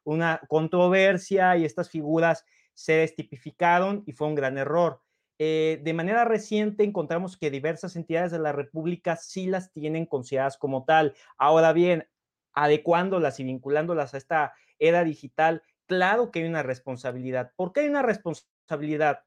una 0.04 0.40
controversia 0.46 1.56
y 1.56 1.64
estas 1.64 1.90
figuras 1.90 2.44
se 2.78 2.92
destipificaron 2.92 4.04
y 4.06 4.12
fue 4.12 4.28
un 4.28 4.36
gran 4.36 4.56
error. 4.56 5.02
Eh, 5.40 5.80
de 5.82 5.94
manera 5.94 6.24
reciente 6.24 6.84
encontramos 6.84 7.36
que 7.36 7.50
diversas 7.50 7.96
entidades 7.96 8.30
de 8.30 8.38
la 8.38 8.52
República 8.52 9.16
sí 9.16 9.48
las 9.48 9.72
tienen 9.72 10.06
consideradas 10.06 10.56
como 10.56 10.84
tal. 10.84 11.16
Ahora 11.38 11.72
bien, 11.72 12.08
adecuándolas 12.52 13.40
y 13.40 13.44
vinculándolas 13.44 14.14
a 14.14 14.18
esta 14.18 14.54
era 14.78 15.02
digital, 15.02 15.64
claro 15.86 16.30
que 16.30 16.38
hay 16.38 16.48
una 16.48 16.62
responsabilidad. 16.62 17.50
¿Por 17.56 17.72
qué 17.72 17.80
hay 17.80 17.88
una 17.88 18.02
responsabilidad? 18.02 19.24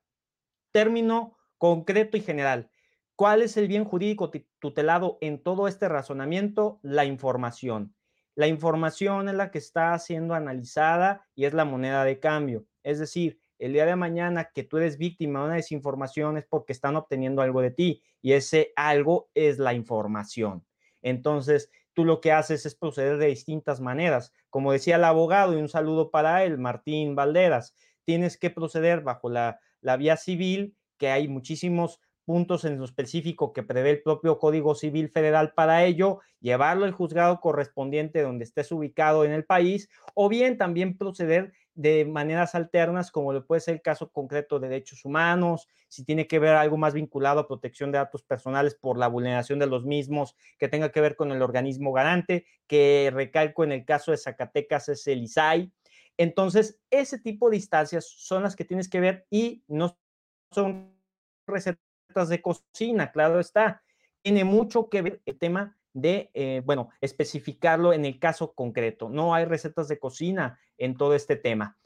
Término 0.71 1.37
concreto 1.57 2.15
y 2.15 2.21
general. 2.21 2.71
¿Cuál 3.17 3.41
es 3.41 3.57
el 3.57 3.67
bien 3.67 3.83
jurídico 3.83 4.31
tutelado 4.59 5.17
en 5.19 5.43
todo 5.43 5.67
este 5.67 5.89
razonamiento? 5.89 6.79
La 6.83 7.03
información. 7.03 7.95
La 8.33 8.47
información 8.47 9.27
es 9.27 9.35
la 9.35 9.51
que 9.51 9.57
está 9.57 9.99
siendo 9.99 10.35
analizada 10.35 11.27
y 11.35 11.43
es 11.43 11.53
la 11.53 11.65
moneda 11.65 12.05
de 12.05 12.21
cambio. 12.21 12.65
Es 12.83 12.99
decir, 12.99 13.39
el 13.59 13.73
día 13.73 13.85
de 13.85 13.95
mañana 13.95 14.49
que 14.53 14.63
tú 14.63 14.77
eres 14.77 14.97
víctima 14.97 15.39
de 15.39 15.45
una 15.45 15.55
desinformación 15.55 16.37
es 16.37 16.45
porque 16.45 16.73
están 16.73 16.95
obteniendo 16.95 17.41
algo 17.41 17.61
de 17.61 17.71
ti 17.71 18.01
y 18.21 18.33
ese 18.33 18.73
algo 18.75 19.29
es 19.33 19.59
la 19.59 19.73
información. 19.73 20.65
Entonces, 21.01 21.69
tú 21.93 22.05
lo 22.05 22.21
que 22.21 22.31
haces 22.31 22.65
es 22.65 22.75
proceder 22.75 23.17
de 23.17 23.27
distintas 23.27 23.81
maneras. 23.81 24.33
Como 24.49 24.71
decía 24.71 24.95
el 24.95 25.03
abogado, 25.03 25.53
y 25.53 25.61
un 25.61 25.69
saludo 25.69 26.11
para 26.11 26.43
él, 26.43 26.57
Martín 26.57 27.15
Valderas, 27.15 27.75
tienes 28.03 28.37
que 28.37 28.49
proceder 28.49 29.01
bajo 29.01 29.29
la, 29.29 29.59
la 29.81 29.97
vía 29.97 30.17
civil, 30.17 30.75
que 30.97 31.09
hay 31.09 31.27
muchísimos 31.27 31.99
puntos 32.25 32.65
en 32.65 32.77
lo 32.77 32.85
específico 32.85 33.51
que 33.51 33.63
prevé 33.63 33.89
el 33.89 34.01
propio 34.03 34.37
Código 34.37 34.75
Civil 34.75 35.09
Federal 35.09 35.53
para 35.53 35.83
ello, 35.83 36.19
llevarlo 36.39 36.85
al 36.85 36.91
juzgado 36.91 37.39
correspondiente 37.39 38.21
donde 38.21 38.45
estés 38.45 38.71
ubicado 38.71 39.25
en 39.25 39.31
el 39.31 39.43
país, 39.43 39.89
o 40.13 40.29
bien 40.29 40.57
también 40.57 40.97
proceder 40.97 41.51
de 41.73 42.05
maneras 42.05 42.55
alternas, 42.55 43.11
como 43.11 43.33
lo 43.33 43.45
puede 43.45 43.61
ser 43.61 43.75
el 43.75 43.81
caso 43.81 44.11
concreto 44.11 44.59
de 44.59 44.69
derechos 44.69 45.05
humanos, 45.05 45.67
si 45.87 46.03
tiene 46.03 46.27
que 46.27 46.39
ver 46.39 46.55
algo 46.55 46.77
más 46.77 46.93
vinculado 46.93 47.39
a 47.39 47.47
protección 47.47 47.91
de 47.91 47.97
datos 47.97 48.23
personales 48.23 48.75
por 48.75 48.97
la 48.97 49.07
vulneración 49.07 49.59
de 49.59 49.67
los 49.67 49.85
mismos, 49.85 50.35
que 50.57 50.67
tenga 50.67 50.91
que 50.91 51.01
ver 51.01 51.15
con 51.15 51.31
el 51.31 51.41
organismo 51.41 51.93
garante, 51.93 52.45
que 52.67 53.11
recalco 53.13 53.63
en 53.63 53.71
el 53.71 53.85
caso 53.85 54.11
de 54.11 54.17
Zacatecas 54.17 54.89
es 54.89 55.07
el 55.07 55.23
ISAI. 55.23 55.71
Entonces, 56.17 56.79
ese 56.89 57.19
tipo 57.19 57.49
de 57.49 57.55
instancias 57.55 58.05
son 58.05 58.43
las 58.43 58.55
que 58.55 58.65
tienes 58.65 58.89
que 58.89 58.99
ver 58.99 59.25
y 59.29 59.63
no 59.67 59.97
son 60.51 60.93
recetas 61.47 62.29
de 62.29 62.41
cocina, 62.41 63.11
claro 63.11 63.39
está. 63.39 63.83
Tiene 64.21 64.43
mucho 64.43 64.89
que 64.89 65.01
ver 65.01 65.21
el 65.25 65.39
tema 65.39 65.77
de, 65.93 66.29
eh, 66.33 66.61
bueno, 66.65 66.89
especificarlo 67.01 67.93
en 67.93 68.05
el 68.05 68.19
caso 68.19 68.53
concreto. 68.53 69.09
No 69.09 69.33
hay 69.33 69.45
recetas 69.45 69.87
de 69.87 69.99
cocina 69.99 70.59
en 70.83 70.95
todo 70.95 71.15
este 71.15 71.35
tema. 71.35 71.77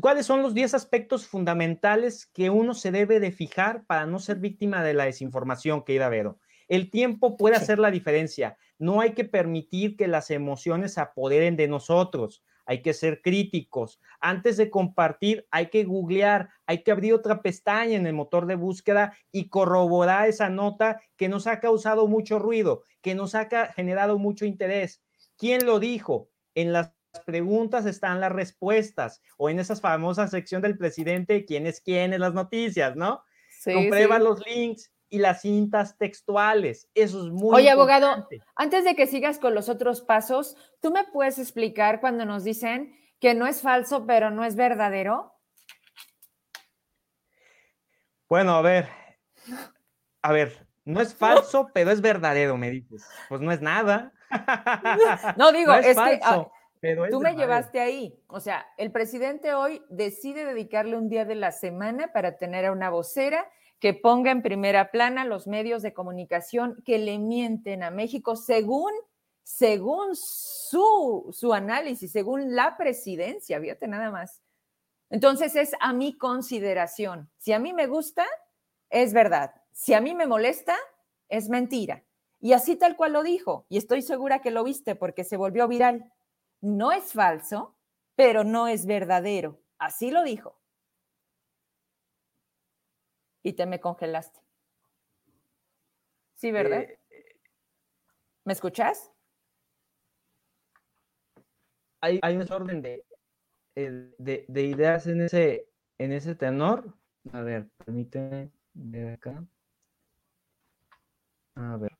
¿Cuáles 0.00 0.26
son 0.26 0.42
los 0.42 0.54
10 0.54 0.74
aspectos 0.74 1.26
fundamentales 1.26 2.26
que 2.26 2.50
uno 2.50 2.74
se 2.74 2.92
debe 2.92 3.20
de 3.20 3.32
fijar 3.32 3.84
para 3.86 4.06
no 4.06 4.18
ser 4.18 4.38
víctima 4.38 4.82
de 4.84 4.94
la 4.94 5.04
desinformación, 5.04 5.84
querida 5.84 6.08
Vero? 6.08 6.38
El 6.68 6.90
tiempo 6.90 7.36
puede 7.36 7.56
hacer 7.56 7.78
la 7.78 7.90
diferencia. 7.90 8.56
No 8.78 9.00
hay 9.00 9.12
que 9.12 9.24
permitir 9.24 9.96
que 9.96 10.06
las 10.06 10.30
emociones 10.30 10.94
se 10.94 11.00
apoderen 11.00 11.56
de 11.56 11.68
nosotros 11.68 12.44
hay 12.68 12.82
que 12.82 12.92
ser 12.92 13.22
críticos. 13.22 13.98
Antes 14.20 14.58
de 14.58 14.68
compartir, 14.68 15.46
hay 15.50 15.70
que 15.70 15.84
googlear, 15.84 16.50
hay 16.66 16.82
que 16.82 16.92
abrir 16.92 17.14
otra 17.14 17.40
pestaña 17.40 17.96
en 17.96 18.06
el 18.06 18.12
motor 18.12 18.46
de 18.46 18.56
búsqueda 18.56 19.16
y 19.32 19.48
corroborar 19.48 20.28
esa 20.28 20.50
nota 20.50 21.00
que 21.16 21.30
nos 21.30 21.46
ha 21.46 21.60
causado 21.60 22.06
mucho 22.06 22.38
ruido, 22.38 22.82
que 23.00 23.14
nos 23.14 23.34
ha 23.34 23.48
generado 23.74 24.18
mucho 24.18 24.44
interés. 24.44 25.02
¿Quién 25.38 25.64
lo 25.64 25.80
dijo? 25.80 26.28
En 26.54 26.74
las 26.74 26.92
preguntas 27.24 27.86
están 27.86 28.20
las 28.20 28.32
respuestas 28.32 29.22
o 29.36 29.48
en 29.50 29.58
esa 29.58 29.76
famosa 29.76 30.28
sección 30.28 30.62
del 30.62 30.76
presidente, 30.76 31.44
quién 31.44 31.66
es 31.66 31.80
quién 31.80 32.12
en 32.12 32.20
las 32.20 32.34
noticias, 32.34 32.96
¿no? 32.96 33.22
Comprueba 33.64 34.18
los 34.18 34.44
links 34.46 34.92
y 35.08 35.18
las 35.18 35.42
cintas 35.42 35.96
textuales. 35.96 36.88
Eso 36.94 37.24
es 37.24 37.32
muy 37.32 37.56
Oye, 37.56 37.70
abogado, 37.70 38.28
antes 38.56 38.84
de 38.84 38.94
que 38.94 39.06
sigas 39.06 39.38
con 39.38 39.54
los 39.54 39.68
otros 39.68 40.02
pasos, 40.02 40.56
¿tú 40.80 40.90
me 40.90 41.04
puedes 41.04 41.38
explicar 41.38 42.00
cuando 42.00 42.24
nos 42.24 42.44
dicen 42.44 42.94
que 43.20 43.34
no 43.34 43.46
es 43.46 43.62
falso, 43.62 44.06
pero 44.06 44.30
no 44.30 44.44
es 44.44 44.54
verdadero? 44.54 45.34
Bueno, 48.28 48.54
a 48.56 48.62
ver, 48.62 48.88
a 50.20 50.32
ver, 50.32 50.66
no 50.84 51.00
es 51.00 51.14
falso, 51.14 51.70
pero 51.72 51.90
es 51.90 52.00
verdadero, 52.00 52.56
me 52.58 52.70
dices. 52.70 53.06
Pues 53.28 53.40
no 53.40 53.52
es 53.52 53.60
nada. 53.60 54.12
No 55.36 55.52
digo, 55.52 55.72
es, 55.74 55.96
que 55.96 56.20
tú 57.10 57.20
me 57.20 57.34
llevaste 57.34 57.80
ahí. 57.80 58.20
O 58.28 58.40
sea, 58.40 58.66
el 58.76 58.92
presidente 58.92 59.54
hoy 59.54 59.82
decide 59.88 60.44
dedicarle 60.44 60.96
un 60.96 61.08
día 61.08 61.24
de 61.24 61.34
la 61.34 61.52
semana 61.52 62.12
para 62.12 62.36
tener 62.36 62.66
a 62.66 62.72
una 62.72 62.90
vocera 62.90 63.48
que 63.78 63.94
ponga 63.94 64.30
en 64.30 64.42
primera 64.42 64.90
plana 64.90 65.24
los 65.24 65.46
medios 65.46 65.82
de 65.82 65.92
comunicación 65.92 66.82
que 66.84 66.98
le 66.98 67.18
mienten 67.18 67.82
a 67.82 67.90
México 67.90 68.36
según, 68.36 68.92
según 69.42 70.14
su, 70.14 71.28
su 71.32 71.54
análisis, 71.54 72.10
según 72.10 72.54
la 72.54 72.76
presidencia, 72.76 73.60
fíjate 73.60 73.86
nada 73.86 74.10
más. 74.10 74.42
Entonces 75.10 75.56
es 75.56 75.72
a 75.80 75.92
mi 75.92 76.16
consideración. 76.18 77.30
Si 77.38 77.52
a 77.52 77.58
mí 77.58 77.72
me 77.72 77.86
gusta, 77.86 78.26
es 78.90 79.12
verdad. 79.12 79.54
Si 79.72 79.94
a 79.94 80.00
mí 80.00 80.14
me 80.14 80.26
molesta, 80.26 80.76
es 81.28 81.48
mentira. 81.48 82.04
Y 82.40 82.52
así 82.52 82.76
tal 82.76 82.96
cual 82.96 83.12
lo 83.12 83.22
dijo, 83.22 83.66
y 83.68 83.78
estoy 83.78 84.02
segura 84.02 84.40
que 84.40 84.50
lo 84.50 84.64
viste 84.64 84.94
porque 84.94 85.24
se 85.24 85.36
volvió 85.36 85.66
viral. 85.66 86.12
No 86.60 86.92
es 86.92 87.12
falso, 87.12 87.76
pero 88.16 88.44
no 88.44 88.68
es 88.68 88.86
verdadero. 88.86 89.60
Así 89.78 90.10
lo 90.10 90.24
dijo. 90.24 90.60
Y 93.42 93.52
te 93.52 93.66
me 93.66 93.80
congelaste. 93.80 94.40
Sí, 96.34 96.50
¿verdad? 96.52 96.82
Eh, 96.82 96.98
¿Me 98.44 98.52
escuchas? 98.52 99.12
Hay, 102.00 102.18
hay 102.22 102.36
un 102.36 102.52
orden 102.52 102.80
de, 102.80 103.04
de, 103.74 104.44
de, 104.46 104.62
ideas 104.62 105.06
en 105.06 105.22
ese, 105.22 105.68
en 105.98 106.12
ese 106.12 106.34
tenor. 106.34 106.96
A 107.32 107.42
ver, 107.42 107.68
permíteme 107.84 108.50
ver 108.72 109.14
acá. 109.14 109.44
A 111.56 111.76
ver. 111.76 111.92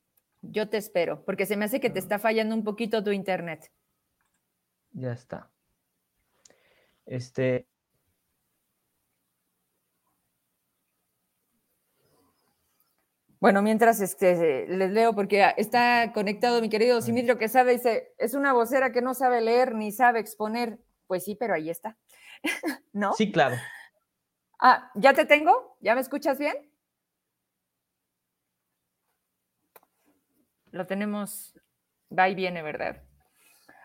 Yo 0.42 0.68
te 0.68 0.76
espero, 0.76 1.24
porque 1.24 1.46
se 1.46 1.56
me 1.56 1.64
hace 1.64 1.80
que 1.80 1.90
te 1.90 1.98
está 1.98 2.18
fallando 2.18 2.54
un 2.54 2.62
poquito 2.62 3.02
tu 3.02 3.10
internet. 3.10 3.72
Ya 4.98 5.12
está. 5.12 5.48
Este. 7.06 7.68
Bueno, 13.38 13.62
mientras 13.62 14.00
este, 14.00 14.66
les 14.66 14.90
leo, 14.90 15.14
porque 15.14 15.54
está 15.56 16.12
conectado 16.12 16.60
mi 16.60 16.68
querido 16.68 17.00
Simitrio 17.00 17.38
Quesada, 17.38 17.70
dice, 17.70 18.12
es 18.18 18.34
una 18.34 18.52
vocera 18.52 18.90
que 18.90 19.00
no 19.00 19.14
sabe 19.14 19.40
leer 19.40 19.76
ni 19.76 19.92
sabe 19.92 20.18
exponer. 20.18 20.80
Pues 21.06 21.24
sí, 21.24 21.36
pero 21.36 21.54
ahí 21.54 21.70
está. 21.70 21.96
¿No? 22.92 23.12
Sí, 23.12 23.30
claro. 23.30 23.56
Ah, 24.58 24.90
¿ya 24.96 25.14
te 25.14 25.24
tengo? 25.24 25.76
¿Ya 25.80 25.94
me 25.94 26.00
escuchas 26.00 26.38
bien? 26.38 26.56
Lo 30.72 30.88
tenemos, 30.88 31.54
va 32.10 32.28
y 32.28 32.34
viene, 32.34 32.62
¿verdad? 32.62 33.07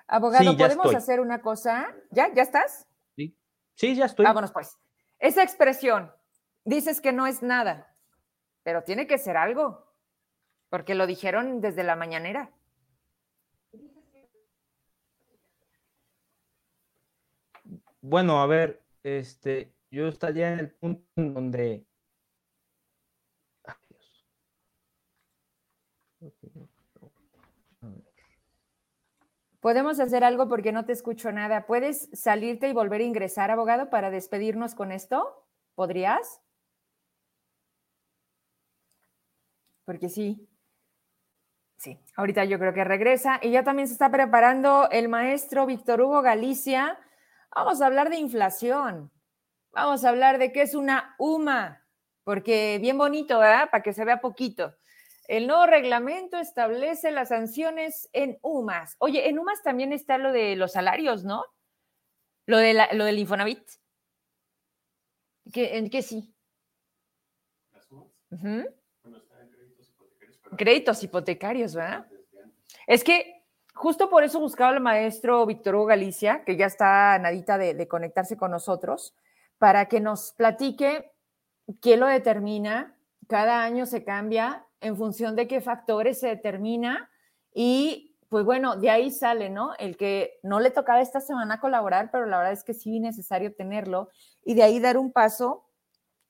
Abogado, 0.07 0.55
¿podemos 0.57 0.93
hacer 0.93 1.19
una 1.19 1.41
cosa? 1.41 1.93
¿Ya? 2.11 2.33
¿Ya 2.33 2.43
estás? 2.43 2.87
Sí. 3.15 3.37
Sí, 3.75 3.95
ya 3.95 4.05
estoy. 4.05 4.25
Vámonos 4.25 4.51
pues. 4.51 4.77
Esa 5.19 5.43
expresión, 5.43 6.11
dices 6.65 7.01
que 7.01 7.13
no 7.13 7.27
es 7.27 7.41
nada, 7.41 7.95
pero 8.63 8.83
tiene 8.83 9.07
que 9.07 9.17
ser 9.17 9.37
algo, 9.37 9.87
porque 10.69 10.95
lo 10.95 11.07
dijeron 11.07 11.61
desde 11.61 11.83
la 11.83 11.95
mañanera. 11.95 12.51
Bueno, 18.01 18.41
a 18.41 18.47
ver, 18.47 18.83
este, 19.03 19.73
yo 19.89 20.09
estaría 20.09 20.51
en 20.51 20.59
el 20.59 20.71
punto 20.71 21.07
en 21.15 21.33
donde 21.33 21.85
Podemos 29.63 30.01
hacer 30.01 30.25
algo 30.25 30.49
porque 30.49 30.73
no 30.73 30.83
te 30.83 30.91
escucho 30.91 31.31
nada. 31.31 31.65
¿Puedes 31.65 32.09
salirte 32.11 32.67
y 32.67 32.73
volver 32.73 32.99
a 32.99 33.05
ingresar, 33.05 33.49
abogado, 33.49 33.89
para 33.89 34.11
despedirnos 34.11 34.75
con 34.75 34.91
esto? 34.91 35.47
¿Podrías? 35.73 36.41
Porque 39.85 40.09
sí. 40.09 40.49
Sí, 41.77 41.97
ahorita 42.17 42.43
yo 42.43 42.59
creo 42.59 42.73
que 42.73 42.83
regresa. 42.83 43.39
Y 43.41 43.51
ya 43.51 43.63
también 43.63 43.87
se 43.87 43.93
está 43.93 44.11
preparando 44.11 44.89
el 44.91 45.07
maestro 45.07 45.65
Víctor 45.65 46.01
Hugo 46.01 46.21
Galicia. 46.21 46.99
Vamos 47.55 47.79
a 47.79 47.85
hablar 47.85 48.09
de 48.09 48.17
inflación. 48.17 49.13
Vamos 49.71 50.03
a 50.03 50.09
hablar 50.09 50.39
de 50.39 50.51
qué 50.51 50.63
es 50.63 50.75
una 50.75 51.15
UMA. 51.17 51.81
Porque 52.25 52.79
bien 52.81 52.97
bonito, 52.97 53.39
¿verdad? 53.39 53.69
Para 53.69 53.81
que 53.81 53.93
se 53.93 54.03
vea 54.03 54.19
poquito. 54.19 54.75
El 55.27 55.47
nuevo 55.47 55.65
reglamento 55.65 56.37
establece 56.37 57.11
las 57.11 57.29
sanciones 57.29 58.09
en 58.13 58.37
UMAS. 58.41 58.95
Oye, 58.99 59.29
en 59.29 59.39
UMAS 59.39 59.63
también 59.63 59.93
está 59.93 60.17
lo 60.17 60.31
de 60.31 60.55
los 60.55 60.73
salarios, 60.73 61.23
¿no? 61.23 61.45
Lo, 62.45 62.57
de 62.57 62.73
lo 62.91 63.05
del 63.05 63.19
Infonavit. 63.19 63.63
¿En 65.53 65.89
qué 65.89 66.01
sí? 66.01 66.33
Las 67.71 67.89
UMAS. 67.91 68.11
bueno, 68.31 69.17
está 69.17 69.41
en 69.41 69.49
créditos 69.49 69.89
hipotecarios. 69.89 70.57
Créditos 70.57 71.03
hipotecarios, 71.03 71.75
¿verdad? 71.75 72.07
Es 72.85 73.03
que 73.03 73.45
justo 73.73 74.09
por 74.09 74.23
eso 74.23 74.39
buscaba 74.39 74.71
al 74.71 74.81
maestro 74.81 75.45
Víctor 75.45 75.75
Hugo 75.75 75.85
Galicia, 75.85 76.43
que 76.43 76.57
ya 76.57 76.65
está 76.65 77.17
nadita 77.19 77.57
de, 77.57 77.73
de 77.73 77.87
conectarse 77.87 78.35
con 78.35 78.51
nosotros, 78.51 79.15
para 79.57 79.87
que 79.87 80.01
nos 80.01 80.33
platique 80.33 81.13
qué 81.81 81.95
lo 81.95 82.07
determina. 82.07 82.97
Cada 83.27 83.63
año 83.63 83.85
se 83.85 84.03
cambia 84.03 84.65
en 84.81 84.97
función 84.97 85.35
de 85.35 85.47
qué 85.47 85.61
factores 85.61 86.19
se 86.19 86.27
determina 86.27 87.09
y 87.53 88.15
pues 88.29 88.45
bueno, 88.45 88.77
de 88.77 88.89
ahí 88.89 89.11
sale, 89.11 89.51
¿no? 89.51 89.75
El 89.77 89.95
que 89.95 90.39
no 90.41 90.59
le 90.59 90.71
tocaba 90.71 91.01
esta 91.01 91.21
semana 91.21 91.59
colaborar, 91.59 92.09
pero 92.11 92.25
la 92.25 92.37
verdad 92.39 92.53
es 92.53 92.63
que 92.63 92.73
sí 92.73 92.99
necesario 92.99 93.53
tenerlo 93.53 94.09
y 94.43 94.55
de 94.55 94.63
ahí 94.63 94.79
dar 94.79 94.97
un 94.97 95.11
paso 95.11 95.65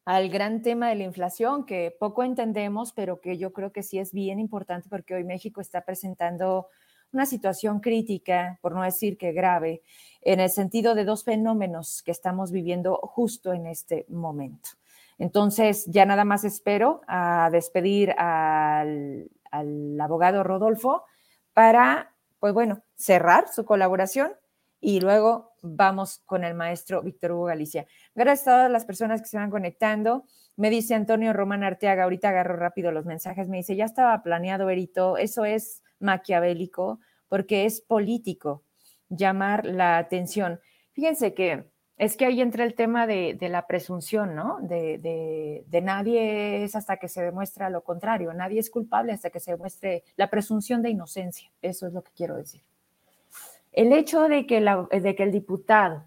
al 0.03 0.27
gran 0.27 0.61
tema 0.61 0.89
de 0.89 0.95
la 0.95 1.05
inflación, 1.05 1.65
que 1.65 1.95
poco 1.97 2.23
entendemos, 2.23 2.91
pero 2.91 3.21
que 3.21 3.37
yo 3.37 3.53
creo 3.53 3.71
que 3.71 3.83
sí 3.83 3.99
es 3.99 4.11
bien 4.11 4.39
importante 4.39 4.89
porque 4.89 5.15
hoy 5.15 5.23
México 5.23 5.61
está 5.61 5.85
presentando 5.85 6.67
una 7.13 7.25
situación 7.25 7.79
crítica, 7.79 8.59
por 8.61 8.73
no 8.73 8.81
decir 8.81 9.17
que 9.17 9.31
grave, 9.31 9.81
en 10.21 10.41
el 10.41 10.49
sentido 10.49 10.95
de 10.95 11.05
dos 11.05 11.23
fenómenos 11.23 12.01
que 12.03 12.11
estamos 12.11 12.51
viviendo 12.51 12.97
justo 12.97 13.53
en 13.53 13.67
este 13.67 14.05
momento. 14.09 14.71
Entonces, 15.17 15.85
ya 15.87 16.05
nada 16.05 16.25
más 16.25 16.43
espero 16.43 17.01
a 17.07 17.49
despedir 17.51 18.11
al, 18.17 19.29
abogado 19.99 20.43
Rodolfo 20.43 21.03
para, 21.53 22.15
pues 22.39 22.53
bueno, 22.53 22.83
cerrar 22.95 23.47
su 23.47 23.65
colaboración 23.65 24.31
y 24.81 24.99
luego 24.99 25.53
vamos 25.61 26.21
con 26.25 26.43
el 26.43 26.55
maestro 26.55 27.01
Víctor 27.01 27.31
Hugo 27.31 27.45
Galicia. 27.45 27.85
Gracias 28.15 28.47
a 28.47 28.51
todas 28.51 28.71
las 28.71 28.85
personas 28.85 29.21
que 29.21 29.27
se 29.27 29.37
van 29.37 29.51
conectando. 29.51 30.25
Me 30.57 30.69
dice 30.69 30.95
Antonio 30.95 31.33
Román 31.33 31.63
Arteaga, 31.63 32.03
ahorita 32.03 32.29
agarro 32.29 32.55
rápido 32.55 32.91
los 32.91 33.05
mensajes, 33.05 33.47
me 33.47 33.57
dice, 33.57 33.75
ya 33.75 33.85
estaba 33.85 34.21
planeado, 34.23 34.65
Berito, 34.65 35.17
eso 35.17 35.45
es 35.45 35.83
maquiavélico 35.99 36.99
porque 37.29 37.65
es 37.65 37.81
político 37.81 38.63
llamar 39.09 39.65
la 39.65 39.97
atención. 39.97 40.59
Fíjense 40.91 41.33
que 41.33 41.71
es 42.03 42.17
que 42.17 42.25
ahí 42.25 42.41
entra 42.41 42.65
el 42.65 42.75
tema 42.75 43.07
de, 43.07 43.37
la 43.39 43.65
presunción, 43.65 44.35
¿no? 44.35 44.59
De, 44.61 45.63
nadie 45.81 46.63
es 46.63 46.75
hasta 46.75 46.97
que 46.97 47.07
se 47.07 47.21
demuestra 47.21 47.69
lo 47.69 47.83
contrario, 47.83 48.33
nadie 48.33 48.59
es 48.59 48.69
culpable 48.69 49.13
hasta 49.13 49.29
que 49.29 49.39
se 49.39 49.51
demuestre 49.51 50.03
la 50.17 50.29
presunción 50.29 50.81
de 50.81 50.89
inocencia, 50.89 51.49
eso 51.61 51.87
es 51.87 51.93
lo 51.93 52.03
que 52.03 52.11
quiero 52.11 52.35
decir. 52.35 52.61
El 53.71 53.93
hecho 53.93 54.27
de 54.27 54.45
que, 54.45 54.57
el 54.57 55.31
diputado 55.31 56.03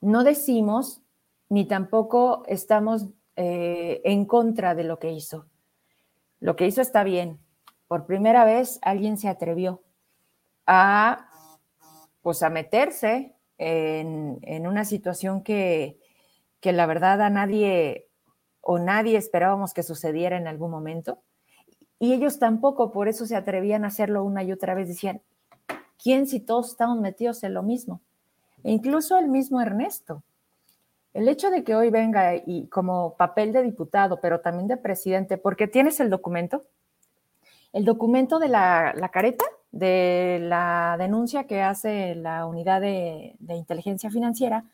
no 0.00 0.24
decimos 0.24 1.02
ni 1.50 1.66
tampoco 1.66 2.44
estamos 2.46 3.06
eh, 3.36 4.00
en 4.04 4.24
contra 4.24 4.74
de 4.74 4.84
lo 4.84 4.98
que 4.98 5.12
hizo. 5.12 5.46
Lo 6.40 6.56
que 6.56 6.66
hizo 6.66 6.80
está 6.80 7.04
bien. 7.04 7.38
Por 7.86 8.06
primera 8.06 8.44
vez 8.44 8.78
alguien 8.82 9.18
se 9.18 9.28
atrevió 9.28 9.82
a, 10.66 11.30
pues, 12.22 12.42
a 12.42 12.50
meterse 12.50 13.35
en, 13.58 14.66
una 14.66 14.84
situación 14.84 15.42
que, 15.42 15.98
que 16.60 16.72
la 16.72 16.86
verdad 16.86 17.22
a 17.22 17.30
nadie 17.30 18.08
o 18.60 18.78
nadie 18.78 19.16
esperábamos 19.16 19.72
que 19.72 19.82
sucediera 19.82 20.36
en 20.36 20.48
algún 20.48 20.70
momento. 20.70 21.20
Y 21.98 22.12
ellos 22.12 22.38
tampoco, 22.38 22.90
por 22.90 23.08
eso 23.08 23.24
se 23.26 23.36
atrevían 23.36 23.84
a 23.84 23.88
hacerlo 23.88 24.24
una 24.24 24.42
y 24.42 24.52
otra 24.52 24.74
vez. 24.74 24.88
Decían, 24.88 25.22
¿quién 26.02 26.26
si 26.26 26.40
todos 26.40 26.70
estamos 26.70 27.00
metidos 27.00 27.42
en 27.44 27.54
lo 27.54 27.62
mismo? 27.62 28.00
E 28.64 28.72
incluso 28.72 29.16
el 29.18 29.28
mismo 29.28 29.60
Ernesto. 29.60 30.22
El 31.14 31.28
hecho 31.28 31.50
de 31.50 31.64
que 31.64 31.74
hoy 31.74 31.88
venga 31.88 32.34
y 32.34 32.66
como 32.66 33.16
papel 33.16 33.52
de 33.52 33.62
diputado, 33.62 34.20
pero 34.20 34.40
también 34.40 34.68
de 34.68 34.76
presidente, 34.76 35.38
porque 35.38 35.66
tienes 35.66 35.98
el 36.00 36.10
documento, 36.10 36.64
el 37.72 37.86
documento 37.86 38.38
de 38.38 38.48
la, 38.48 38.92
la 38.94 39.08
careta 39.08 39.46
de 39.72 40.38
la 40.42 40.96
denuncia 40.98 41.46
que 41.46 41.62
hace 41.62 42.14
la 42.14 42.46
unidad 42.46 42.80
de, 42.80 43.36
inteligencia 43.48 44.10
financiera, 44.10 44.64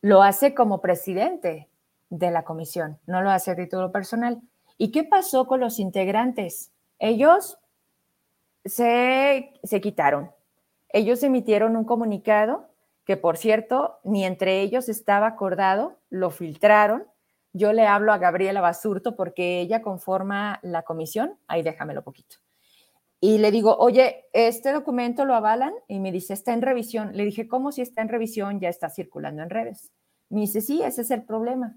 lo 0.00 0.22
hace 0.22 0.54
como 0.54 0.80
presidente 0.80 1.68
de 2.10 2.30
la 2.30 2.44
comisión, 2.44 2.98
no 3.06 3.22
lo 3.22 3.30
hace 3.30 3.50
a 3.50 3.56
título 3.56 3.90
personal. 3.90 4.40
¿Y 4.78 4.90
qué 4.92 5.04
pasó 5.04 5.46
con 5.46 5.60
los 5.60 5.78
integrantes? 5.78 6.70
Ellos 6.98 7.58
se, 8.64 9.52
se 9.62 9.80
quitaron. 9.80 10.30
Ellos 10.90 11.22
emitieron 11.22 11.76
un 11.76 11.84
comunicado 11.84 12.68
que, 13.04 13.16
por 13.16 13.36
cierto, 13.36 13.98
ni 14.04 14.24
entre 14.24 14.60
ellos 14.60 14.88
estaba 14.88 15.26
acordado, 15.26 15.98
lo 16.10 16.30
filtraron. 16.30 17.06
Yo 17.52 17.72
le 17.72 17.86
hablo 17.86 18.12
a 18.12 18.18
Gabriela 18.18 18.60
Basurto 18.60 19.16
porque 19.16 19.60
ella 19.60 19.80
conforma 19.80 20.58
la 20.62 20.82
comisión. 20.82 21.38
Ahí 21.46 21.62
déjamelo 21.62 22.02
poquito. 22.02 22.36
Y 23.26 23.38
le 23.38 23.50
digo, 23.50 23.76
oye, 23.78 24.26
¿este 24.32 24.70
documento 24.70 25.24
lo 25.24 25.34
avalan? 25.34 25.74
Y 25.88 25.98
me 25.98 26.12
dice, 26.12 26.32
está 26.32 26.52
en 26.52 26.62
revisión. 26.62 27.16
Le 27.16 27.24
dije, 27.24 27.48
¿cómo 27.48 27.72
si 27.72 27.82
está 27.82 28.00
en 28.00 28.08
revisión 28.08 28.60
ya 28.60 28.68
está 28.68 28.88
circulando 28.88 29.42
en 29.42 29.50
redes? 29.50 29.90
Me 30.28 30.42
dice, 30.42 30.60
sí, 30.60 30.80
ese 30.80 31.02
es 31.02 31.10
el 31.10 31.24
problema. 31.24 31.76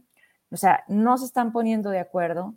O 0.51 0.57
sea, 0.57 0.83
no 0.88 1.17
se 1.17 1.25
están 1.25 1.51
poniendo 1.51 1.89
de 1.89 1.97
acuerdo. 1.97 2.53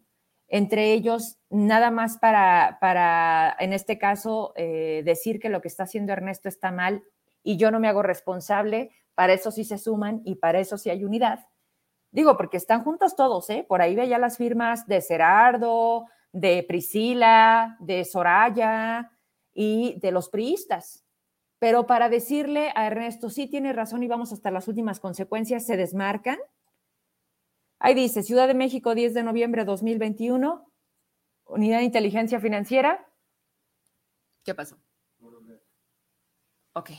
Entre 0.47 0.93
ellos, 0.93 1.39
nada 1.49 1.91
más 1.91 2.19
para, 2.19 2.77
para 2.83 3.57
en 3.61 3.73
este 3.73 3.97
caso, 3.97 4.53
eh, 4.57 5.01
decir 5.07 5.41
que 5.41 5.49
lo 5.49 5.63
que 5.63 5.69
está 5.69 5.85
haciendo 5.85 6.13
Ernesto 6.13 6.51
está 6.51 6.71
mal 6.71 7.03
y 7.43 7.57
yo 7.57 7.71
no 7.71 7.81
me 7.81 7.89
hago 7.89 8.03
responsable, 8.03 8.91
para 9.15 9.33
eso 9.33 9.53
sí 9.53 9.65
se 9.65 9.79
suman 9.79 10.21
y 10.27 10.35
para 10.35 10.61
eso 10.61 10.77
sí 10.77 10.91
hay 10.91 11.03
unidad. 11.03 11.47
Digo, 12.11 12.37
porque 12.37 12.59
están 12.59 12.85
juntos 12.85 13.17
todos, 13.17 13.49
¿eh? 13.49 13.65
Por 13.67 13.81
ahí 13.81 13.95
veía 13.95 14.19
las 14.19 14.37
firmas 14.37 14.87
de 14.87 15.01
Cerardo, 15.01 16.09
de 16.33 16.65
Priscila, 16.67 17.77
de 17.81 18.05
Soraya 18.05 19.13
y 19.55 19.99
de 20.01 20.11
los 20.11 20.29
priistas. 20.29 21.05
Pero 21.59 21.87
para 21.87 22.09
decirle 22.09 22.73
a 22.75 22.87
Ernesto, 22.87 23.31
sí 23.31 23.47
tiene 23.47 23.73
razón 23.73 24.03
y 24.03 24.09
vamos 24.09 24.33
hasta 24.33 24.51
las 24.51 24.67
últimas 24.67 24.99
consecuencias, 24.99 25.65
se 25.65 25.77
desmarcan. 25.77 26.39
Ahí 27.79 27.95
dice, 27.95 28.23
Ciudad 28.23 28.49
de 28.49 28.55
México, 28.55 28.95
10 28.95 29.15
de 29.15 29.23
noviembre 29.23 29.63
de 29.63 29.67
2021, 29.67 30.67
Unidad 31.47 31.79
de 31.79 31.85
Inteligencia 31.85 32.41
Financiera. 32.41 33.07
¿Qué 34.45 34.55
pasó? 34.55 34.77
Ok. 36.75 36.91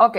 Ok. 0.00 0.16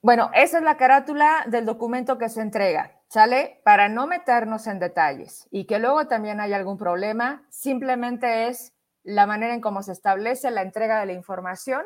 Bueno, 0.00 0.30
esa 0.32 0.58
es 0.58 0.64
la 0.64 0.76
carátula 0.76 1.44
del 1.48 1.66
documento 1.66 2.18
que 2.18 2.28
se 2.28 2.40
entrega, 2.40 3.02
¿sale? 3.08 3.60
Para 3.64 3.88
no 3.88 4.06
meternos 4.06 4.68
en 4.68 4.78
detalles 4.78 5.48
y 5.50 5.66
que 5.66 5.80
luego 5.80 6.06
también 6.06 6.38
haya 6.38 6.56
algún 6.56 6.78
problema, 6.78 7.44
simplemente 7.50 8.46
es 8.46 8.72
la 9.02 9.26
manera 9.26 9.54
en 9.54 9.60
cómo 9.60 9.82
se 9.82 9.90
establece 9.90 10.52
la 10.52 10.62
entrega 10.62 11.00
de 11.00 11.06
la 11.06 11.14
información 11.14 11.82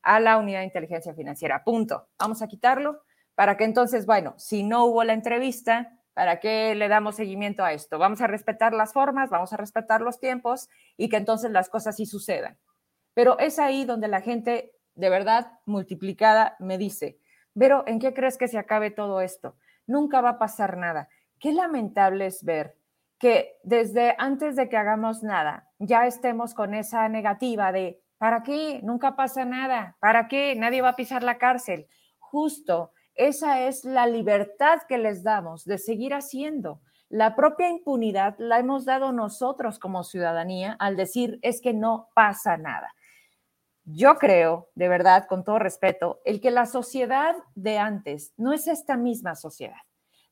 a 0.00 0.20
la 0.20 0.38
unidad 0.38 0.60
de 0.60 0.66
inteligencia 0.66 1.12
financiera. 1.12 1.64
Punto. 1.64 2.08
Vamos 2.18 2.40
a 2.40 2.48
quitarlo 2.48 3.02
para 3.34 3.58
que 3.58 3.64
entonces, 3.64 4.06
bueno, 4.06 4.32
si 4.38 4.62
no 4.62 4.86
hubo 4.86 5.04
la 5.04 5.12
entrevista, 5.12 5.98
¿para 6.14 6.40
qué 6.40 6.74
le 6.74 6.88
damos 6.88 7.16
seguimiento 7.16 7.62
a 7.62 7.74
esto? 7.74 7.98
Vamos 7.98 8.22
a 8.22 8.26
respetar 8.26 8.72
las 8.72 8.94
formas, 8.94 9.28
vamos 9.28 9.52
a 9.52 9.58
respetar 9.58 10.00
los 10.00 10.18
tiempos 10.18 10.70
y 10.96 11.10
que 11.10 11.18
entonces 11.18 11.50
las 11.50 11.68
cosas 11.68 11.96
sí 11.96 12.06
sucedan. 12.06 12.58
Pero 13.12 13.38
es 13.38 13.58
ahí 13.58 13.84
donde 13.84 14.08
la 14.08 14.22
gente 14.22 14.72
de 14.94 15.10
verdad 15.10 15.52
multiplicada 15.66 16.56
me 16.58 16.78
dice, 16.78 17.18
pero 17.58 17.84
¿en 17.86 17.98
qué 17.98 18.14
crees 18.14 18.38
que 18.38 18.48
se 18.48 18.58
acabe 18.58 18.90
todo 18.90 19.20
esto? 19.20 19.56
Nunca 19.86 20.20
va 20.20 20.30
a 20.30 20.38
pasar 20.38 20.76
nada. 20.76 21.08
Qué 21.38 21.52
lamentable 21.52 22.26
es 22.26 22.44
ver 22.44 22.76
que 23.18 23.58
desde 23.62 24.14
antes 24.18 24.56
de 24.56 24.68
que 24.68 24.76
hagamos 24.76 25.22
nada, 25.22 25.68
ya 25.78 26.06
estemos 26.06 26.54
con 26.54 26.74
esa 26.74 27.08
negativa 27.08 27.70
de, 27.70 28.00
¿para 28.18 28.42
qué? 28.42 28.80
Nunca 28.82 29.14
pasa 29.14 29.44
nada. 29.44 29.96
¿Para 30.00 30.26
qué? 30.26 30.54
Nadie 30.56 30.80
va 30.80 30.90
a 30.90 30.96
pisar 30.96 31.22
la 31.22 31.36
cárcel. 31.38 31.86
Justo, 32.18 32.92
esa 33.14 33.60
es 33.60 33.84
la 33.84 34.06
libertad 34.06 34.80
que 34.88 34.96
les 34.96 35.22
damos 35.22 35.64
de 35.64 35.76
seguir 35.76 36.14
haciendo. 36.14 36.80
La 37.10 37.34
propia 37.34 37.68
impunidad 37.68 38.36
la 38.38 38.58
hemos 38.58 38.84
dado 38.84 39.12
nosotros 39.12 39.78
como 39.78 40.04
ciudadanía 40.04 40.76
al 40.78 40.96
decir 40.96 41.38
es 41.42 41.60
que 41.60 41.74
no 41.74 42.08
pasa 42.14 42.56
nada. 42.56 42.94
Yo 43.92 44.18
creo, 44.18 44.68
de 44.74 44.88
verdad, 44.88 45.26
con 45.26 45.42
todo 45.42 45.58
respeto, 45.58 46.20
el 46.24 46.40
que 46.40 46.50
la 46.50 46.66
sociedad 46.66 47.34
de 47.54 47.78
antes 47.78 48.32
no 48.36 48.52
es 48.52 48.68
esta 48.68 48.96
misma 48.96 49.34
sociedad. 49.34 49.80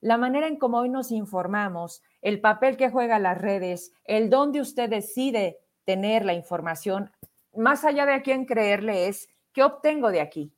La 0.01 0.16
manera 0.16 0.47
en 0.47 0.59
cómo 0.59 0.79
hoy 0.79 0.88
nos 0.88 1.11
informamos, 1.11 2.03
el 2.23 2.40
papel 2.40 2.77
que 2.77 2.90
juega 2.90 3.18
las 3.18 3.37
redes, 3.37 3.92
el 4.05 4.31
dónde 4.31 4.61
usted 4.61 4.88
decide 4.88 5.59
tener 5.85 6.25
la 6.25 6.35
información, 6.35 7.11
más 7.57 7.85
allá 7.85 8.07
de 8.07 8.12
a 8.14 8.23
quién 8.23 8.44
creerle 8.44 9.09
es, 9.09 9.29
¿qué 9.53 9.64
obtengo 9.64 10.11
de 10.11 10.21
aquí? 10.21 10.53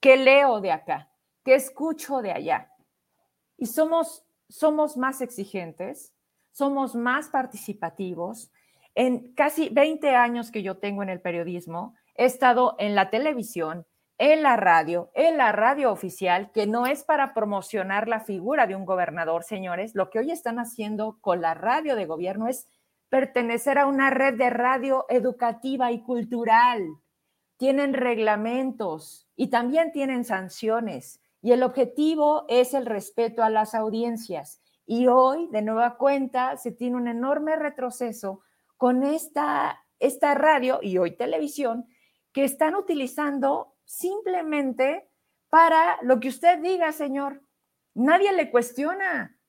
¿Qué 0.00 0.16
leo 0.16 0.60
de 0.60 0.72
acá? 0.72 1.10
¿Qué 1.44 1.54
escucho 1.54 2.22
de 2.22 2.32
allá? 2.32 2.72
Y 3.58 3.66
somos, 3.66 4.24
somos 4.48 4.96
más 4.96 5.20
exigentes, 5.20 6.14
somos 6.52 6.94
más 6.94 7.28
participativos. 7.28 8.50
En 8.94 9.34
casi 9.34 9.68
20 9.68 10.14
años 10.14 10.50
que 10.50 10.62
yo 10.62 10.78
tengo 10.78 11.02
en 11.02 11.10
el 11.10 11.20
periodismo, 11.20 11.94
he 12.18 12.24
estado 12.24 12.76
en 12.78 12.94
la 12.94 13.10
televisión, 13.10 13.86
en 14.18 14.42
la 14.42 14.56
radio, 14.56 15.10
en 15.14 15.36
la 15.36 15.52
radio 15.52 15.92
oficial, 15.92 16.50
que 16.52 16.66
no 16.66 16.86
es 16.86 17.04
para 17.04 17.34
promocionar 17.34 18.08
la 18.08 18.20
figura 18.20 18.66
de 18.66 18.74
un 18.74 18.86
gobernador, 18.86 19.44
señores. 19.44 19.94
Lo 19.94 20.10
que 20.10 20.20
hoy 20.20 20.30
están 20.30 20.58
haciendo 20.58 21.18
con 21.20 21.40
la 21.42 21.54
radio 21.54 21.96
de 21.96 22.06
gobierno 22.06 22.48
es 22.48 22.66
pertenecer 23.08 23.78
a 23.78 23.86
una 23.86 24.10
red 24.10 24.34
de 24.34 24.50
radio 24.50 25.04
educativa 25.08 25.92
y 25.92 26.02
cultural. 26.02 26.82
Tienen 27.58 27.94
reglamentos 27.94 29.28
y 29.36 29.48
también 29.48 29.92
tienen 29.92 30.24
sanciones. 30.24 31.20
Y 31.42 31.52
el 31.52 31.62
objetivo 31.62 32.44
es 32.48 32.74
el 32.74 32.86
respeto 32.86 33.42
a 33.42 33.50
las 33.50 33.74
audiencias. 33.74 34.60
Y 34.86 35.08
hoy, 35.08 35.48
de 35.50 35.62
nueva 35.62 35.96
cuenta, 35.96 36.56
se 36.56 36.72
tiene 36.72 36.96
un 36.96 37.08
enorme 37.08 37.56
retroceso 37.56 38.40
con 38.76 39.02
esta, 39.02 39.84
esta 39.98 40.34
radio 40.34 40.80
y 40.82 40.98
hoy 40.98 41.16
televisión 41.16 41.86
que 42.36 42.44
están 42.44 42.74
utilizando 42.74 43.78
simplemente 43.86 45.08
para 45.48 45.96
lo 46.02 46.20
que 46.20 46.28
usted 46.28 46.58
diga, 46.58 46.92
señor. 46.92 47.40
Nadie 47.94 48.30
le 48.34 48.50
cuestiona. 48.50 49.40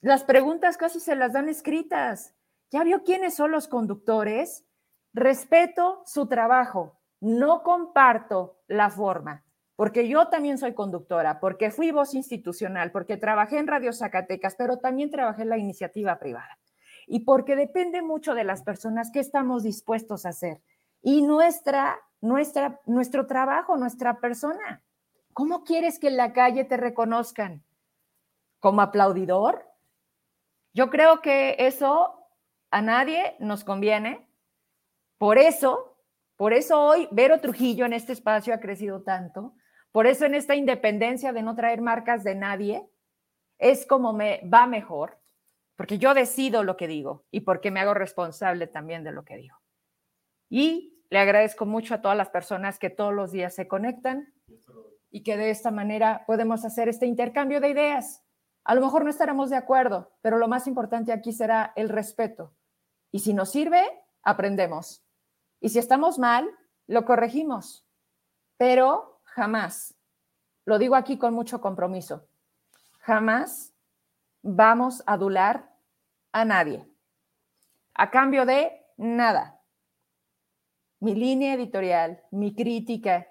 Las 0.00 0.22
preguntas 0.22 0.76
casi 0.76 1.00
se 1.00 1.16
las 1.16 1.32
dan 1.32 1.48
escritas. 1.48 2.36
¿Ya 2.70 2.84
vio 2.84 3.02
quiénes 3.02 3.34
son 3.34 3.50
los 3.50 3.66
conductores? 3.66 4.64
Respeto 5.12 6.00
su 6.06 6.28
trabajo. 6.28 7.00
No 7.18 7.64
comparto 7.64 8.60
la 8.68 8.88
forma, 8.88 9.44
porque 9.74 10.06
yo 10.06 10.28
también 10.28 10.58
soy 10.58 10.74
conductora, 10.74 11.40
porque 11.40 11.72
fui 11.72 11.90
voz 11.90 12.14
institucional, 12.14 12.92
porque 12.92 13.16
trabajé 13.16 13.58
en 13.58 13.66
Radio 13.66 13.92
Zacatecas, 13.92 14.54
pero 14.54 14.78
también 14.78 15.10
trabajé 15.10 15.42
en 15.42 15.48
la 15.48 15.58
iniciativa 15.58 16.20
privada. 16.20 16.60
Y 17.08 17.24
porque 17.24 17.56
depende 17.56 18.00
mucho 18.00 18.36
de 18.36 18.44
las 18.44 18.62
personas 18.62 19.10
que 19.10 19.18
estamos 19.18 19.64
dispuestos 19.64 20.24
a 20.24 20.28
hacer. 20.28 20.62
Y 21.02 21.22
nuestra 21.22 21.98
nuestra, 22.20 22.80
nuestro 22.86 23.26
trabajo, 23.26 23.76
nuestra 23.76 24.20
persona. 24.20 24.82
¿Cómo 25.32 25.64
quieres 25.64 25.98
que 25.98 26.08
en 26.08 26.16
la 26.16 26.32
calle 26.32 26.64
te 26.64 26.76
reconozcan? 26.76 27.62
¿Como 28.58 28.80
aplaudidor? 28.80 29.66
Yo 30.74 30.90
creo 30.90 31.20
que 31.22 31.56
eso 31.58 32.28
a 32.70 32.82
nadie 32.82 33.36
nos 33.38 33.64
conviene. 33.64 34.28
Por 35.16 35.38
eso, 35.38 35.96
por 36.36 36.52
eso 36.52 36.80
hoy 36.80 37.08
Vero 37.10 37.40
Trujillo 37.40 37.86
en 37.86 37.92
este 37.92 38.12
espacio 38.12 38.54
ha 38.54 38.60
crecido 38.60 39.02
tanto. 39.02 39.54
Por 39.92 40.06
eso 40.06 40.26
en 40.26 40.34
esta 40.34 40.54
independencia 40.54 41.32
de 41.32 41.42
no 41.42 41.54
traer 41.54 41.80
marcas 41.80 42.24
de 42.24 42.34
nadie, 42.34 42.88
es 43.58 43.86
como 43.86 44.12
me 44.12 44.40
va 44.52 44.66
mejor, 44.66 45.18
porque 45.76 45.98
yo 45.98 46.14
decido 46.14 46.62
lo 46.62 46.76
que 46.76 46.86
digo 46.86 47.24
y 47.30 47.40
porque 47.40 47.70
me 47.70 47.80
hago 47.80 47.94
responsable 47.94 48.66
también 48.66 49.02
de 49.02 49.12
lo 49.12 49.24
que 49.24 49.36
digo. 49.36 49.56
Y 50.48 50.97
le 51.10 51.18
agradezco 51.18 51.64
mucho 51.64 51.94
a 51.94 52.02
todas 52.02 52.16
las 52.16 52.28
personas 52.28 52.78
que 52.78 52.90
todos 52.90 53.14
los 53.14 53.32
días 53.32 53.54
se 53.54 53.66
conectan 53.66 54.32
y 55.10 55.22
que 55.22 55.36
de 55.36 55.50
esta 55.50 55.70
manera 55.70 56.24
podemos 56.26 56.64
hacer 56.64 56.88
este 56.88 57.06
intercambio 57.06 57.60
de 57.60 57.70
ideas. 57.70 58.22
A 58.64 58.74
lo 58.74 58.82
mejor 58.82 59.04
no 59.04 59.10
estaremos 59.10 59.48
de 59.48 59.56
acuerdo, 59.56 60.12
pero 60.20 60.36
lo 60.36 60.48
más 60.48 60.66
importante 60.66 61.12
aquí 61.12 61.32
será 61.32 61.72
el 61.76 61.88
respeto. 61.88 62.52
Y 63.10 63.20
si 63.20 63.32
nos 63.32 63.50
sirve, 63.50 63.82
aprendemos. 64.22 65.02
Y 65.60 65.70
si 65.70 65.78
estamos 65.78 66.18
mal, 66.18 66.48
lo 66.86 67.06
corregimos. 67.06 67.86
Pero 68.58 69.20
jamás, 69.24 69.94
lo 70.66 70.78
digo 70.78 70.94
aquí 70.94 71.16
con 71.16 71.32
mucho 71.32 71.62
compromiso, 71.62 72.28
jamás 73.00 73.72
vamos 74.42 75.02
a 75.06 75.14
adular 75.14 75.74
a 76.32 76.44
nadie. 76.44 76.86
A 77.94 78.10
cambio 78.10 78.44
de 78.44 78.84
nada 78.98 79.57
mi 81.00 81.14
línea 81.14 81.54
editorial, 81.54 82.22
mi 82.30 82.54
crítica, 82.54 83.28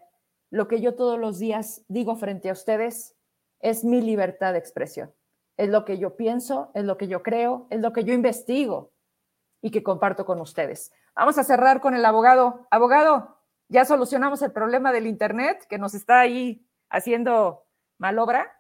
lo 0.50 0.68
que 0.68 0.80
yo 0.80 0.96
todos 0.96 1.20
los 1.20 1.40
días 1.40 1.84
digo 1.88 2.16
frente 2.16 2.50
a 2.50 2.54
ustedes 2.54 3.16
es 3.60 3.84
mi 3.84 4.02
libertad 4.02 4.54
de 4.54 4.60
expresión. 4.60 5.14
Es 5.58 5.70
lo 5.70 5.84
que 5.86 5.98
yo 5.98 6.16
pienso, 6.16 6.72
es 6.74 6.86
lo 6.86 6.98
que 6.98 7.08
yo 7.08 7.24
creo, 7.24 7.68
es 7.70 7.82
lo 7.82 7.92
que 7.92 8.04
yo 8.04 8.14
investigo 8.14 8.94
y 9.62 9.72
que 9.72 9.84
comparto 9.84 10.26
con 10.26 10.40
ustedes. 10.40 10.92
Vamos 11.16 11.38
a 11.38 11.44
cerrar 11.44 11.82
con 11.82 11.96
el 11.96 12.06
abogado. 12.06 12.68
Abogado, 12.70 13.38
ya 13.68 13.84
solucionamos 13.84 14.42
el 14.42 14.52
problema 14.52 14.92
del 14.92 15.08
Internet 15.08 15.66
que 15.68 15.80
nos 15.80 15.94
está 15.94 16.20
ahí 16.20 16.66
haciendo 16.90 17.66
malobra. 17.98 18.57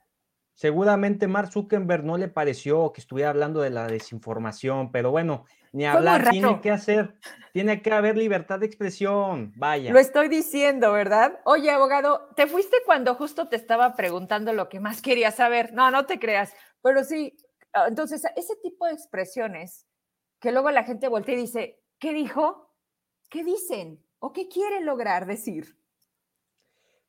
Seguramente 0.57 1.27
Mark 1.27 1.51
Zuckerberg 1.51 2.03
no 2.03 2.17
le 2.17 2.29
pareció 2.29 2.91
que 2.91 2.99
estuviera 2.99 3.29
hablando 3.29 3.61
de 3.61 3.69
la 3.69 3.85
desinformación, 3.85 4.91
pero 4.91 5.11
bueno, 5.11 5.45
ni 5.71 5.85
hablar, 5.85 6.31
tiene 6.31 6.61
que 6.61 6.71
hacer, 6.71 7.13
tiene 7.53 7.83
que 7.83 7.91
haber 7.91 8.17
libertad 8.17 8.57
de 8.57 8.65
expresión, 8.65 9.53
vaya. 9.55 9.93
Lo 9.93 9.99
estoy 9.99 10.29
diciendo, 10.29 10.91
¿verdad? 10.91 11.39
Oye, 11.43 11.69
abogado, 11.69 12.31
¿te 12.35 12.47
fuiste 12.47 12.77
cuando 12.87 13.13
justo 13.13 13.47
te 13.49 13.55
estaba 13.55 13.95
preguntando 13.95 14.51
lo 14.51 14.67
que 14.67 14.79
más 14.79 14.99
quería 15.03 15.29
saber? 15.29 15.73
No, 15.73 15.91
no 15.91 16.07
te 16.07 16.17
creas, 16.17 16.51
pero 16.81 17.03
sí, 17.03 17.37
ah, 17.73 17.85
entonces, 17.87 18.23
ese 18.35 18.55
tipo 18.63 18.87
de 18.87 18.93
expresiones 18.93 19.85
que 20.39 20.51
luego 20.51 20.71
la 20.71 20.85
gente 20.85 21.07
voltea 21.07 21.35
y 21.35 21.41
dice, 21.41 21.83
¿qué 21.99 22.13
dijo? 22.13 22.73
¿Qué 23.29 23.43
dicen? 23.43 24.03
¿O 24.17 24.33
qué 24.33 24.47
quieren 24.47 24.87
lograr 24.87 25.27
decir? 25.27 25.77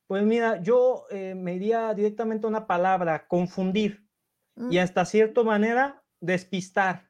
Pues 0.09 0.23
mira, 0.25 0.59
yo 0.59 1.05
eh, 1.11 1.35
me 1.35 1.53
iría 1.53 1.93
directamente 1.93 2.47
a 2.47 2.49
una 2.49 2.65
palabra, 2.65 3.27
confundir, 3.27 4.09
y 4.57 4.77
mm. 4.77 4.79
hasta 4.79 5.05
cierta 5.05 5.43
manera 5.43 6.03
despistar 6.19 7.09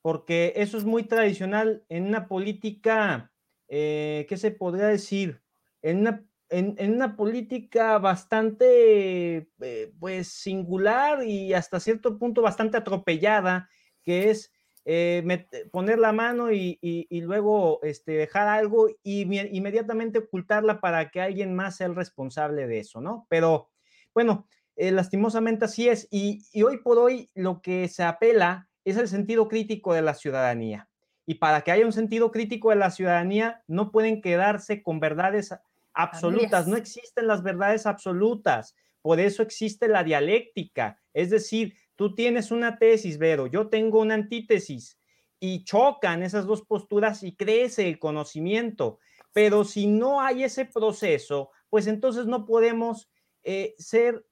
porque 0.00 0.54
eso 0.56 0.78
es 0.78 0.86
muy 0.86 1.02
tradicional 1.02 1.84
en 1.90 2.06
una 2.06 2.28
política, 2.28 3.30
eh, 3.68 4.24
¿qué 4.26 4.38
se 4.38 4.50
podría 4.50 4.86
decir? 4.86 5.42
En 5.82 5.98
una, 5.98 6.24
en, 6.48 6.94
una 6.94 7.14
política 7.14 7.98
bastante, 7.98 9.50
eh, 9.60 9.92
pues, 10.00 10.28
singular 10.28 11.24
y 11.24 11.52
hasta 11.52 11.78
cierto 11.78 12.18
punto 12.18 12.40
bastante 12.40 12.78
atropellada, 12.78 13.68
que 14.02 14.30
es 14.30 14.50
eh, 14.84 15.46
poner 15.70 15.98
la 15.98 16.12
mano 16.12 16.52
y, 16.52 17.06
luego 17.10 17.80
este, 17.82 18.12
dejar 18.12 18.48
algo 18.48 18.88
y 19.02 19.22
inmediatamente 19.56 20.18
ocultarla 20.18 20.80
para 20.80 21.10
que 21.10 21.20
alguien 21.20 21.54
más 21.54 21.76
sea 21.76 21.86
el 21.86 21.94
responsable 21.94 22.66
de 22.66 22.80
eso, 22.80 23.00
¿no? 23.00 23.26
Pero 23.28 23.70
bueno, 24.14 24.46
lastimosamente 24.76 25.66
así 25.66 25.88
es. 25.88 26.08
Y, 26.10 26.44
y, 26.52 26.62
hoy 26.62 26.78
por 26.78 26.98
hoy 26.98 27.30
lo 27.34 27.60
que 27.60 27.88
se 27.88 28.02
apela 28.02 28.68
es 28.84 28.96
el 28.96 29.08
sentido 29.08 29.48
crítico 29.48 29.92
de 29.92 30.02
la 30.02 30.14
ciudadanía. 30.14 30.88
Y 31.26 31.34
para 31.34 31.60
que 31.60 31.70
haya 31.70 31.84
un 31.84 31.92
sentido 31.92 32.30
crítico 32.30 32.70
de 32.70 32.76
la 32.76 32.90
ciudadanía, 32.90 33.62
no 33.66 33.92
pueden 33.92 34.22
quedarse 34.22 34.82
con 34.82 34.98
verdades 34.98 35.52
absolutas, 35.92 36.66
no 36.66 36.76
existen 36.76 37.26
las 37.26 37.42
verdades 37.42 37.84
absolutas, 37.84 38.74
por 39.02 39.20
eso 39.20 39.42
existe 39.42 39.88
la 39.88 40.04
dialéctica, 40.04 41.00
es 41.12 41.30
decir, 41.30 41.74
tú 41.98 42.14
tienes 42.14 42.52
una 42.52 42.78
tesis, 42.78 43.18
Vero, 43.18 43.48
yo 43.48 43.68
tengo 43.68 43.98
una 43.98 44.14
antítesis 44.14 45.00
y 45.40 45.64
chocan 45.64 46.22
esas 46.22 46.46
dos 46.46 46.62
posturas 46.62 47.24
y 47.24 47.34
crece 47.34 47.88
el 47.88 47.98
conocimiento, 47.98 49.00
pero 49.32 49.64
si 49.64 49.88
no 49.88 50.20
hay 50.20 50.44
ese 50.44 50.64
proceso, 50.64 51.50
pues 51.68 51.88
entonces 51.88 52.26
no 52.26 52.46
podemos 52.46 53.10
eh, 53.42 53.74
ser 53.78 54.24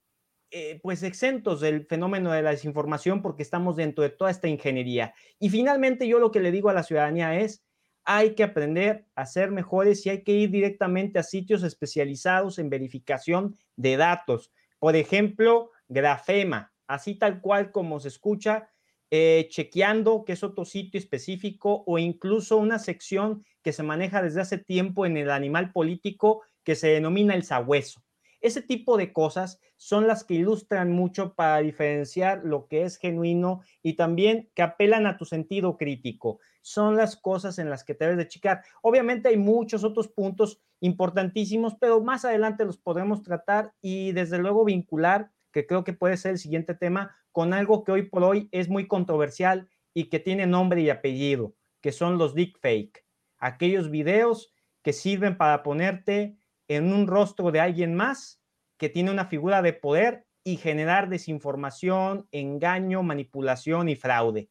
eh, 0.53 0.79
pues 0.81 1.03
exentos 1.03 1.61
del 1.61 1.87
fenómeno 1.87 2.31
de 2.31 2.43
la 2.43 2.51
desinformación 2.51 3.21
porque 3.21 3.43
estamos 3.43 3.75
dentro 3.75 4.05
de 4.05 4.11
toda 4.11 4.31
esta 4.31 4.47
ingeniería. 4.47 5.13
Y 5.41 5.51
finalmente 5.51 6.07
yo 6.07 6.21
lo 6.21 6.31
que 6.31 6.39
le 6.39 6.53
digo 6.53 6.71
a 6.71 6.73
la 6.73 6.85
ciudadanía 6.85 7.41
es, 7.41 7.65
hay 8.05 8.37
que 8.37 8.45
aprender 8.45 9.07
a 9.17 9.27
ser 9.27 9.51
mejores 9.51 10.07
y 10.07 10.11
hay 10.11 10.23
que 10.23 10.31
ir 10.31 10.53
directamente 10.53 11.19
a 11.19 11.25
sitios 11.25 11.65
especializados 11.65 12.61
en 12.61 12.71
verificación 12.71 13.59
de 13.75 13.97
datos. 13.97 14.53
Por 14.79 14.95
ejemplo, 14.95 15.73
Grafema, 15.89 16.73
así 16.87 17.15
tal 17.15 17.41
cual 17.41 17.73
como 17.73 18.01
se 18.01 18.09
escucha, 18.09 18.71
eh, 19.11 19.47
chequeando, 19.51 20.25
que 20.25 20.33
es 20.33 20.43
otro 20.43 20.65
sitio 20.65 20.99
específico, 20.99 21.85
o 21.87 21.99
incluso 21.99 22.57
una 22.57 22.79
sección 22.79 23.45
que 23.63 23.73
se 23.73 23.83
maneja 23.83 24.23
desde 24.23 24.41
hace 24.41 24.59
tiempo 24.59 25.07
en 25.07 25.17
el 25.17 25.31
animal 25.31 25.73
político 25.73 26.43
que 26.65 26.75
se 26.75 26.89
denomina 26.89 27.35
el 27.35 27.45
sabueso. 27.45 28.03
Ese 28.41 28.63
tipo 28.63 28.97
de 28.97 29.13
cosas 29.13 29.61
son 29.77 30.07
las 30.07 30.25
que 30.25 30.35
ilustran 30.35 30.93
mucho 30.93 31.35
para 31.35 31.59
diferenciar 31.59 32.43
lo 32.45 32.67
que 32.69 32.83
es 32.83 32.99
genuino 32.99 33.63
y 33.83 33.95
también 33.95 34.51
que 34.55 34.63
apelan 34.63 35.07
a 35.07 35.17
tu 35.17 35.25
sentido 35.25 35.77
crítico. 35.77 36.41
Son 36.63 36.97
las 36.97 37.17
cosas 37.17 37.59
en 37.59 37.71
las 37.71 37.85
que 37.85 37.95
te 37.95 38.05
debes 38.05 38.19
de 38.19 38.29
chicar. 38.29 38.63
Obviamente 38.83 39.29
hay 39.29 39.37
muchos 39.37 39.85
otros 39.85 40.09
puntos 40.09 40.61
importantísimos, 40.81 41.75
pero 41.81 42.01
más 42.03 42.25
adelante 42.25 42.65
los 42.65 42.79
podremos 42.79 43.23
tratar 43.23 43.73
y 43.81 44.13
desde 44.13 44.39
luego 44.39 44.65
vincular, 44.65 45.31
que 45.57 45.67
creo 45.67 45.85
que 45.85 45.95
puede 45.95 46.19
ser 46.19 46.33
el 46.33 46.39
siguiente 46.39 46.75
tema, 46.75 47.17
con 47.33 47.55
algo 47.55 47.83
que 47.83 47.91
hoy 47.91 48.03
por 48.03 48.23
hoy 48.23 48.51
es 48.53 48.69
muy 48.69 48.87
controversial 48.87 49.71
y 49.95 50.11
que 50.11 50.21
tiene 50.21 50.47
nombre 50.47 50.83
y 50.83 50.91
apellido, 50.91 51.55
que 51.81 51.93
son 51.93 52.19
los 52.19 52.35
deepfake, 52.35 53.07
aquellos 53.39 53.91
videos 53.91 54.53
que 54.83 54.93
sirven 54.93 55.39
para 55.39 55.63
ponerte 55.63 56.37
en 56.69 56.93
un 56.93 57.07
rostro 57.07 57.53
de 57.53 57.61
alguien 57.61 57.95
más 57.95 58.43
que 58.77 58.91
tiene 58.91 59.11
una 59.11 59.29
figura 59.29 59.63
de 59.63 59.73
poder 59.73 60.27
y 60.45 60.59
generar 60.59 61.09
desinformación, 61.09 62.29
engaño, 62.33 63.03
manipulación 63.03 63.89
y 63.89 63.97
fraude, 63.97 64.51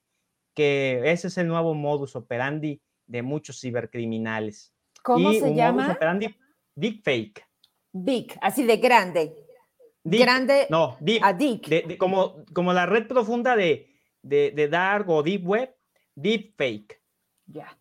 que 0.56 1.03
ese 1.12 1.28
es 1.28 1.38
el 1.38 1.47
nuevo 1.47 1.76
modus 1.76 2.16
operandi 2.16 2.82
de 3.06 3.22
muchos 3.22 3.62
cibercriminales. 3.62 4.74
¿Cómo 5.03 5.32
se 5.34 5.53
llama? 5.53 5.84
Modus 5.84 5.97
operandi 5.97 6.36
big 6.74 7.03
fake. 7.03 7.45
Big, 7.93 8.36
así 8.41 8.64
de 8.64 8.78
grande. 8.78 9.44
Grande. 10.06 10.68
No, 10.70 10.97
deep. 10.99 11.24
A 11.24 11.30
ah, 11.30 11.97
como, 11.97 12.45
como 12.53 12.74
la 12.74 12.86
red 12.86 13.08
profunda 13.08 13.56
de, 13.56 13.89
de, 14.22 14.51
de 14.51 14.68
Dark 14.68 15.10
o 15.10 15.24
Deep 15.24 15.45
Web, 15.45 15.76
deep 16.16 16.53
fake. 16.56 17.01
Ya. 17.47 17.78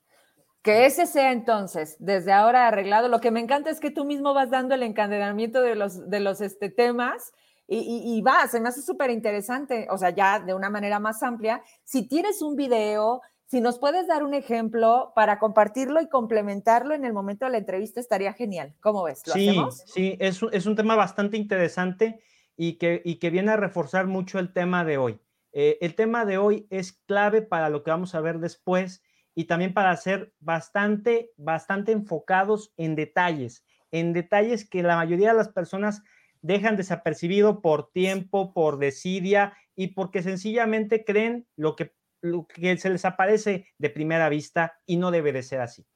Que 0.62 0.86
ese 0.86 1.06
sea 1.06 1.32
entonces, 1.32 1.96
desde 1.98 2.32
ahora 2.32 2.66
arreglado. 2.66 3.08
Lo 3.08 3.20
que 3.20 3.30
me 3.30 3.40
encanta 3.40 3.70
es 3.70 3.80
que 3.80 3.90
tú 3.90 4.04
mismo 4.04 4.32
vas 4.32 4.50
dando 4.50 4.74
el 4.74 4.82
encadenamiento 4.82 5.60
de 5.60 5.74
los, 5.74 6.08
de 6.08 6.20
los 6.20 6.40
este, 6.40 6.70
temas 6.70 7.32
y, 7.66 7.78
y, 7.78 8.16
y 8.16 8.22
va, 8.22 8.46
se 8.48 8.60
me 8.60 8.68
hace 8.68 8.82
súper 8.82 9.10
interesante, 9.10 9.86
o 9.90 9.98
sea, 9.98 10.10
ya 10.10 10.40
de 10.40 10.54
una 10.54 10.70
manera 10.70 10.98
más 10.98 11.22
amplia. 11.22 11.62
Si 11.82 12.08
tienes 12.08 12.42
un 12.42 12.56
video, 12.56 13.20
si 13.46 13.60
nos 13.60 13.78
puedes 13.78 14.06
dar 14.06 14.24
un 14.24 14.34
ejemplo 14.34 15.12
para 15.14 15.38
compartirlo 15.38 16.00
y 16.00 16.08
complementarlo 16.08 16.94
en 16.94 17.04
el 17.04 17.12
momento 17.12 17.44
de 17.44 17.52
la 17.52 17.58
entrevista, 17.58 18.00
estaría 18.00 18.32
genial. 18.32 18.74
¿Cómo 18.80 19.04
ves? 19.04 19.26
¿Lo 19.26 19.34
sí, 19.34 19.56
sí, 19.86 20.16
es, 20.18 20.40
es, 20.52 20.66
un 20.66 20.76
tema 20.76 20.96
bastante 20.96 21.36
interesante 21.36 22.20
y 22.56 22.74
que, 22.74 23.02
y 23.04 23.16
que 23.16 23.30
viene 23.30 23.52
a 23.52 23.56
reforzar 23.56 24.06
mucho 24.06 24.38
el 24.38 24.52
tema 24.52 24.84
de 24.84 24.98
hoy. 24.98 25.20
Eh, 25.52 25.78
el 25.80 25.94
tema 25.94 26.24
de 26.24 26.38
hoy 26.38 26.66
es 26.70 26.92
clave 26.92 27.42
para 27.42 27.68
lo 27.68 27.84
que 27.84 27.90
vamos 27.90 28.14
a 28.14 28.20
ver 28.20 28.38
después 28.40 29.02
y 29.34 29.44
también 29.44 29.74
para 29.74 29.96
ser 29.96 30.32
bastante, 30.40 31.32
bastante 31.36 31.92
enfocados 31.92 32.72
en 32.76 32.96
detalles, 32.96 33.64
en 33.90 34.12
detalles 34.12 34.68
que 34.68 34.82
la 34.82 34.96
mayoría 34.96 35.28
de 35.28 35.38
las 35.38 35.48
personas 35.48 36.02
dejan 36.42 36.76
desapercibido 36.76 37.60
por 37.60 37.90
tiempo, 37.90 38.52
por 38.52 38.78
desidia 38.78 39.56
y 39.76 39.88
porque 39.88 40.22
sencillamente 40.22 41.04
creen 41.04 41.46
lo 41.56 41.76
que, 41.76 41.94
lo 42.24 42.46
que 42.46 42.76
se 42.76 42.90
les 42.90 43.04
aparece 43.04 43.66
de 43.78 43.90
primera 43.90 44.28
vista 44.28 44.80
y 44.86 44.96
no 44.96 45.10
debe 45.10 45.32
de 45.32 45.42
ser 45.42 45.60
así. 45.60 45.86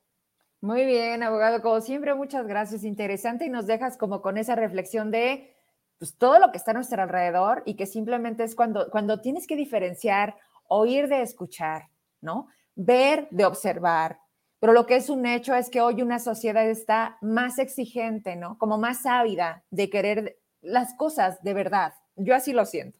Muy 0.60 0.84
bien, 0.84 1.22
abogado, 1.22 1.62
como 1.62 1.80
siempre, 1.80 2.14
muchas 2.14 2.46
gracias. 2.46 2.84
Interesante 2.84 3.46
y 3.46 3.48
nos 3.48 3.66
dejas 3.66 3.96
como 3.96 4.22
con 4.22 4.38
esa 4.38 4.56
reflexión 4.56 5.10
de 5.10 5.54
pues, 5.98 6.16
todo 6.16 6.38
lo 6.38 6.50
que 6.50 6.58
está 6.58 6.72
a 6.72 6.74
nuestro 6.74 7.02
alrededor 7.02 7.62
y 7.64 7.74
que 7.74 7.86
simplemente 7.86 8.44
es 8.44 8.54
cuando, 8.54 8.90
cuando 8.90 9.20
tienes 9.20 9.46
que 9.46 9.56
diferenciar, 9.56 10.36
oír 10.68 11.08
de 11.08 11.22
escuchar, 11.22 11.88
¿no? 12.20 12.48
ver 12.78 13.26
de 13.30 13.44
observar. 13.44 14.20
Pero 14.60 14.72
lo 14.72 14.86
que 14.86 14.96
es 14.96 15.10
un 15.10 15.26
hecho 15.26 15.54
es 15.54 15.68
que 15.68 15.80
hoy 15.80 16.00
una 16.00 16.18
sociedad 16.18 16.68
está 16.68 17.18
más 17.20 17.58
exigente, 17.58 18.36
¿no? 18.36 18.56
Como 18.58 18.78
más 18.78 19.04
ávida 19.04 19.64
de 19.70 19.90
querer 19.90 20.38
las 20.62 20.94
cosas 20.94 21.42
de 21.42 21.54
verdad. 21.54 21.92
Yo 22.16 22.34
así 22.34 22.52
lo 22.52 22.64
siento. 22.64 22.98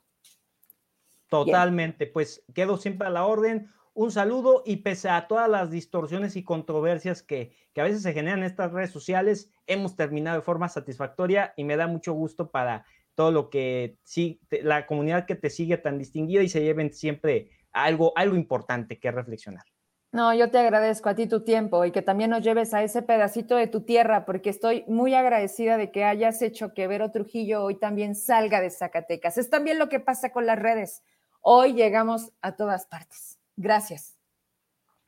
Totalmente, 1.28 2.06
pues 2.06 2.44
quedo 2.54 2.76
siempre 2.76 3.06
a 3.06 3.10
la 3.10 3.26
orden. 3.26 3.70
Un 3.94 4.12
saludo 4.12 4.62
y 4.64 4.76
pese 4.76 5.08
a 5.08 5.26
todas 5.26 5.48
las 5.48 5.70
distorsiones 5.70 6.36
y 6.36 6.44
controversias 6.44 7.22
que, 7.22 7.52
que 7.74 7.80
a 7.80 7.84
veces 7.84 8.02
se 8.02 8.12
generan 8.12 8.40
en 8.40 8.44
estas 8.44 8.72
redes 8.72 8.90
sociales, 8.90 9.50
hemos 9.66 9.96
terminado 9.96 10.36
de 10.36 10.42
forma 10.42 10.68
satisfactoria 10.68 11.52
y 11.56 11.64
me 11.64 11.76
da 11.76 11.86
mucho 11.86 12.12
gusto 12.12 12.50
para 12.50 12.84
todo 13.14 13.32
lo 13.32 13.50
que 13.50 13.96
sí, 14.04 14.40
la 14.62 14.86
comunidad 14.86 15.26
que 15.26 15.34
te 15.34 15.50
sigue 15.50 15.76
tan 15.78 15.98
distinguida 15.98 16.42
y 16.42 16.48
se 16.48 16.62
lleven 16.62 16.92
siempre 16.92 17.50
algo, 17.72 18.12
algo 18.14 18.36
importante 18.36 19.00
que 19.00 19.10
reflexionar. 19.10 19.64
No, 20.10 20.32
yo 20.32 20.50
te 20.50 20.58
agradezco 20.58 21.10
a 21.10 21.14
ti 21.14 21.26
tu 21.26 21.44
tiempo 21.44 21.84
y 21.84 21.90
que 21.90 22.00
también 22.00 22.30
nos 22.30 22.42
lleves 22.42 22.72
a 22.72 22.82
ese 22.82 23.02
pedacito 23.02 23.56
de 23.56 23.66
tu 23.66 23.82
tierra, 23.82 24.24
porque 24.24 24.48
estoy 24.48 24.84
muy 24.86 25.14
agradecida 25.14 25.76
de 25.76 25.90
que 25.90 26.04
hayas 26.04 26.40
hecho 26.40 26.72
que 26.72 26.86
Vero 26.86 27.10
Trujillo 27.10 27.62
hoy 27.62 27.74
también 27.74 28.14
salga 28.14 28.62
de 28.62 28.70
Zacatecas. 28.70 29.36
Es 29.36 29.50
también 29.50 29.78
lo 29.78 29.90
que 29.90 30.00
pasa 30.00 30.30
con 30.30 30.46
las 30.46 30.58
redes. 30.58 31.02
Hoy 31.50 31.72
llegamos 31.72 32.30
a 32.42 32.56
todas 32.56 32.84
partes. 32.84 33.38
Gracias. 33.56 34.18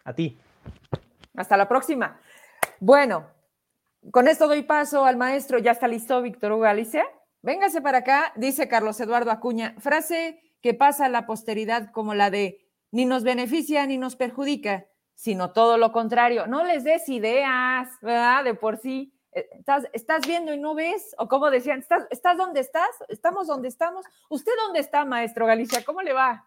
A 0.05 0.15
ti. 0.15 0.39
Hasta 1.37 1.55
la 1.59 1.69
próxima. 1.69 2.19
Bueno, 2.79 3.27
con 4.11 4.27
esto 4.27 4.49
doy 4.49 4.63
paso 4.63 5.05
al 5.05 5.19
maestro. 5.19 5.59
¿Ya 5.59 5.73
está 5.73 5.87
listo, 5.87 6.23
Víctor 6.23 6.53
Hugo 6.53 6.63
Galicia? 6.63 7.05
Véngase 7.43 7.83
para 7.83 7.99
acá, 7.99 8.33
dice 8.37 8.69
Carlos 8.69 8.99
Eduardo 9.01 9.31
Acuña. 9.31 9.75
Frase 9.81 10.41
que 10.63 10.73
pasa 10.73 11.05
a 11.05 11.09
la 11.11 11.27
posteridad 11.27 11.93
como 11.93 12.15
la 12.15 12.31
de 12.31 12.67
ni 12.91 13.05
nos 13.05 13.23
beneficia 13.23 13.85
ni 13.87 13.99
nos 13.99 14.17
perjudica, 14.17 14.87
sino 15.15 15.53
todo 15.53 15.77
lo 15.77 15.93
contrario. 15.93 16.47
No 16.47 16.65
les 16.65 16.85
des 16.85 17.07
ideas, 17.11 17.87
¿verdad? 18.01 18.45
De 18.45 18.55
por 18.55 18.79
sí. 18.79 19.13
Eh, 19.33 19.49
¿Estás, 19.53 19.87
¿Estás 19.93 20.27
viendo 20.27 20.53
y 20.53 20.59
no 20.59 20.75
ves? 20.75 21.15
O 21.19 21.29
como 21.29 21.51
decían, 21.51 21.81
¿estás, 21.81 22.07
¿estás 22.11 22.37
donde 22.37 22.61
estás? 22.61 22.91
¿Estamos 23.09 23.47
donde 23.47 23.69
estamos? 23.69 24.05
¿Usted 24.29 24.53
dónde 24.67 24.81
está, 24.81 25.05
maestro 25.05 25.47
Galicia? 25.47 25.85
¿Cómo 25.85 26.03
le 26.03 26.13
va? 26.13 26.47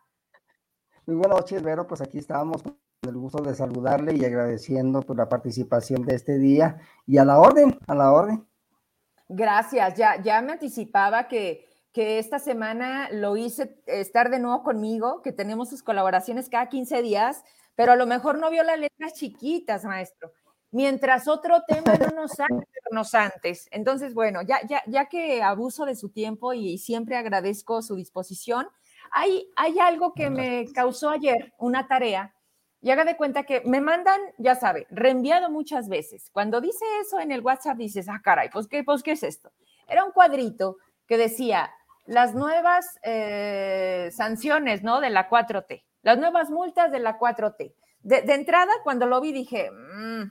Muy 1.05 1.15
buenas 1.15 1.37
noches, 1.37 1.63
Vero. 1.63 1.87
Pues 1.87 2.01
aquí 2.01 2.17
estábamos 2.17 2.61
con 2.63 2.77
el 3.03 3.15
gusto 3.15 3.41
de 3.41 3.55
saludarle 3.55 4.15
y 4.15 4.25
agradeciendo 4.25 5.01
por 5.01 5.17
la 5.17 5.29
participación 5.29 6.05
de 6.05 6.15
este 6.15 6.37
día 6.37 6.79
y 7.05 7.17
a 7.17 7.25
la 7.25 7.39
orden, 7.39 7.77
a 7.87 7.95
la 7.95 8.11
orden. 8.11 8.47
Gracias. 9.29 9.95
Ya, 9.95 10.21
ya 10.21 10.41
me 10.41 10.53
anticipaba 10.53 11.27
que, 11.27 11.67
que 11.93 12.19
esta 12.19 12.39
semana 12.39 13.09
lo 13.11 13.37
hice 13.37 13.81
estar 13.87 14.29
de 14.29 14.39
nuevo 14.39 14.63
conmigo, 14.63 15.21
que 15.21 15.31
tenemos 15.31 15.69
sus 15.69 15.83
colaboraciones 15.83 16.49
cada 16.49 16.67
15 16.67 17.01
días, 17.01 17.43
pero 17.75 17.93
a 17.93 17.95
lo 17.95 18.05
mejor 18.05 18.37
no 18.39 18.49
vio 18.49 18.63
las 18.63 18.79
letras 18.79 19.13
chiquitas, 19.13 19.85
maestro. 19.85 20.31
Mientras 20.73 21.27
otro 21.27 21.63
tema 21.67 21.93
no 21.95 22.21
nos 22.21 22.31
nos 22.91 23.15
antes. 23.15 23.67
Entonces, 23.71 24.13
bueno, 24.13 24.41
ya, 24.41 24.59
ya, 24.67 24.83
ya 24.87 25.05
que 25.05 25.41
abuso 25.41 25.85
de 25.85 25.95
su 25.95 26.09
tiempo 26.09 26.53
y 26.53 26.77
siempre 26.77 27.17
agradezco 27.17 27.81
su 27.81 27.95
disposición, 27.95 28.67
hay, 29.11 29.49
hay 29.55 29.79
algo 29.79 30.13
que 30.13 30.29
me 30.29 30.65
causó 30.73 31.09
ayer, 31.09 31.53
una 31.57 31.87
tarea, 31.87 32.33
y 32.81 32.91
haga 32.91 33.05
de 33.05 33.15
cuenta 33.15 33.43
que 33.43 33.61
me 33.65 33.79
mandan, 33.79 34.19
ya 34.37 34.55
sabe, 34.55 34.87
reenviado 34.89 35.49
muchas 35.49 35.87
veces. 35.87 36.29
Cuando 36.31 36.59
dice 36.59 36.83
eso 37.01 37.19
en 37.19 37.31
el 37.31 37.41
WhatsApp, 37.41 37.77
dices, 37.77 38.09
ah, 38.09 38.21
caray, 38.23 38.49
pues 38.49 38.67
qué, 38.67 38.83
pues, 38.83 39.03
¿qué 39.03 39.13
es 39.13 39.23
esto? 39.23 39.51
Era 39.87 40.03
un 40.03 40.11
cuadrito 40.11 40.77
que 41.07 41.17
decía 41.17 41.71
las 42.05 42.35
nuevas 42.35 42.99
eh, 43.03 44.09
sanciones, 44.13 44.83
¿no? 44.83 44.99
De 44.99 45.09
la 45.09 45.29
4T, 45.29 45.83
las 46.01 46.17
nuevas 46.17 46.49
multas 46.49 46.91
de 46.91 46.99
la 46.99 47.17
4T. 47.17 47.73
De, 48.01 48.33
entrada, 48.33 48.71
cuando 48.83 49.05
lo 49.05 49.21
vi, 49.21 49.31
dije, 49.31 49.71
mm", 49.71 50.23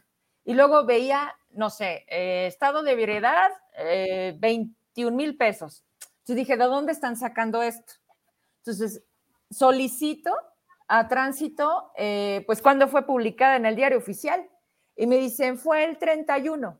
y 0.44 0.54
luego 0.54 0.84
veía, 0.84 1.34
no 1.50 1.70
sé, 1.70 2.04
eh, 2.08 2.46
estado 2.46 2.82
de 2.82 2.94
veredad, 2.94 3.50
21 4.38 4.76
eh, 4.94 5.16
mil 5.16 5.36
pesos. 5.36 5.84
Entonces 6.00 6.36
dije, 6.36 6.56
¿de 6.56 6.64
dónde 6.64 6.92
están 6.92 7.16
sacando 7.16 7.62
esto? 7.62 7.94
Entonces, 8.58 9.02
solicito 9.50 10.32
a 10.88 11.08
tránsito, 11.08 11.92
eh, 11.96 12.44
pues 12.46 12.60
cuando 12.60 12.88
fue 12.88 13.06
publicada 13.06 13.56
en 13.56 13.66
el 13.66 13.76
diario 13.76 13.98
oficial. 13.98 14.48
Y 14.94 15.06
me 15.06 15.16
dicen, 15.16 15.58
fue 15.58 15.84
el 15.84 15.98
31. 15.98 16.78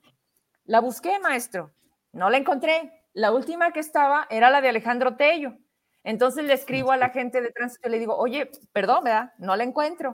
La 0.65 0.81
busqué, 0.81 1.19
maestro, 1.19 1.73
no 2.13 2.29
la 2.31 2.37
encontré. 2.37 2.93
La 3.15 3.33
última 3.33 3.73
que 3.73 3.81
estaba 3.81 4.27
era 4.31 4.51
la 4.51 4.61
de 4.61 4.69
Alejandro 4.69 5.17
Tello. 5.17 5.57
Entonces 6.05 6.45
le 6.45 6.53
escribo 6.55 6.93
a 6.93 6.97
la 6.97 7.11
gente 7.11 7.41
de 7.41 7.51
tránsito 7.53 7.89
y 7.89 7.93
le 7.93 7.99
digo, 7.99 8.17
oye, 8.17 8.51
perdón, 8.73 9.05
¿verdad? 9.05 9.33
No 9.39 9.57
la 9.57 9.65
encuentro, 9.65 10.13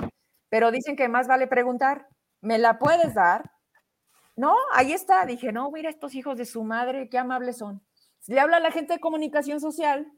pero 0.49 0.71
dicen 0.71 0.97
que 0.97 1.09
más 1.09 1.27
vale 1.27 1.47
preguntar, 1.47 2.07
¿me 2.41 2.59
la 2.59 2.78
puedes 2.78 3.14
dar? 3.14 3.51
No, 4.36 4.55
ahí 4.72 4.93
está. 4.93 5.26
Dije, 5.26 5.53
no, 5.53 5.70
mira, 5.70 5.91
estos 5.91 6.14
hijos 6.14 6.39
de 6.39 6.45
su 6.45 6.62
madre, 6.64 7.09
qué 7.09 7.18
amables 7.18 7.59
son. 7.59 7.82
Le 8.26 8.41
habla 8.41 8.59
a 8.59 8.61
la 8.61 8.70
gente 8.70 8.95
de 8.95 9.01
comunicación 9.01 9.61
social 9.61 10.12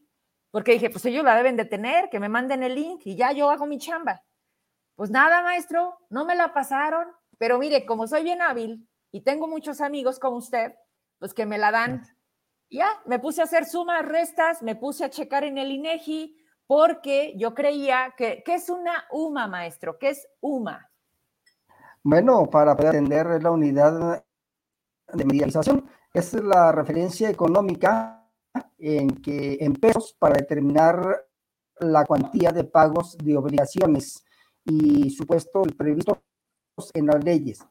porque 0.51 0.73
dije, 0.73 0.91
pues 0.91 1.05
ellos 1.05 1.25
la 1.25 1.37
deben 1.37 1.57
de 1.57 1.65
tener, 1.65 2.11
que 2.11 2.21
me 2.21 2.29
manden 2.29 2.63
el 2.63 2.75
link 2.75 3.03
y 3.05 3.17
ya 3.17 3.33
yo 3.33 3.51
hago 3.51 3.67
mi 3.67 3.79
chamba. 3.79 4.25
Pues 4.97 5.11
nada, 5.11 5.43
maestro, 5.43 5.99
no 6.11 6.25
me 6.25 6.35
la 6.35 6.53
pasaron, 6.53 7.07
pero 7.39 7.59
mire, 7.59 7.87
como 7.87 8.07
soy 8.07 8.25
bien 8.25 8.43
hábil 8.43 8.89
y 9.13 9.23
tengo 9.23 9.47
muchos 9.47 9.81
amigos 9.81 10.19
como 10.19 10.37
usted, 10.37 10.75
pues 11.19 11.33
que 11.35 11.47
me 11.47 11.59
la 11.59 11.71
dan. 11.71 12.03
Ya, 12.69 12.89
me 13.07 13.19
puse 13.19 13.41
a 13.41 13.45
hacer 13.45 13.65
sumas, 13.65 14.05
restas, 14.05 14.63
me 14.63 14.77
puse 14.77 15.05
a 15.05 15.11
checar 15.11 15.45
en 15.45 15.59
el 15.59 15.71
INEGI, 15.71 16.37
porque 16.67 17.35
yo 17.37 17.55
creía 17.55 18.15
que, 18.17 18.43
¿qué 18.45 18.55
es 18.55 18.71
una 18.71 19.07
UMA, 19.11 19.49
maestro? 19.49 19.99
¿Qué 19.99 20.11
es 20.11 20.29
UMA? 20.41 20.90
Bueno, 22.03 22.49
para 22.49 22.75
poder 22.77 22.91
atender 22.91 23.43
la 23.43 23.51
unidad 23.51 24.25
de 25.13 25.25
medialización, 25.25 25.85
es 26.15 26.33
la 26.35 26.73
referencia 26.73 27.29
económica 27.29 28.27
en, 28.79 29.11
que, 29.23 29.59
en 29.61 29.79
para 30.19 30.37
determinar 30.37 31.27
la 31.79 32.05
cuantía 32.05 32.53
de 32.53 32.65
pagos 32.65 33.17
de 33.19 33.37
obligaciones 33.37 34.25
y 34.65 35.11
supuesto 35.11 35.63
previsto 35.77 36.23
en 36.95 37.07
las 37.07 37.23
leyes. 37.23 37.65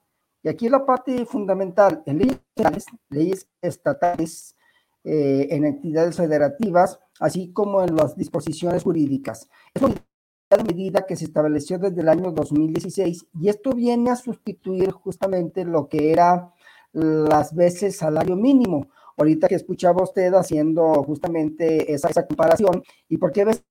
Y 0.43 0.49
aquí 0.49 0.69
la 0.69 0.85
parte 0.85 1.25
fundamental, 1.25 2.03
en 2.05 2.19
leyes 2.19 2.39
estatales, 2.55 2.85
leyes 3.09 3.49
estatales 3.61 4.55
eh, 5.03 5.47
en 5.49 5.65
entidades 5.65 6.17
federativas, 6.17 6.99
así 7.19 7.51
como 7.51 7.81
en 7.81 7.95
las 7.95 8.15
disposiciones 8.15 8.83
jurídicas. 8.83 9.49
Es 9.73 9.81
medida 10.57 11.05
que 11.05 11.15
se 11.15 11.25
estableció 11.25 11.77
desde 11.77 12.01
el 12.01 12.09
año 12.09 12.31
2016 12.31 13.27
y 13.39 13.49
esto 13.49 13.71
viene 13.73 14.09
a 14.09 14.15
sustituir 14.15 14.91
justamente 14.91 15.63
lo 15.63 15.87
que 15.87 16.11
era 16.11 16.53
las 16.91 17.53
veces 17.53 17.97
salario 17.97 18.35
mínimo 18.35 18.87
ahorita 19.19 19.47
que 19.47 19.55
escuchaba 19.55 20.01
usted 20.03 20.33
haciendo 20.33 21.03
justamente 21.03 21.93
esa, 21.93 22.25
comparación, 22.25 22.83
y 23.07 23.17
por 23.17 23.31
qué 23.31 23.41
a 23.41 23.45
veces 23.45 23.65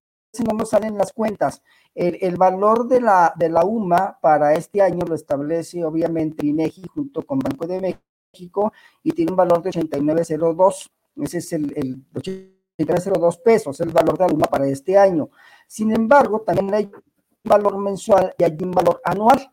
no 0.46 0.56
nos 0.56 0.70
salen 0.70 0.96
las 0.98 1.12
cuentas. 1.12 1.62
El, 1.94 2.36
valor 2.36 2.86
de 2.86 3.00
la, 3.00 3.32
de 3.36 3.48
la 3.48 3.64
UMA 3.64 4.18
para 4.20 4.54
este 4.54 4.82
año 4.82 5.04
lo 5.06 5.14
establece 5.14 5.84
obviamente 5.84 6.46
INEGI 6.46 6.82
junto 6.94 7.22
con 7.22 7.38
Banco 7.40 7.66
de 7.66 7.98
México 8.32 8.72
y 9.02 9.12
tiene 9.12 9.32
un 9.32 9.36
valor 9.36 9.62
de 9.62 9.70
8902. 9.70 10.90
Ese 11.16 11.38
es 11.38 11.52
el, 11.54 11.72
el 11.74 12.04
8902 12.78 13.38
pesos, 13.38 13.80
el 13.80 13.90
valor 13.90 14.18
de 14.18 14.26
la 14.26 14.34
UMA 14.34 14.46
para 14.46 14.66
este 14.66 14.96
año. 14.96 15.30
Sin 15.66 15.92
embargo, 15.92 16.40
también 16.40 16.72
hay 16.74 16.84
un 16.84 17.02
valor 17.44 17.78
mensual 17.78 18.34
y 18.38 18.44
hay 18.44 18.56
un 18.62 18.70
valor 18.70 19.00
anual. 19.04 19.52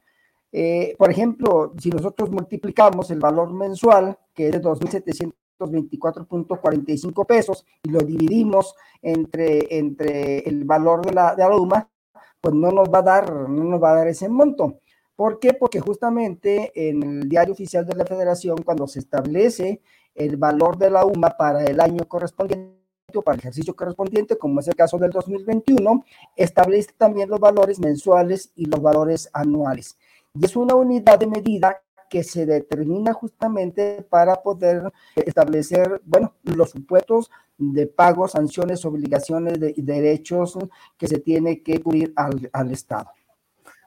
Eh, 0.51 0.95
por 0.97 1.11
ejemplo, 1.11 1.73
si 1.77 1.89
nosotros 1.89 2.29
multiplicamos 2.29 3.11
el 3.11 3.19
valor 3.19 3.51
mensual, 3.53 4.17
que 4.33 4.47
es 4.47 4.51
de 4.53 4.61
2.700 4.61 5.33
24.45 5.59 7.25
pesos 7.25 7.65
y 7.83 7.89
lo 7.89 7.99
dividimos 7.99 8.75
entre, 9.01 9.77
entre 9.77 10.39
el 10.39 10.65
valor 10.65 11.05
de 11.05 11.13
la, 11.13 11.35
de 11.35 11.43
la 11.43 11.55
UMA, 11.55 11.89
pues 12.41 12.53
no 12.53 12.71
nos 12.71 12.89
va 12.89 12.99
a 12.99 13.03
dar, 13.03 13.49
no 13.49 13.63
nos 13.63 13.81
va 13.81 13.91
a 13.91 13.95
dar 13.95 14.07
ese 14.07 14.29
monto. 14.29 14.79
¿Por 15.15 15.39
qué? 15.39 15.53
Porque 15.53 15.79
justamente 15.79 16.71
en 16.75 17.01
el 17.03 17.29
diario 17.29 17.53
oficial 17.53 17.85
de 17.85 17.95
la 17.95 18.05
federación, 18.05 18.57
cuando 18.63 18.85
se 18.87 18.99
establece 18.99 19.81
el 20.13 20.37
valor 20.37 20.77
de 20.77 20.89
la 20.89 21.05
UMA 21.05 21.29
para 21.37 21.63
el 21.63 21.79
año 21.79 22.05
correspondiente, 22.07 22.74
para 23.21 23.35
el 23.35 23.39
ejercicio 23.39 23.75
correspondiente, 23.75 24.37
como 24.37 24.59
es 24.59 24.67
el 24.67 24.75
caso 24.75 24.97
del 24.97 25.11
2021, 25.11 26.05
establece 26.35 26.91
también 26.97 27.29
los 27.29 27.39
valores 27.39 27.79
mensuales 27.79 28.51
y 28.55 28.65
los 28.65 28.81
valores 28.81 29.29
anuales. 29.33 29.97
Y 30.33 30.45
es 30.45 30.55
una 30.55 30.75
unidad 30.75 31.19
de 31.19 31.27
medida 31.27 31.81
que 32.09 32.23
se 32.23 32.45
determina 32.45 33.13
justamente 33.13 34.05
para 34.09 34.41
poder 34.41 34.91
establecer, 35.15 36.01
bueno, 36.05 36.33
los 36.43 36.69
supuestos 36.71 37.31
de 37.57 37.87
pagos, 37.87 38.31
sanciones, 38.31 38.85
obligaciones 38.85 39.57
y 39.75 39.81
derechos 39.81 40.57
que 40.97 41.07
se 41.07 41.19
tiene 41.19 41.61
que 41.61 41.81
cubrir 41.81 42.13
al, 42.15 42.49
al 42.53 42.71
Estado. 42.71 43.09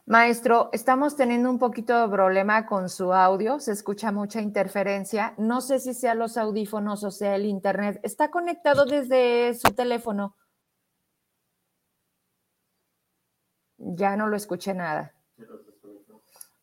Maestro, 0.09 0.71
estamos 0.73 1.17
teniendo 1.17 1.51
un 1.51 1.59
poquito 1.59 2.01
de 2.01 2.09
problema 2.09 2.65
con 2.65 2.89
su 2.89 3.13
audio, 3.13 3.61
se 3.61 3.73
escucha 3.73 4.11
mucha 4.11 4.41
interferencia. 4.41 5.35
No 5.37 5.61
sé 5.61 5.81
si 5.81 5.93
sea 5.93 6.15
los 6.15 6.39
audífonos 6.39 7.05
o 7.05 7.11
sea 7.11 7.37
el 7.37 7.45
internet. 7.45 8.01
¿Está 8.03 8.31
conectado 8.31 8.87
desde 8.87 9.53
su 9.53 9.75
teléfono? 9.75 10.35
Ya 13.77 14.17
no 14.17 14.29
lo 14.29 14.37
escuché 14.39 14.73
nada. 14.73 15.13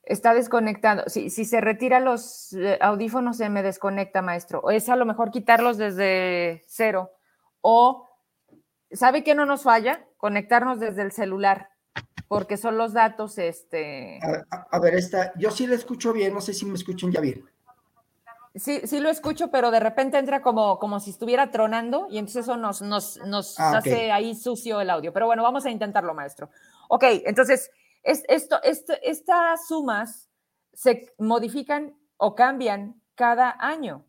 Está 0.02 0.34
desconectando. 0.34 1.04
Si, 1.06 1.30
si 1.30 1.46
se 1.46 1.62
retira 1.62 2.00
los 2.00 2.52
eh, 2.54 2.80
audífonos, 2.82 3.38
se 3.38 3.50
me 3.50 3.62
desconecta, 3.62 4.24
maestro. 4.24 4.62
O 4.62 4.72
es 4.72 4.89
a 4.89 4.96
lo 4.96 5.06
mejor 5.06 5.30
quitarlos 5.30 5.78
desde 5.78 6.64
cero. 6.66 7.12
O, 7.62 8.10
¿sabe 8.89 9.24
qué 9.24 9.36
no 9.36 9.46
nos 9.46 9.62
falla? 9.62 10.04
Conectarnos 10.18 10.80
desde 10.80 11.04
el 11.04 11.12
celular, 11.12 11.70
porque 12.28 12.57
son 12.57 12.78
los 12.78 12.93
datos, 12.93 13.38
este... 13.38 14.19
A, 14.49 14.80
ver, 14.80 14.95
esta, 14.95 15.34
yo 15.38 15.51
sí 15.51 15.67
le 15.67 15.76
escucho 15.76 16.13
bien, 16.13 16.34
no 16.34 16.41
sé 16.41 16.53
si 16.53 16.65
me 16.65 16.76
escuchan 16.76 17.11
ya 17.11 17.21
bien. 17.21 17.45
Sí, 18.55 18.82
sí 18.86 18.99
lo 19.01 19.09
escucho, 19.09 19.51
pero 19.51 19.69
de 19.69 19.82
repente 19.82 20.17
entra 20.17 20.41
como, 20.41 20.80
como 20.80 21.01
si 21.01 21.09
estuviera 21.09 21.51
tronando 21.51 22.07
y 22.09 22.17
entonces 22.17 22.43
eso 22.43 22.55
nos, 22.55 22.82
nos, 22.82 23.17
nos 23.26 23.59
ah, 23.59 23.78
hace 23.78 24.11
ahí 24.11 24.34
sucio 24.34 24.80
el 24.80 24.89
audio. 24.89 25.11
Pero 25.11 25.26
bueno, 25.26 25.43
vamos 25.43 25.65
a 25.65 25.71
intentarlo, 25.71 26.13
maestro. 26.13 26.49
Ok, 26.88 27.03
entonces 27.26 27.69
es, 28.01 28.23
esto, 28.30 28.57
estas 28.63 29.67
sumas 29.67 30.30
se 30.73 31.13
modifican 31.17 31.97
o 32.17 32.34
cambian 32.34 33.01
cada 33.15 33.55
año. 33.59 34.05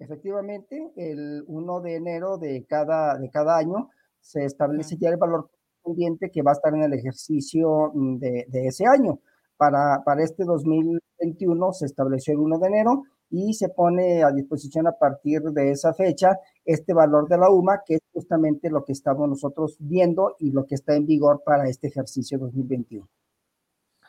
Efectivamente, 0.00 0.92
el 0.96 1.44
1 1.46 1.80
de 1.80 1.94
enero 1.94 2.38
de 2.38 2.66
cada, 2.66 3.18
de 3.18 3.30
cada 3.30 3.56
año 3.56 3.90
se 4.20 4.44
establece 4.44 4.96
ya 4.96 5.10
el 5.10 5.16
valor 5.16 5.50
correspondiente 5.88 6.30
que 6.30 6.42
va 6.42 6.52
a 6.52 6.54
estar 6.54 6.74
en 6.74 6.82
el 6.82 6.92
ejercicio 6.92 7.90
mm, 7.94 8.18
de, 8.18 8.46
ese 8.66 8.84
año. 8.86 9.20
Para, 9.56 10.02
para 10.04 10.22
este 10.22 10.44
2021 10.44 11.72
se 11.72 11.86
estableció 11.86 12.32
el 12.32 12.40
1 12.40 12.58
de 12.58 12.66
enero 12.68 13.02
y 13.30 13.54
se 13.54 13.68
pone 13.68 14.22
a 14.22 14.30
disposición 14.30 14.86
a 14.86 14.92
partir 14.92 15.42
de 15.42 15.72
esa 15.72 15.92
fecha 15.92 16.38
este 16.64 16.94
valor 16.94 17.28
de 17.28 17.38
la 17.38 17.50
UMA, 17.50 17.82
que 17.84 17.94
es 17.94 18.00
justamente 18.12 18.70
lo 18.70 18.84
que 18.84 18.92
estamos 18.92 19.28
nosotros 19.28 19.76
viendo 19.80 20.36
y 20.38 20.52
lo 20.52 20.64
que 20.64 20.76
está 20.76 20.94
en 20.94 21.06
vigor 21.06 21.42
para 21.44 21.68
este 21.68 21.88
ejercicio 21.88 22.38
2021. 22.38 23.06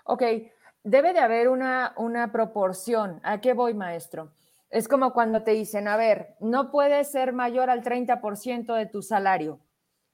Ok, 0.05 0.23
debe 0.84 1.13
de 1.13 1.19
haber 1.19 1.49
una, 1.49 1.93
una 1.97 2.32
proporción. 2.32 3.19
¿A 3.23 3.41
qué 3.41 3.53
voy, 3.53 3.73
maestro? 3.73 4.32
Es 4.69 4.88
como 4.88 5.13
cuando 5.13 5.41
te 5.41 5.51
dicen, 5.51 5.88
a 5.88 5.97
ver, 5.97 6.36
no 6.39 6.69
puede 6.69 7.03
ser 7.03 7.34
mayor 7.34 7.71
al 7.71 7.84
30% 7.84 8.75
de 8.75 8.86
tu 8.86 9.01
salario. 9.01 9.59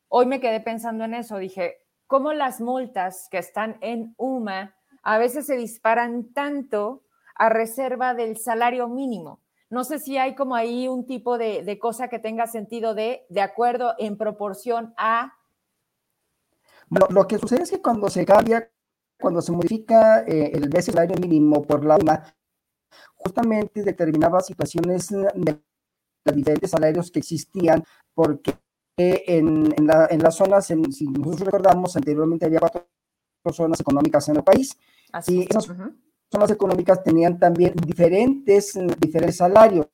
Hoy 0.08 0.26
me 0.26 0.40
quedé 0.40 0.60
pensando 0.62 1.04
en 1.04 1.14
eso, 1.14 1.38
dije, 1.38 1.78
¿cómo 2.08 2.34
las 2.34 2.62
multas 2.62 3.28
que 3.32 3.38
están 3.38 3.78
en 3.82 4.14
UMA 4.18 4.76
a 5.04 5.18
veces 5.18 5.46
se 5.46 5.58
disparan 5.58 6.32
tanto 6.34 7.04
a 7.36 7.50
reserva 7.50 8.14
del 8.14 8.38
salario 8.38 8.88
mínimo? 8.88 9.42
No 9.70 9.84
sé 9.84 10.00
si 10.00 10.18
hay 10.18 10.36
como 10.36 10.56
ahí 10.56 10.88
un 10.88 11.06
tipo 11.06 11.38
de, 11.38 11.78
cosa 11.80 12.08
que 12.08 12.20
tenga 12.20 12.48
sentido 12.48 12.94
de, 12.94 13.26
de 13.30 13.42
acuerdo 13.42 13.96
en 13.98 14.18
proporción 14.18 14.94
a... 14.98 15.34
Bueno, 16.88 17.08
lo 17.10 17.28
que 17.28 17.40
sucede 17.40 17.64
es 17.64 17.72
que 17.72 17.82
cuando 17.82 18.10
se 18.10 18.26
cambia, 18.26 18.72
cuando 19.20 19.42
se 19.42 19.52
modifica 19.52 20.20
eh, 20.22 20.52
el 20.54 20.70
base 20.70 20.92
salario 20.92 21.18
mínimo 21.20 21.64
por 21.64 21.84
la 21.84 21.98
UMA, 21.98 22.24
justamente 23.16 23.84
determinaba 23.84 24.40
situaciones 24.42 25.10
de 25.10 25.60
los 26.24 26.36
diferentes 26.36 26.70
salarios 26.70 27.10
que 27.10 27.20
existían, 27.20 27.84
porque 28.14 28.54
en, 28.98 29.74
en, 29.78 30.24
las 30.24 30.36
zonas, 30.36 30.68
si 30.68 31.06
nosotros 31.08 31.42
recordamos, 31.42 31.96
anteriormente 31.96 32.46
había 32.46 32.60
cuatro 32.60 32.88
zonas 33.52 33.80
económicas 33.80 34.28
en 34.30 34.38
el 34.38 34.44
país, 34.44 34.78
Así 35.12 35.40
y 35.40 35.42
esas 35.44 35.68
zonas 36.32 36.52
económicas 36.52 37.04
tenían 37.04 37.38
también 37.38 37.74
diferentes, 37.86 38.74
diferentes 39.00 39.38
salarios. 39.38 39.88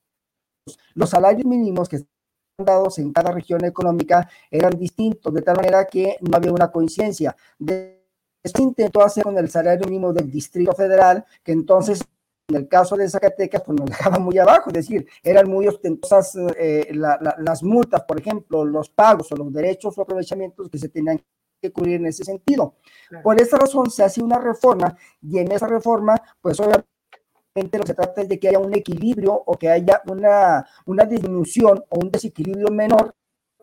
Los 0.94 1.10
salarios 1.10 1.46
mínimos 1.46 1.90
que 1.90 1.98
estaban 1.98 2.66
dados 2.66 3.00
en 3.00 3.12
cada 3.12 3.32
región 3.32 3.66
económica 3.66 4.30
eran 4.50 4.78
distintos, 4.78 5.34
de 5.34 5.42
tal 5.42 5.58
manera 5.58 5.86
que 5.86 6.18
no 6.22 6.38
había 6.38 6.52
una 6.52 6.72
coincidencia. 6.72 7.36
De, 7.58 8.06
esto 8.44 8.62
intentó 8.62 9.04
hacer 9.04 9.24
con 9.24 9.38
el 9.38 9.50
salario 9.50 9.86
mínimo 9.86 10.14
del 10.14 10.30
Distrito 10.30 10.74
Federal, 10.74 11.26
que 11.44 11.52
entonces 11.52 12.04
en 12.52 12.62
el 12.62 12.68
caso 12.68 12.96
de 12.96 13.10
Zacatecas, 13.10 13.64
pues 13.64 13.80
nos 13.80 13.90
dejaba 13.90 14.20
muy 14.20 14.38
abajo, 14.38 14.70
es 14.70 14.74
decir, 14.74 15.08
eran 15.24 15.50
muy 15.50 15.68
ostentosas 15.68 16.38
eh, 16.58 16.90
las 16.94 17.64
multas, 17.64 18.04
por 18.04 18.20
ejemplo, 18.20 18.66
los 18.66 18.90
pagos 18.90 19.32
o 19.32 19.36
los 19.36 19.52
derechos 19.52 19.98
o 19.98 20.02
aprovechamientos 20.02 20.70
que 20.70 20.78
se 20.78 20.90
tenían 20.90 21.22
que 21.62 21.72
cubrir 21.72 21.96
en 21.96 22.08
ese 22.08 22.24
sentido. 22.24 22.76
Por 23.24 23.40
esa 23.40 23.58
razón 23.58 23.90
se 23.90 24.04
hace 24.04 24.22
una 24.22 24.40
reforma 24.40 24.96
y 25.22 25.40
en 25.40 25.52
esa 25.52 25.68
reforma, 25.68 26.16
pues 26.42 26.60
obviamente 26.60 27.78
lo 27.78 27.82
que 27.82 27.88
se 27.88 27.94
trata 27.94 28.22
es 28.22 28.30
de 28.30 28.40
que 28.40 28.50
haya 28.50 28.60
un 28.60 28.74
equilibrio 28.76 29.34
o 29.34 29.58
que 29.58 29.70
haya 29.70 30.02
una, 30.08 30.66
una 30.86 31.06
disminución 31.06 31.84
o 31.90 32.00
un 32.00 32.12
desequilibrio 32.12 32.70
menor 32.70 33.16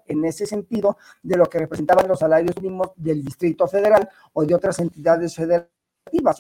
en 0.07 0.25
ese 0.25 0.47
sentido 0.47 0.97
de 1.23 1.37
lo 1.37 1.47
que 1.47 1.59
representaban 1.59 2.09
los 2.09 2.21
salarios 2.21 2.57
mínimos 2.63 2.93
del 2.97 3.23
Distrito 3.23 3.69
Federal 3.69 4.09
o 4.33 4.45
de 4.45 4.55
otras 4.55 4.79
entidades 4.79 5.35
federales 5.35 5.78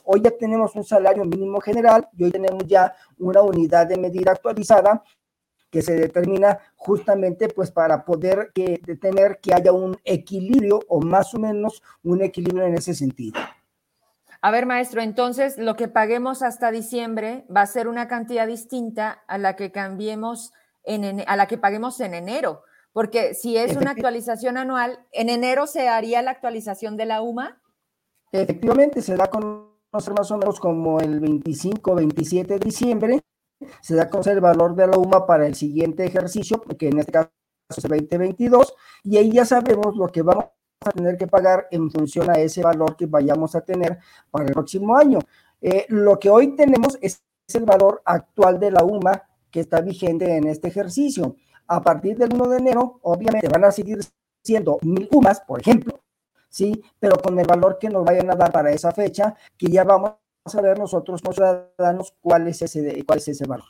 Hoy 0.05 0.23
ya 0.23 0.31
tenemos 0.31 0.75
un 0.77 0.85
salario 0.85 1.25
mínimo 1.25 1.61
general 1.61 2.09
y 2.16 2.25
hoy 2.25 2.31
tenemos 2.31 2.66
ya 2.66 2.95
una 3.19 3.43
unidad 3.43 3.87
de 3.87 3.97
medida 3.97 4.33
actualizada 4.33 5.03
que 5.71 5.83
se 5.83 5.95
determina 5.95 6.59
justamente 6.77 7.49
pues 7.49 7.71
para 7.71 8.05
poder 8.05 8.51
que, 8.55 8.79
tener 9.01 9.39
que 9.41 9.55
haya 9.55 9.73
un 9.73 9.99
equilibrio 10.05 10.81
o 10.89 11.01
más 11.01 11.35
o 11.35 11.39
menos 11.39 11.83
un 12.03 12.23
equilibrio 12.23 12.66
en 12.66 12.75
ese 12.75 12.95
sentido. 12.95 13.39
A 14.41 14.51
ver, 14.51 14.66
maestro, 14.66 15.03
entonces 15.03 15.59
lo 15.59 15.75
que 15.75 15.89
paguemos 15.89 16.43
hasta 16.43 16.71
diciembre 16.71 17.45
va 17.55 17.62
a 17.62 17.66
ser 17.66 17.89
una 17.89 18.07
cantidad 18.07 18.47
distinta 18.47 19.23
a 19.27 19.37
la 19.37 19.57
que 19.57 19.73
cambiemos 19.73 20.53
en, 20.85 21.25
a 21.27 21.37
la 21.37 21.47
que 21.47 21.59
paguemos 21.59 22.01
en 22.01 22.14
enero, 22.14 22.62
porque 22.93 23.35
si 23.35 23.57
es 23.57 23.77
una 23.77 23.91
actualización 23.91 24.57
anual, 24.57 25.05
en 25.12 25.29
enero 25.29 25.66
se 25.66 25.89
haría 25.89 26.23
la 26.23 26.31
actualización 26.31 26.97
de 26.97 27.07
la 27.07 27.21
UMA. 27.21 27.61
Efectivamente, 28.33 29.03
se 29.03 29.16
da 29.16 29.24
a 29.24 29.31
conocer 29.31 30.14
más 30.16 30.31
o 30.31 30.37
menos 30.37 30.61
como 30.61 31.01
el 31.01 31.20
25 31.20 31.95
27 31.95 32.55
de 32.55 32.59
diciembre, 32.61 33.20
se 33.81 33.95
da 33.95 34.05
a 34.05 34.11
conocer 34.11 34.35
el 34.35 34.41
valor 34.41 34.74
de 34.74 34.87
la 34.87 34.99
UMA 34.99 35.26
para 35.26 35.47
el 35.47 35.55
siguiente 35.55 36.05
ejercicio, 36.05 36.61
que 36.61 36.89
en 36.89 36.99
este 36.99 37.12
caso 37.12 37.31
es 37.70 37.85
el 37.85 37.91
2022, 37.91 38.74
y 39.05 39.16
ahí 39.16 39.33
ya 39.33 39.45
sabemos 39.45 39.97
lo 39.97 40.09
que 40.09 40.22
vamos 40.22 40.47
a 40.85 40.91
tener 40.91 41.16
que 41.16 41.26
pagar 41.26 41.66
en 41.70 41.91
función 41.91 42.31
a 42.31 42.35
ese 42.35 42.62
valor 42.62 42.97
que 42.97 43.07
vayamos 43.07 43.55
a 43.55 43.62
tener 43.62 43.99
para 44.31 44.47
el 44.47 44.53
próximo 44.53 44.97
año. 44.97 45.18
Eh, 45.61 45.87
lo 45.89 46.18
que 46.18 46.31
hoy 46.31 46.55
tenemos 46.55 46.99
es 47.01 47.22
el 47.53 47.64
valor 47.64 48.03
actual 48.05 48.61
de 48.61 48.70
la 48.70 48.85
UMA 48.85 49.22
que 49.51 49.61
está 49.61 49.81
vigente 49.81 50.37
en 50.37 50.47
este 50.47 50.68
ejercicio. 50.68 51.37
A 51.66 51.83
partir 51.83 52.16
del 52.16 52.33
1 52.33 52.49
de 52.49 52.59
enero, 52.59 53.01
obviamente 53.03 53.49
van 53.49 53.64
a 53.64 53.72
seguir 53.72 53.99
siendo 54.45 54.79
mil 54.83 55.09
UMAS, 55.12 55.41
por 55.41 55.61
ejemplo, 55.61 56.01
¿sí? 56.59 56.83
Pero 56.99 57.17
con 57.23 57.39
el 57.39 57.47
valor 57.47 57.79
que 57.79 57.89
nos 57.89 58.05
vayan 58.05 58.31
a 58.31 58.35
dar 58.35 58.51
para 58.51 58.73
esa 58.73 58.91
fecha, 58.91 59.37
que 59.57 59.69
ya 59.69 59.85
vamos 59.85 60.15
a 60.45 60.61
ver 60.61 60.77
nosotros 60.77 61.23
como 61.23 61.33
ciudadanos 61.33 62.15
cuál 62.21 62.49
es 62.49 62.61
ese, 62.63 63.05
cuál 63.07 63.19
es 63.19 63.29
ese 63.29 63.47
valor. 63.47 63.67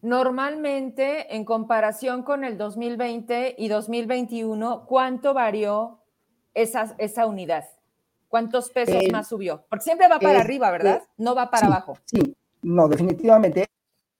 Normalmente, 0.00 1.34
en 1.34 1.44
comparación 1.44 2.22
con 2.22 2.44
el 2.44 2.56
2020 2.56 3.56
y 3.58 3.68
2021, 3.68 4.86
¿cuánto 4.86 5.34
varió 5.34 5.98
esa, 6.54 6.94
esa 6.98 7.26
unidad? 7.26 7.64
¿Cuántos 8.28 8.70
pesos 8.70 9.02
más 9.10 9.28
subió? 9.28 9.64
Porque 9.68 9.82
siempre 9.82 10.06
va 10.08 10.20
para 10.20 10.40
arriba, 10.40 10.70
¿verdad? 10.70 11.02
No 11.16 11.34
va 11.34 11.50
para 11.50 11.66
abajo. 11.66 11.98
Sí, 12.04 12.36
no, 12.62 12.86
definitivamente. 12.86 13.66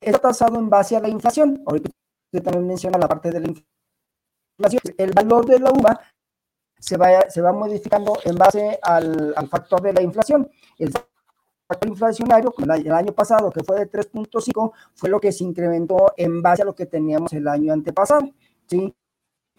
Está 0.00 0.18
tasado 0.18 0.58
en 0.58 0.68
base 0.68 0.96
a 0.96 1.00
la 1.00 1.08
inflación. 1.08 1.62
Ahorita 1.64 1.90
usted 2.32 2.42
también 2.42 2.66
menciona 2.66 2.98
la 2.98 3.06
parte 3.06 3.30
de 3.30 3.40
la 3.40 3.46
inflación. 3.46 4.82
El 4.98 5.12
valor 5.12 5.46
de 5.46 5.60
la 5.60 5.70
uva 5.70 6.00
se 6.80 6.96
va, 6.96 7.28
se 7.28 7.40
va 7.40 7.52
modificando 7.52 8.18
en 8.24 8.34
base 8.36 8.78
al, 8.82 9.34
factor 9.48 9.82
de 9.82 9.92
la 9.92 10.02
inflación. 10.02 10.50
El 10.78 10.92
factor 11.68 11.88
inflacionario, 11.88 12.54
el 12.58 12.92
año 12.92 13.12
pasado, 13.12 13.50
que 13.50 13.62
fue 13.62 13.78
de 13.78 13.90
3.5, 13.90 14.72
fue 14.94 15.10
lo 15.10 15.20
que 15.20 15.30
se 15.30 15.44
incrementó 15.44 16.12
en 16.16 16.42
base 16.42 16.62
a 16.62 16.64
lo 16.64 16.74
que 16.74 16.86
teníamos 16.86 17.32
el 17.34 17.46
año 17.46 17.72
antepasado. 17.72 18.30
¿sí? 18.66 18.94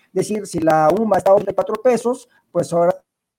Es 0.07 0.13
decir, 0.13 0.45
si 0.47 0.59
la 0.59 0.89
UMA 0.89 1.17
estaba 1.17 1.39
en 1.39 1.45
4 1.45 1.75
pesos, 1.75 2.27
pues 2.51 2.73
ahora 2.73 2.95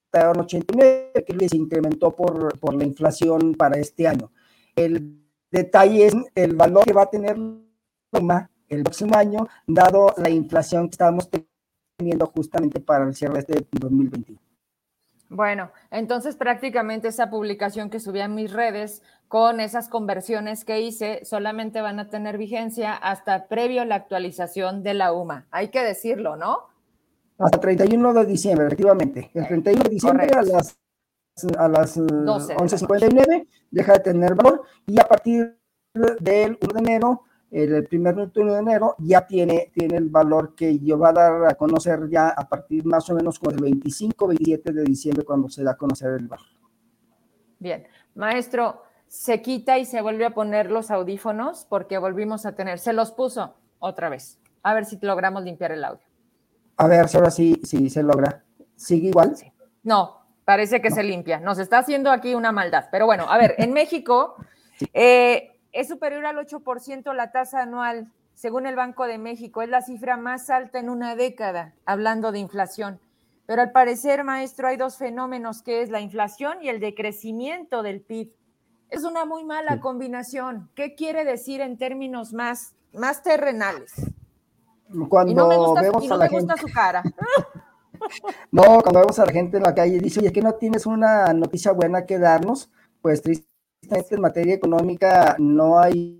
está 0.06 0.30
en 0.30 0.40
89, 0.40 1.24
que 1.26 1.48
se 1.48 1.56
incrementó 1.56 2.12
por, 2.12 2.58
por 2.60 2.74
la 2.74 2.84
inflación 2.84 3.54
para 3.54 3.78
este 3.78 4.06
año. 4.06 4.30
El 4.76 5.20
detalle 5.50 6.06
es 6.06 6.14
el 6.34 6.54
valor 6.54 6.84
que 6.84 6.92
va 6.92 7.02
a 7.02 7.10
tener 7.10 7.36
la 7.36 8.20
UMA 8.20 8.50
el 8.68 8.84
próximo 8.84 9.16
año, 9.16 9.46
dado 9.66 10.14
la 10.16 10.30
inflación 10.30 10.88
que 10.88 10.92
estamos 10.92 11.28
teniendo 11.28 11.51
justamente 12.34 12.80
para 12.80 13.04
el 13.04 13.14
cierre 13.14 13.42
de 13.42 13.54
este 13.54 13.66
2021. 13.72 14.38
Bueno, 15.28 15.70
entonces 15.90 16.36
prácticamente 16.36 17.08
esa 17.08 17.30
publicación 17.30 17.88
que 17.88 18.00
subí 18.00 18.20
a 18.20 18.28
mis 18.28 18.52
redes 18.52 19.02
con 19.28 19.60
esas 19.60 19.88
conversiones 19.88 20.66
que 20.66 20.82
hice 20.82 21.24
solamente 21.24 21.80
van 21.80 21.98
a 21.98 22.10
tener 22.10 22.36
vigencia 22.36 22.92
hasta 22.92 23.48
previo 23.48 23.80
a 23.80 23.86
la 23.86 23.94
actualización 23.94 24.82
de 24.82 24.92
la 24.92 25.14
UMA. 25.14 25.46
Hay 25.50 25.68
que 25.68 25.82
decirlo, 25.82 26.36
¿no? 26.36 26.66
Hasta 27.38 27.58
31 27.58 28.12
de 28.12 28.26
diciembre, 28.26 28.66
efectivamente. 28.66 29.30
El 29.32 29.48
31 29.48 29.84
de 29.84 29.88
diciembre 29.88 30.26
a 30.36 30.42
las, 30.42 30.78
a 31.56 31.68
las 31.68 31.96
11.59 31.96 33.32
eh, 33.32 33.48
deja 33.70 33.94
de 33.94 34.00
tener 34.00 34.34
valor 34.34 34.64
y 34.86 35.00
a 35.00 35.04
partir 35.04 35.58
del 35.94 36.58
1 36.60 36.72
de 36.74 36.78
enero 36.78 37.22
el 37.52 37.84
primer 37.86 38.14
21 38.14 38.54
de 38.54 38.58
enero 38.60 38.96
ya 38.98 39.26
tiene, 39.26 39.70
tiene 39.74 39.98
el 39.98 40.08
valor 40.08 40.54
que 40.54 40.78
yo 40.78 40.98
va 40.98 41.10
a 41.10 41.12
dar 41.12 41.44
a 41.50 41.54
conocer 41.54 42.08
ya 42.08 42.30
a 42.30 42.48
partir 42.48 42.86
más 42.86 43.08
o 43.10 43.14
menos 43.14 43.38
con 43.38 43.52
el 43.52 43.60
25, 43.60 44.28
27 44.28 44.72
de 44.72 44.84
diciembre 44.84 45.24
cuando 45.24 45.50
se 45.50 45.62
da 45.62 45.72
a 45.72 45.76
conocer 45.76 46.12
el 46.12 46.28
valor. 46.28 46.46
Bien, 47.58 47.86
maestro, 48.14 48.82
se 49.06 49.42
quita 49.42 49.78
y 49.78 49.84
se 49.84 50.00
vuelve 50.00 50.24
a 50.24 50.30
poner 50.30 50.70
los 50.70 50.90
audífonos 50.90 51.66
porque 51.68 51.98
volvimos 51.98 52.46
a 52.46 52.54
tener, 52.54 52.78
se 52.78 52.94
los 52.94 53.12
puso 53.12 53.54
otra 53.78 54.08
vez. 54.08 54.40
A 54.62 54.72
ver 54.72 54.86
si 54.86 54.98
logramos 55.02 55.44
limpiar 55.44 55.72
el 55.72 55.84
audio. 55.84 56.06
A 56.78 56.86
ver 56.86 57.06
si 57.08 57.18
ahora 57.18 57.30
sí, 57.30 57.60
sí 57.64 57.90
se 57.90 58.02
logra. 58.02 58.44
¿Sigue 58.76 59.08
igual? 59.08 59.36
Sí. 59.36 59.52
No, 59.82 60.22
parece 60.46 60.80
que 60.80 60.90
se 60.90 61.02
limpia. 61.02 61.38
Nos 61.38 61.58
está 61.58 61.78
haciendo 61.78 62.10
aquí 62.10 62.34
una 62.34 62.50
maldad. 62.50 62.86
Pero 62.90 63.04
bueno, 63.04 63.30
a 63.30 63.36
ver, 63.36 63.54
en 63.58 63.72
México, 63.74 64.36
eh, 64.94 65.51
es 65.72 65.88
superior 65.88 66.26
al 66.26 66.36
8% 66.36 67.14
la 67.14 67.32
tasa 67.32 67.62
anual, 67.62 68.12
según 68.34 68.66
el 68.66 68.76
Banco 68.76 69.06
de 69.06 69.18
México. 69.18 69.62
Es 69.62 69.68
la 69.68 69.82
cifra 69.82 70.16
más 70.16 70.50
alta 70.50 70.78
en 70.78 70.90
una 70.90 71.16
década, 71.16 71.74
hablando 71.84 72.30
de 72.30 72.38
inflación. 72.38 73.00
Pero 73.46 73.62
al 73.62 73.72
parecer, 73.72 74.22
maestro, 74.24 74.68
hay 74.68 74.76
dos 74.76 74.96
fenómenos, 74.96 75.62
que 75.62 75.82
es 75.82 75.90
la 75.90 76.00
inflación 76.00 76.58
y 76.62 76.68
el 76.68 76.78
decrecimiento 76.78 77.82
del 77.82 78.00
PIB. 78.00 78.32
Es 78.88 79.04
una 79.04 79.24
muy 79.24 79.44
mala 79.44 79.80
combinación. 79.80 80.70
¿Qué 80.74 80.94
quiere 80.94 81.24
decir 81.24 81.60
en 81.60 81.78
términos 81.78 82.32
más, 82.32 82.74
más 82.92 83.22
terrenales? 83.22 83.92
Cuando 85.08 85.34
no 85.34 85.48
me 85.48 85.56
gusta, 85.56 85.80
vemos 85.80 86.10
a 86.10 86.16
la 86.16 86.28
gente... 86.28 86.54
su 86.58 86.66
cara. 86.72 87.02
no, 88.50 88.62
cuando 88.82 89.00
vemos 89.00 89.18
a 89.18 89.26
la 89.26 89.32
gente 89.32 89.56
en 89.56 89.62
la 89.62 89.74
calle 89.74 89.98
dice, 89.98 90.20
oye, 90.20 90.32
que 90.32 90.42
no 90.42 90.54
tienes 90.54 90.84
una 90.84 91.32
noticia 91.32 91.72
buena 91.72 92.04
que 92.04 92.18
darnos, 92.18 92.70
pues 93.00 93.22
triste 93.22 93.51
en 93.90 94.20
materia 94.20 94.54
económica 94.54 95.36
no 95.38 95.78
hay 95.78 96.18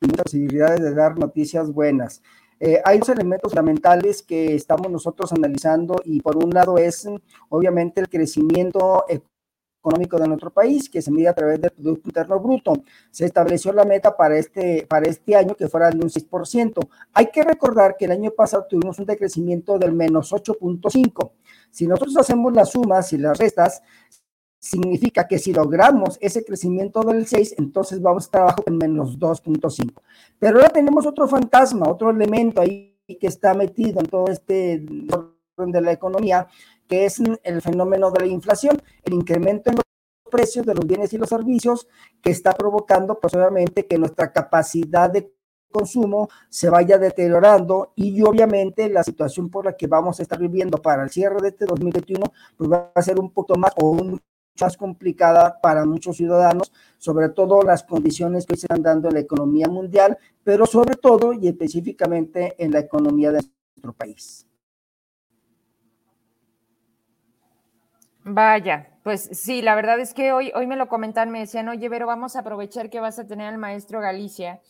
posibilidades 0.00 0.80
de 0.80 0.94
dar 0.94 1.18
noticias 1.18 1.70
buenas. 1.72 2.22
Eh, 2.58 2.80
hay 2.84 2.98
dos 2.98 3.08
elementos 3.08 3.50
fundamentales 3.50 4.22
que 4.22 4.54
estamos 4.54 4.90
nosotros 4.90 5.32
analizando 5.32 6.00
y 6.04 6.20
por 6.20 6.36
un 6.36 6.50
lado 6.50 6.78
es 6.78 7.08
obviamente 7.48 8.00
el 8.00 8.08
crecimiento 8.08 9.04
económico 9.08 10.16
de 10.16 10.28
nuestro 10.28 10.52
país, 10.52 10.88
que 10.88 11.02
se 11.02 11.10
mide 11.10 11.26
a 11.26 11.34
través 11.34 11.60
del 11.60 11.72
Producto 11.72 12.08
Interno 12.08 12.38
Bruto. 12.38 12.72
Se 13.10 13.24
estableció 13.24 13.72
la 13.72 13.84
meta 13.84 14.16
para 14.16 14.38
este, 14.38 14.86
para 14.88 15.08
este 15.08 15.34
año 15.34 15.56
que 15.56 15.66
fuera 15.66 15.90
de 15.90 15.96
un 15.96 16.08
6%. 16.08 16.88
Hay 17.14 17.26
que 17.32 17.42
recordar 17.42 17.96
que 17.98 18.04
el 18.04 18.12
año 18.12 18.30
pasado 18.30 18.66
tuvimos 18.68 19.00
un 19.00 19.06
decrecimiento 19.06 19.76
del 19.78 19.92
menos 19.92 20.32
8.5. 20.32 21.32
Si 21.72 21.88
nosotros 21.88 22.16
hacemos 22.16 22.52
las 22.52 22.70
sumas 22.70 23.12
y 23.12 23.18
las 23.18 23.36
restas, 23.38 23.82
significa 24.62 25.26
que 25.26 25.40
si 25.40 25.52
logramos 25.52 26.16
ese 26.20 26.44
crecimiento 26.44 27.00
del 27.02 27.26
6, 27.26 27.56
entonces 27.58 28.00
vamos 28.00 28.22
a 28.22 28.26
estar 28.26 28.40
abajo 28.42 28.62
en 28.66 28.78
menos 28.78 29.18
2.5. 29.18 29.92
Pero 30.38 30.56
ahora 30.56 30.68
tenemos 30.70 31.04
otro 31.04 31.26
fantasma, 31.26 31.90
otro 31.90 32.10
elemento 32.10 32.60
ahí 32.60 32.96
que 33.20 33.26
está 33.26 33.54
metido 33.54 33.98
en 34.00 34.06
todo 34.06 34.26
este 34.28 34.86
orden 35.10 35.72
de 35.72 35.80
la 35.80 35.92
economía, 35.92 36.46
que 36.86 37.06
es 37.06 37.20
el 37.42 37.60
fenómeno 37.60 38.12
de 38.12 38.20
la 38.20 38.26
inflación, 38.26 38.80
el 39.02 39.14
incremento 39.14 39.70
en 39.70 39.76
los 39.76 39.84
precios 40.30 40.64
de 40.64 40.74
los 40.74 40.86
bienes 40.86 41.12
y 41.12 41.18
los 41.18 41.28
servicios 41.28 41.88
que 42.22 42.30
está 42.30 42.52
provocando 42.52 43.18
pues 43.18 43.34
obviamente 43.34 43.86
que 43.86 43.98
nuestra 43.98 44.32
capacidad 44.32 45.10
de 45.10 45.34
consumo 45.70 46.28
se 46.48 46.70
vaya 46.70 46.98
deteriorando 46.98 47.92
y 47.96 48.22
obviamente 48.22 48.88
la 48.88 49.02
situación 49.02 49.50
por 49.50 49.64
la 49.64 49.76
que 49.76 49.88
vamos 49.88 50.20
a 50.20 50.22
estar 50.22 50.38
viviendo 50.38 50.78
para 50.78 51.02
el 51.02 51.10
cierre 51.10 51.40
de 51.42 51.48
este 51.48 51.66
2021 51.66 52.32
pues 52.56 52.70
va 52.70 52.92
a 52.94 53.02
ser 53.02 53.18
un 53.18 53.30
poco 53.32 53.56
más 53.56 53.72
o 53.76 53.90
un 53.90 54.20
más 54.60 54.76
complicada 54.76 55.60
para 55.60 55.84
muchos 55.84 56.16
ciudadanos, 56.16 56.72
sobre 56.98 57.28
todo 57.28 57.62
las 57.62 57.82
condiciones 57.84 58.46
que 58.46 58.56
se 58.56 58.66
están 58.66 58.82
dando 58.82 59.08
en 59.08 59.14
la 59.14 59.20
economía 59.20 59.66
mundial, 59.68 60.18
pero 60.44 60.66
sobre 60.66 60.94
todo 60.96 61.32
y 61.32 61.48
específicamente 61.48 62.54
en 62.58 62.72
la 62.72 62.80
economía 62.80 63.32
de 63.32 63.40
nuestro 63.40 63.92
país. 63.92 64.46
Vaya, 68.24 68.88
pues 69.02 69.30
sí, 69.32 69.62
la 69.62 69.74
verdad 69.74 69.98
es 69.98 70.14
que 70.14 70.32
hoy, 70.32 70.52
hoy 70.54 70.68
me 70.68 70.76
lo 70.76 70.88
comentan, 70.88 71.30
me 71.30 71.40
decían, 71.40 71.68
oye, 71.68 71.90
pero 71.90 72.06
vamos 72.06 72.36
a 72.36 72.40
aprovechar 72.40 72.88
que 72.88 73.00
vas 73.00 73.18
a 73.18 73.26
tener 73.26 73.48
al 73.48 73.58
maestro 73.58 74.00
Galicia. 74.00 74.60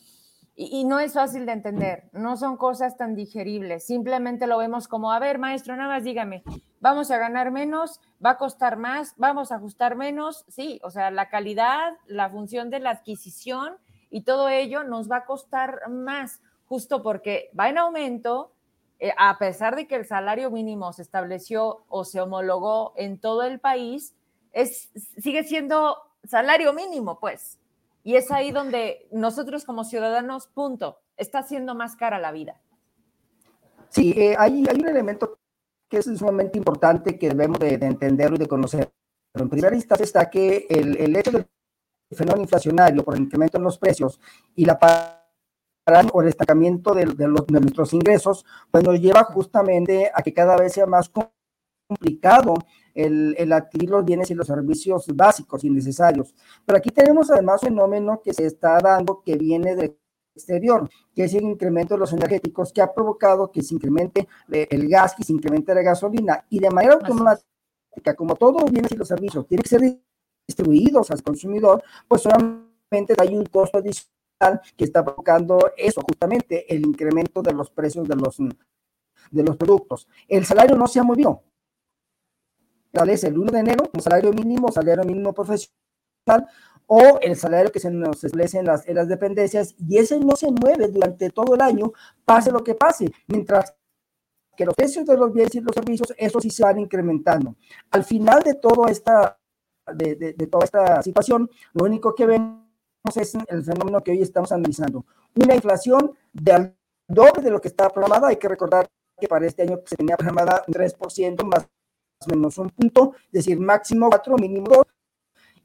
Y, 0.55 0.83
no 0.83 0.99
es 0.99 1.13
fácil 1.13 1.47
de 1.47 1.51
entender, 1.51 2.09
no 2.11 2.37
son 2.37 2.57
cosas 2.57 2.95
tan 2.95 3.15
digeribles, 3.15 3.87
simplemente 3.87 4.45
lo 4.45 4.59
vemos 4.59 4.87
como, 4.87 5.11
a 5.11 5.17
ver, 5.17 5.39
maestro, 5.39 5.75
nada 5.75 5.89
más 5.89 6.03
dígame, 6.03 6.43
vamos 6.79 7.09
a 7.09 7.17
ganar 7.17 7.49
menos, 7.49 7.99
va 8.23 8.31
a 8.31 8.37
costar 8.37 8.77
más, 8.77 9.15
vamos 9.17 9.51
a 9.51 9.55
ajustar 9.55 9.95
menos, 9.95 10.45
sí, 10.47 10.79
o 10.83 10.91
sea, 10.91 11.09
la 11.09 11.29
calidad, 11.29 11.93
la 12.05 12.29
función 12.29 12.69
de 12.69 12.79
la 12.79 12.91
adquisición 12.91 13.77
y 14.11 14.21
todo 14.21 14.47
ello 14.47 14.83
nos 14.83 15.09
va 15.09 15.17
a 15.17 15.25
costar 15.25 15.89
más, 15.89 16.39
justo 16.67 17.01
porque 17.01 17.49
va 17.59 17.69
en 17.69 17.79
aumento, 17.79 18.53
eh, 18.99 19.11
a 19.17 19.39
pesar 19.39 19.75
de 19.75 19.87
que 19.87 19.95
el 19.95 20.05
salario 20.05 20.51
mínimo 20.51 20.93
se 20.93 21.01
estableció 21.01 21.83
o 21.89 22.05
se 22.05 22.21
homologó 22.21 22.93
en 22.95 23.19
todo 23.19 23.41
el 23.41 23.59
país, 23.59 24.15
es, 24.51 24.91
sigue 25.17 25.43
siendo 25.45 25.97
salario 26.25 26.73
mínimo, 26.73 27.19
pues. 27.19 27.57
Y 28.03 28.15
es 28.15 28.31
ahí 28.31 28.51
donde 28.51 29.07
nosotros 29.11 29.63
como 29.65 29.85
ciudadanos, 29.85 30.47
punto, 30.47 30.99
está 31.17 31.43
siendo 31.43 31.73
más 31.73 31.95
cara 31.95 32.19
la 32.19 32.31
vida. 32.31 32.61
Sí, 33.89 34.13
eh, 34.17 34.35
hay, 34.37 34.65
hay, 34.67 34.79
un 34.79 34.87
elemento 34.87 35.39
que 35.89 35.97
es 35.97 36.05
sumamente 36.05 36.57
importante 36.57 37.17
que 37.17 37.29
debemos 37.29 37.59
de, 37.59 37.77
de 37.77 37.85
entenderlo 37.85 38.35
y 38.35 38.39
de 38.39 38.47
conocer. 38.47 38.91
Pero 39.31 39.45
en 39.45 39.49
primera 39.49 39.75
instancia 39.75 40.03
está 40.03 40.29
que 40.29 40.67
el, 40.69 40.97
el 40.97 41.15
hecho 41.15 41.31
del 41.31 41.47
fenómeno 42.11 42.43
inflacionario 42.43 43.03
por 43.03 43.15
el 43.15 43.21
incremento 43.21 43.57
en 43.57 43.63
los 43.63 43.77
precios 43.77 44.19
y 44.55 44.65
la 44.65 44.77
o 46.13 46.21
el 46.21 46.29
estancamiento 46.29 46.93
de, 46.93 47.05
de, 47.05 47.27
los, 47.27 47.45
de, 47.45 47.59
nuestros 47.59 47.93
ingresos, 47.93 48.45
pues 48.71 48.83
nos 48.85 48.99
lleva 49.01 49.23
justamente 49.25 50.09
a 50.13 50.21
que 50.21 50.33
cada 50.33 50.55
vez 50.55 50.73
sea 50.73 50.85
más 50.85 51.11
complicado 51.87 52.53
el, 52.93 53.35
el, 53.37 53.51
adquirir 53.51 53.89
los 53.89 54.05
bienes 54.05 54.29
y 54.31 54.35
los 54.35 54.47
servicios 54.47 55.07
básicos 55.13 55.63
y 55.63 55.69
necesarios. 55.69 56.33
Pero 56.65 56.77
aquí 56.77 56.89
tenemos 56.89 57.29
además 57.31 57.63
un 57.63 57.69
fenómeno 57.69 58.21
que 58.23 58.33
se 58.33 58.45
está 58.45 58.77
dando 58.79 59.21
que 59.23 59.37
viene 59.37 59.75
del 59.75 59.97
exterior, 60.35 60.89
que 61.15 61.25
es 61.25 61.33
el 61.33 61.43
incremento 61.43 61.93
de 61.93 61.99
los 61.99 62.13
energéticos 62.13 62.73
que 62.73 62.81
ha 62.81 62.93
provocado 62.93 63.51
que 63.51 63.61
se 63.61 63.75
incremente 63.75 64.27
el 64.49 64.87
gas, 64.89 65.13
que 65.15 65.23
se 65.23 65.33
incremente 65.33 65.73
la 65.73 65.81
gasolina 65.81 66.45
y 66.49 66.59
de 66.59 66.69
manera 66.69 66.95
automática, 66.95 68.15
como 68.15 68.35
todos 68.35 68.61
los 68.61 68.71
bienes 68.71 68.91
y 68.91 68.95
los 68.95 69.07
servicios 69.07 69.47
tienen 69.47 69.63
que 69.63 69.69
ser 69.69 69.99
distribuidos 70.47 71.11
al 71.11 71.21
consumidor, 71.23 71.83
pues 72.07 72.23
solamente 72.23 73.13
hay 73.17 73.35
un 73.35 73.45
costo 73.45 73.77
adicional 73.77 74.61
que 74.75 74.85
está 74.85 75.03
provocando 75.03 75.59
eso, 75.77 76.01
justamente 76.01 76.73
el 76.73 76.85
incremento 76.85 77.41
de 77.41 77.53
los 77.53 77.69
precios 77.69 78.07
de 78.07 78.15
los, 78.15 78.37
de 78.37 79.43
los 79.43 79.57
productos. 79.57 80.07
El 80.27 80.45
salario 80.45 80.75
no 80.75 80.87
se 80.87 80.99
ha 80.99 81.03
movido. 81.03 81.43
Es 82.93 83.23
el 83.23 83.37
1 83.37 83.51
de 83.51 83.59
enero, 83.59 83.89
un 83.91 84.01
salario 84.01 84.31
mínimo, 84.31 84.71
salario 84.71 85.03
mínimo 85.03 85.33
profesional, 85.33 86.47
o 86.85 87.19
el 87.21 87.35
salario 87.35 87.71
que 87.71 87.79
se 87.79 87.89
nos 87.89 88.23
establece 88.23 88.59
en 88.59 88.65
las, 88.65 88.87
en 88.87 88.95
las 88.95 89.07
dependencias, 89.07 89.73
y 89.79 89.97
ese 89.97 90.19
no 90.19 90.35
se 90.35 90.51
mueve 90.51 90.87
durante 90.89 91.31
todo 91.31 91.55
el 91.55 91.61
año, 91.61 91.91
pase 92.23 92.51
lo 92.51 92.63
que 92.63 92.75
pase, 92.75 93.11
mientras 93.27 93.73
que 94.55 94.65
los 94.65 94.75
precios 94.75 95.05
de 95.07 95.17
los 95.17 95.33
bienes 95.33 95.55
y 95.55 95.61
los 95.61 95.73
servicios, 95.73 96.13
eso 96.17 96.39
sí 96.39 96.51
se 96.51 96.63
van 96.63 96.77
incrementando. 96.77 97.55
Al 97.89 98.03
final 98.03 98.43
de, 98.43 98.53
todo 98.53 98.87
esta, 98.87 99.39
de, 99.91 100.15
de, 100.15 100.33
de 100.33 100.47
toda 100.47 100.65
esta 100.65 101.01
situación, 101.01 101.49
lo 101.73 101.85
único 101.85 102.13
que 102.13 102.27
ven 102.27 102.63
es 103.15 103.33
el 103.47 103.63
fenómeno 103.63 104.03
que 104.03 104.11
hoy 104.11 104.21
estamos 104.21 104.51
analizando. 104.51 105.03
Una 105.35 105.55
inflación 105.55 106.15
del 106.31 106.75
doble 107.07 107.41
de 107.41 107.49
lo 107.49 107.59
que 107.59 107.67
estaba 107.67 107.89
programada. 107.89 108.27
Hay 108.27 108.37
que 108.37 108.47
recordar 108.47 108.87
que 109.19 109.27
para 109.27 109.45
este 109.45 109.63
año 109.63 109.79
se 109.85 109.95
tenía 109.95 110.15
programada 110.15 110.63
un 110.67 110.73
3% 110.73 111.43
más 111.43 111.67
menos 112.27 112.57
un 112.57 112.69
punto, 112.69 113.13
es 113.25 113.31
decir, 113.31 113.59
máximo 113.59 114.09
4, 114.09 114.35
mínimo 114.37 114.67
2, 114.67 114.85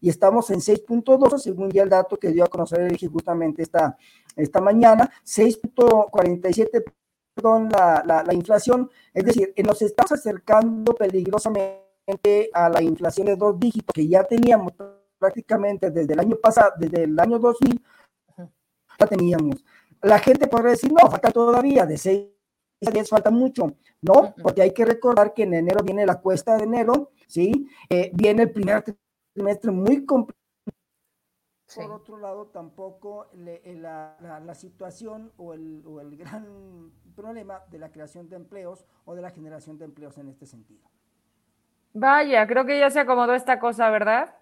y 0.00 0.08
estamos 0.08 0.50
en 0.50 0.60
6.2, 0.60 1.38
según 1.38 1.70
ya 1.70 1.82
el 1.82 1.88
dato 1.88 2.16
que 2.16 2.30
dio 2.30 2.44
a 2.44 2.48
conocer 2.48 2.80
el 2.80 3.08
justamente 3.08 3.62
esta, 3.62 3.96
esta 4.36 4.60
mañana, 4.60 5.10
6.47, 5.24 6.84
perdón, 7.34 7.68
la, 7.70 8.02
la, 8.06 8.22
la 8.22 8.34
inflación, 8.34 8.90
es 9.12 9.24
decir, 9.24 9.52
nos 9.64 9.82
estamos 9.82 10.12
acercando 10.12 10.94
peligrosamente 10.94 12.50
a 12.52 12.68
la 12.68 12.82
inflación 12.82 13.26
de 13.26 13.36
dos 13.36 13.58
dígitos 13.58 13.92
que 13.92 14.06
ya 14.06 14.24
teníamos 14.24 14.72
prácticamente 15.18 15.90
desde 15.90 16.12
el 16.12 16.20
año 16.20 16.36
pasado, 16.36 16.72
desde 16.78 17.04
el 17.04 17.18
año 17.18 17.38
2000, 17.38 17.82
la 18.98 19.06
teníamos. 19.06 19.64
La 20.02 20.18
gente 20.18 20.46
podría 20.46 20.70
decir, 20.70 20.92
no, 20.92 21.10
falta 21.10 21.30
todavía, 21.30 21.86
de 21.86 21.98
6 21.98 22.24
a 22.24 22.37
10 22.80 23.08
falta 23.08 23.30
mucho. 23.30 23.76
No, 24.00 24.34
porque 24.42 24.62
hay 24.62 24.72
que 24.72 24.84
recordar 24.84 25.34
que 25.34 25.42
en 25.42 25.54
enero 25.54 25.82
viene 25.82 26.06
la 26.06 26.20
cuesta 26.20 26.56
de 26.56 26.64
enero, 26.64 27.10
¿sí? 27.26 27.68
Eh, 27.88 28.10
viene 28.14 28.44
el 28.44 28.52
primer 28.52 28.84
trimestre 29.32 29.70
muy 29.70 30.04
complicado. 30.04 30.38
Sí. 31.66 31.80
Por 31.82 31.90
otro 31.92 32.16
lado, 32.16 32.46
tampoco 32.46 33.26
le, 33.34 33.60
eh, 33.62 33.74
la, 33.74 34.16
la, 34.20 34.40
la, 34.40 34.54
situación 34.54 35.32
o 35.36 35.52
el, 35.52 35.82
o 35.84 36.00
el 36.00 36.16
gran 36.16 36.90
problema 37.14 37.62
de 37.70 37.78
la 37.78 37.90
creación 37.90 38.28
de 38.30 38.36
empleos 38.36 38.86
o 39.04 39.14
de 39.14 39.20
la 39.20 39.30
generación 39.30 39.76
de 39.76 39.84
empleos 39.84 40.16
en 40.16 40.28
este 40.28 40.46
sentido. 40.46 40.88
Vaya, 41.92 42.46
creo 42.46 42.64
que 42.64 42.78
ya 42.78 42.88
se 42.88 43.00
acomodó 43.00 43.34
esta 43.34 43.58
cosa, 43.58 43.90
¿verdad? 43.90 44.34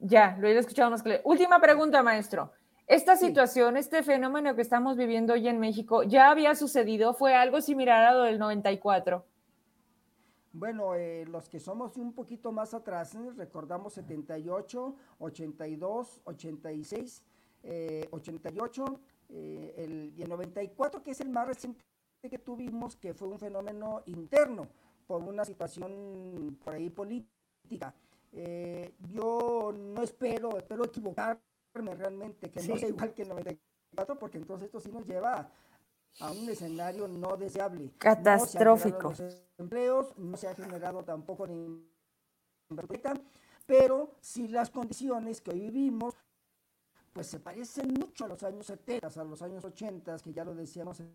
Ya, 0.00 0.36
lo 0.38 0.46
he 0.46 0.56
escuchado 0.56 0.90
más 0.90 1.02
claro. 1.02 1.22
Última 1.24 1.58
pregunta, 1.60 2.02
maestro. 2.04 2.52
¿Esta 2.86 3.16
situación, 3.16 3.78
este 3.78 4.02
fenómeno 4.02 4.54
que 4.54 4.60
estamos 4.60 4.98
viviendo 4.98 5.32
hoy 5.32 5.48
en 5.48 5.58
México, 5.58 6.02
ya 6.02 6.30
había 6.30 6.54
sucedido? 6.54 7.14
¿Fue 7.14 7.34
algo 7.34 7.62
similar 7.62 8.04
a 8.04 8.12
lo 8.12 8.22
del 8.24 8.38
94? 8.38 9.24
Bueno, 10.52 10.94
eh, 10.94 11.24
los 11.26 11.48
que 11.48 11.60
somos 11.60 11.96
un 11.96 12.12
poquito 12.12 12.52
más 12.52 12.74
atrás, 12.74 13.14
¿eh? 13.14 13.32
recordamos 13.36 13.94
78, 13.94 14.96
82, 15.18 16.20
86, 16.24 17.24
eh, 17.62 18.06
88 18.10 19.00
el, 19.30 20.12
y 20.14 20.22
el 20.22 20.28
94, 20.28 21.02
que 21.02 21.12
es 21.12 21.20
el 21.22 21.30
más 21.30 21.46
reciente 21.46 21.82
que 22.22 22.38
tuvimos, 22.38 22.96
que 22.96 23.14
fue 23.14 23.28
un 23.28 23.38
fenómeno 23.38 24.02
interno 24.06 24.68
por 25.06 25.22
una 25.22 25.44
situación 25.44 26.58
por 26.62 26.74
ahí 26.74 26.90
política. 26.90 27.94
Eh, 28.30 28.94
yo 29.10 29.72
no 29.74 30.02
espero, 30.02 30.58
espero 30.58 30.84
equivocarme 30.84 31.40
realmente, 31.74 32.50
que 32.50 32.60
sí. 32.60 32.68
no 32.68 32.76
sea 32.76 32.88
igual 32.88 33.14
que 33.14 33.22
el 33.22 33.28
94, 33.28 34.18
porque 34.18 34.38
entonces 34.38 34.66
esto 34.66 34.80
sí 34.80 34.90
nos 34.90 35.06
lleva 35.06 35.50
a 36.20 36.30
un 36.30 36.48
escenario 36.48 37.08
no 37.08 37.36
deseable. 37.36 37.92
Catastrófico. 37.98 39.10
No 39.10 39.14
se 39.16 39.44
empleos, 39.58 40.16
no 40.18 40.36
se 40.36 40.48
ha 40.48 40.54
generado 40.54 41.02
tampoco 41.04 41.46
ni 41.46 41.88
pero 43.66 44.16
si 44.20 44.48
las 44.48 44.70
condiciones 44.70 45.40
que 45.40 45.50
hoy 45.50 45.60
vivimos 45.60 46.14
pues 47.12 47.28
se 47.28 47.38
parecen 47.38 47.94
mucho 47.94 48.24
a 48.24 48.28
los 48.28 48.42
años 48.42 48.66
70, 48.66 49.06
a 49.06 49.24
los 49.24 49.40
años 49.40 49.64
80, 49.64 50.18
que 50.18 50.32
ya 50.32 50.44
lo 50.44 50.54
decíamos 50.54 50.98
en 51.00 51.14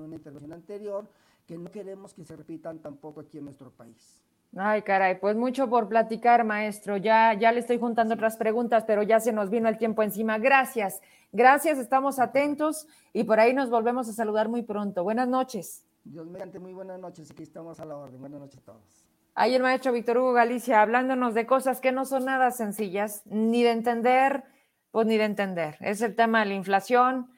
una 0.00 0.16
intervención 0.16 0.52
anterior, 0.52 1.08
que 1.46 1.56
no 1.56 1.70
queremos 1.70 2.12
que 2.12 2.24
se 2.24 2.34
repitan 2.34 2.80
tampoco 2.80 3.20
aquí 3.20 3.38
en 3.38 3.44
nuestro 3.44 3.70
país. 3.70 4.24
Ay, 4.56 4.82
caray, 4.82 5.20
pues 5.20 5.36
mucho 5.36 5.68
por 5.68 5.88
platicar, 5.88 6.44
maestro. 6.44 6.96
Ya, 6.96 7.34
ya 7.34 7.52
le 7.52 7.60
estoy 7.60 7.78
juntando 7.78 8.14
otras 8.14 8.36
preguntas, 8.36 8.82
pero 8.84 9.02
ya 9.04 9.20
se 9.20 9.32
nos 9.32 9.48
vino 9.48 9.68
el 9.68 9.78
tiempo 9.78 10.02
encima. 10.02 10.38
Gracias, 10.38 11.00
gracias, 11.30 11.78
estamos 11.78 12.18
atentos 12.18 12.88
y 13.12 13.22
por 13.24 13.38
ahí 13.38 13.54
nos 13.54 13.70
volvemos 13.70 14.08
a 14.08 14.12
saludar 14.12 14.48
muy 14.48 14.62
pronto. 14.62 15.04
Buenas 15.04 15.28
noches. 15.28 15.86
Dios 16.02 16.26
mediante, 16.26 16.58
muy 16.58 16.72
buenas 16.72 16.98
noches. 16.98 17.30
Aquí 17.30 17.44
estamos 17.44 17.78
a 17.78 17.84
la 17.84 17.96
orden. 17.96 18.18
Buenas 18.18 18.40
noches 18.40 18.58
a 18.58 18.64
todos. 18.64 19.06
Ahí 19.36 19.54
el 19.54 19.62
maestro 19.62 19.92
Víctor 19.92 20.18
Hugo 20.18 20.32
Galicia 20.32 20.82
hablándonos 20.82 21.34
de 21.34 21.46
cosas 21.46 21.80
que 21.80 21.92
no 21.92 22.04
son 22.04 22.24
nada 22.24 22.50
sencillas, 22.50 23.22
ni 23.26 23.62
de 23.62 23.70
entender, 23.70 24.42
pues 24.90 25.06
ni 25.06 25.16
de 25.16 25.24
entender. 25.24 25.76
Es 25.78 26.02
el 26.02 26.16
tema 26.16 26.40
de 26.40 26.46
la 26.46 26.54
inflación. 26.54 27.30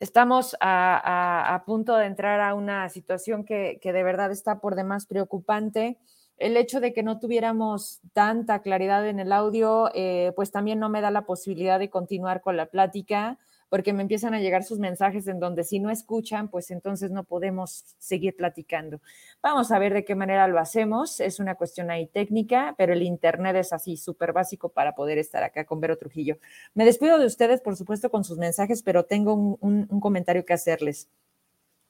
Estamos 0.00 0.56
a, 0.60 1.62
punto 1.66 1.94
de 1.96 2.06
entrar 2.06 2.40
a 2.40 2.54
una 2.54 2.88
situación 2.88 3.44
que, 3.44 3.78
que 3.82 3.92
de 3.92 4.02
verdad 4.02 4.30
está 4.30 4.60
por 4.60 4.74
demás 4.76 5.04
preocupante 5.04 5.98
el 6.38 6.56
hecho 6.56 6.80
de 6.80 6.92
que 6.92 7.02
no 7.02 7.18
tuviéramos 7.18 8.00
tanta 8.12 8.60
claridad 8.60 9.06
en 9.08 9.20
el 9.20 9.32
audio, 9.32 9.90
eh, 9.94 10.32
pues 10.34 10.50
también 10.50 10.78
no 10.80 10.88
me 10.88 11.00
da 11.00 11.10
la 11.10 11.26
posibilidad 11.26 11.78
de 11.78 11.90
continuar 11.90 12.40
con 12.40 12.56
la 12.56 12.66
plática, 12.66 13.38
porque 13.68 13.92
me 13.92 14.02
empiezan 14.02 14.34
a 14.34 14.40
llegar 14.40 14.62
sus 14.62 14.78
mensajes 14.78 15.26
en 15.26 15.40
donde 15.40 15.64
si 15.64 15.80
no 15.80 15.90
escuchan, 15.90 16.48
pues 16.48 16.70
entonces 16.70 17.10
no 17.10 17.24
podemos 17.24 17.84
seguir 17.98 18.36
platicando. 18.36 19.00
Vamos 19.42 19.72
a 19.72 19.78
ver 19.78 19.92
de 19.92 20.04
qué 20.04 20.14
manera 20.14 20.46
lo 20.46 20.60
hacemos. 20.60 21.18
Es 21.18 21.40
una 21.40 21.56
cuestión 21.56 21.90
ahí 21.90 22.06
técnica, 22.06 22.74
pero 22.78 22.92
el 22.92 23.02
Internet 23.02 23.56
es 23.56 23.72
así 23.72 23.96
súper 23.96 24.32
básico 24.32 24.68
para 24.68 24.94
poder 24.94 25.18
estar 25.18 25.42
acá 25.42 25.64
con 25.64 25.80
Vero 25.80 25.98
Trujillo. 25.98 26.38
Me 26.74 26.84
despido 26.84 27.18
de 27.18 27.26
ustedes, 27.26 27.60
por 27.60 27.74
supuesto, 27.74 28.10
con 28.10 28.22
sus 28.22 28.38
mensajes, 28.38 28.82
pero 28.82 29.06
tengo 29.06 29.34
un, 29.34 29.58
un 29.60 30.00
comentario 30.00 30.44
que 30.44 30.52
hacerles. 30.52 31.08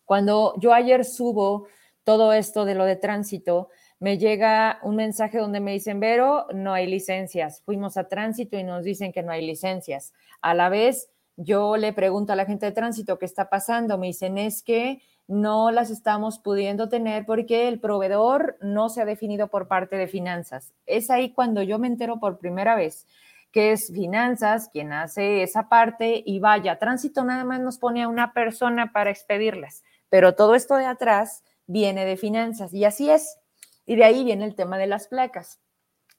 Cuando 0.06 0.54
yo 0.58 0.72
ayer 0.72 1.04
subo 1.04 1.66
todo 2.02 2.32
esto 2.32 2.64
de 2.64 2.74
lo 2.74 2.84
de 2.84 2.96
tránsito, 2.96 3.68
me 4.00 4.18
llega 4.18 4.78
un 4.82 4.96
mensaje 4.96 5.38
donde 5.38 5.60
me 5.60 5.72
dicen, 5.72 6.00
Vero, 6.00 6.46
no 6.52 6.72
hay 6.72 6.86
licencias. 6.86 7.62
Fuimos 7.64 7.96
a 7.96 8.08
tránsito 8.08 8.58
y 8.58 8.64
nos 8.64 8.84
dicen 8.84 9.12
que 9.12 9.22
no 9.22 9.32
hay 9.32 9.46
licencias. 9.46 10.12
A 10.40 10.54
la 10.54 10.68
vez, 10.68 11.08
yo 11.36 11.76
le 11.76 11.92
pregunto 11.92 12.32
a 12.32 12.36
la 12.36 12.46
gente 12.46 12.66
de 12.66 12.72
tránsito 12.72 13.18
qué 13.18 13.26
está 13.26 13.48
pasando. 13.48 13.98
Me 13.98 14.08
dicen, 14.08 14.38
es 14.38 14.62
que 14.62 15.00
no 15.26 15.70
las 15.70 15.90
estamos 15.90 16.38
pudiendo 16.38 16.88
tener 16.88 17.24
porque 17.24 17.68
el 17.68 17.80
proveedor 17.80 18.58
no 18.60 18.88
se 18.88 19.00
ha 19.00 19.04
definido 19.04 19.48
por 19.48 19.68
parte 19.68 19.96
de 19.96 20.06
finanzas. 20.06 20.72
Es 20.86 21.10
ahí 21.10 21.32
cuando 21.32 21.62
yo 21.62 21.78
me 21.78 21.86
entero 21.86 22.20
por 22.20 22.38
primera 22.38 22.76
vez 22.76 23.06
que 23.54 23.70
es 23.70 23.92
finanzas 23.92 24.68
quien 24.68 24.92
hace 24.92 25.44
esa 25.44 25.68
parte 25.68 26.24
y 26.26 26.40
vaya, 26.40 26.80
tránsito 26.80 27.22
nada 27.22 27.44
más 27.44 27.60
nos 27.60 27.78
pone 27.78 28.02
a 28.02 28.08
una 28.08 28.32
persona 28.32 28.90
para 28.90 29.10
expedirlas, 29.10 29.84
pero 30.10 30.34
todo 30.34 30.56
esto 30.56 30.74
de 30.74 30.86
atrás 30.86 31.44
viene 31.68 32.04
de 32.04 32.16
finanzas 32.16 32.74
y 32.74 32.84
así 32.84 33.10
es. 33.10 33.38
Y 33.86 33.96
de 33.96 34.04
ahí 34.04 34.24
viene 34.24 34.44
el 34.44 34.54
tema 34.54 34.78
de 34.78 34.86
las 34.86 35.08
placas. 35.08 35.60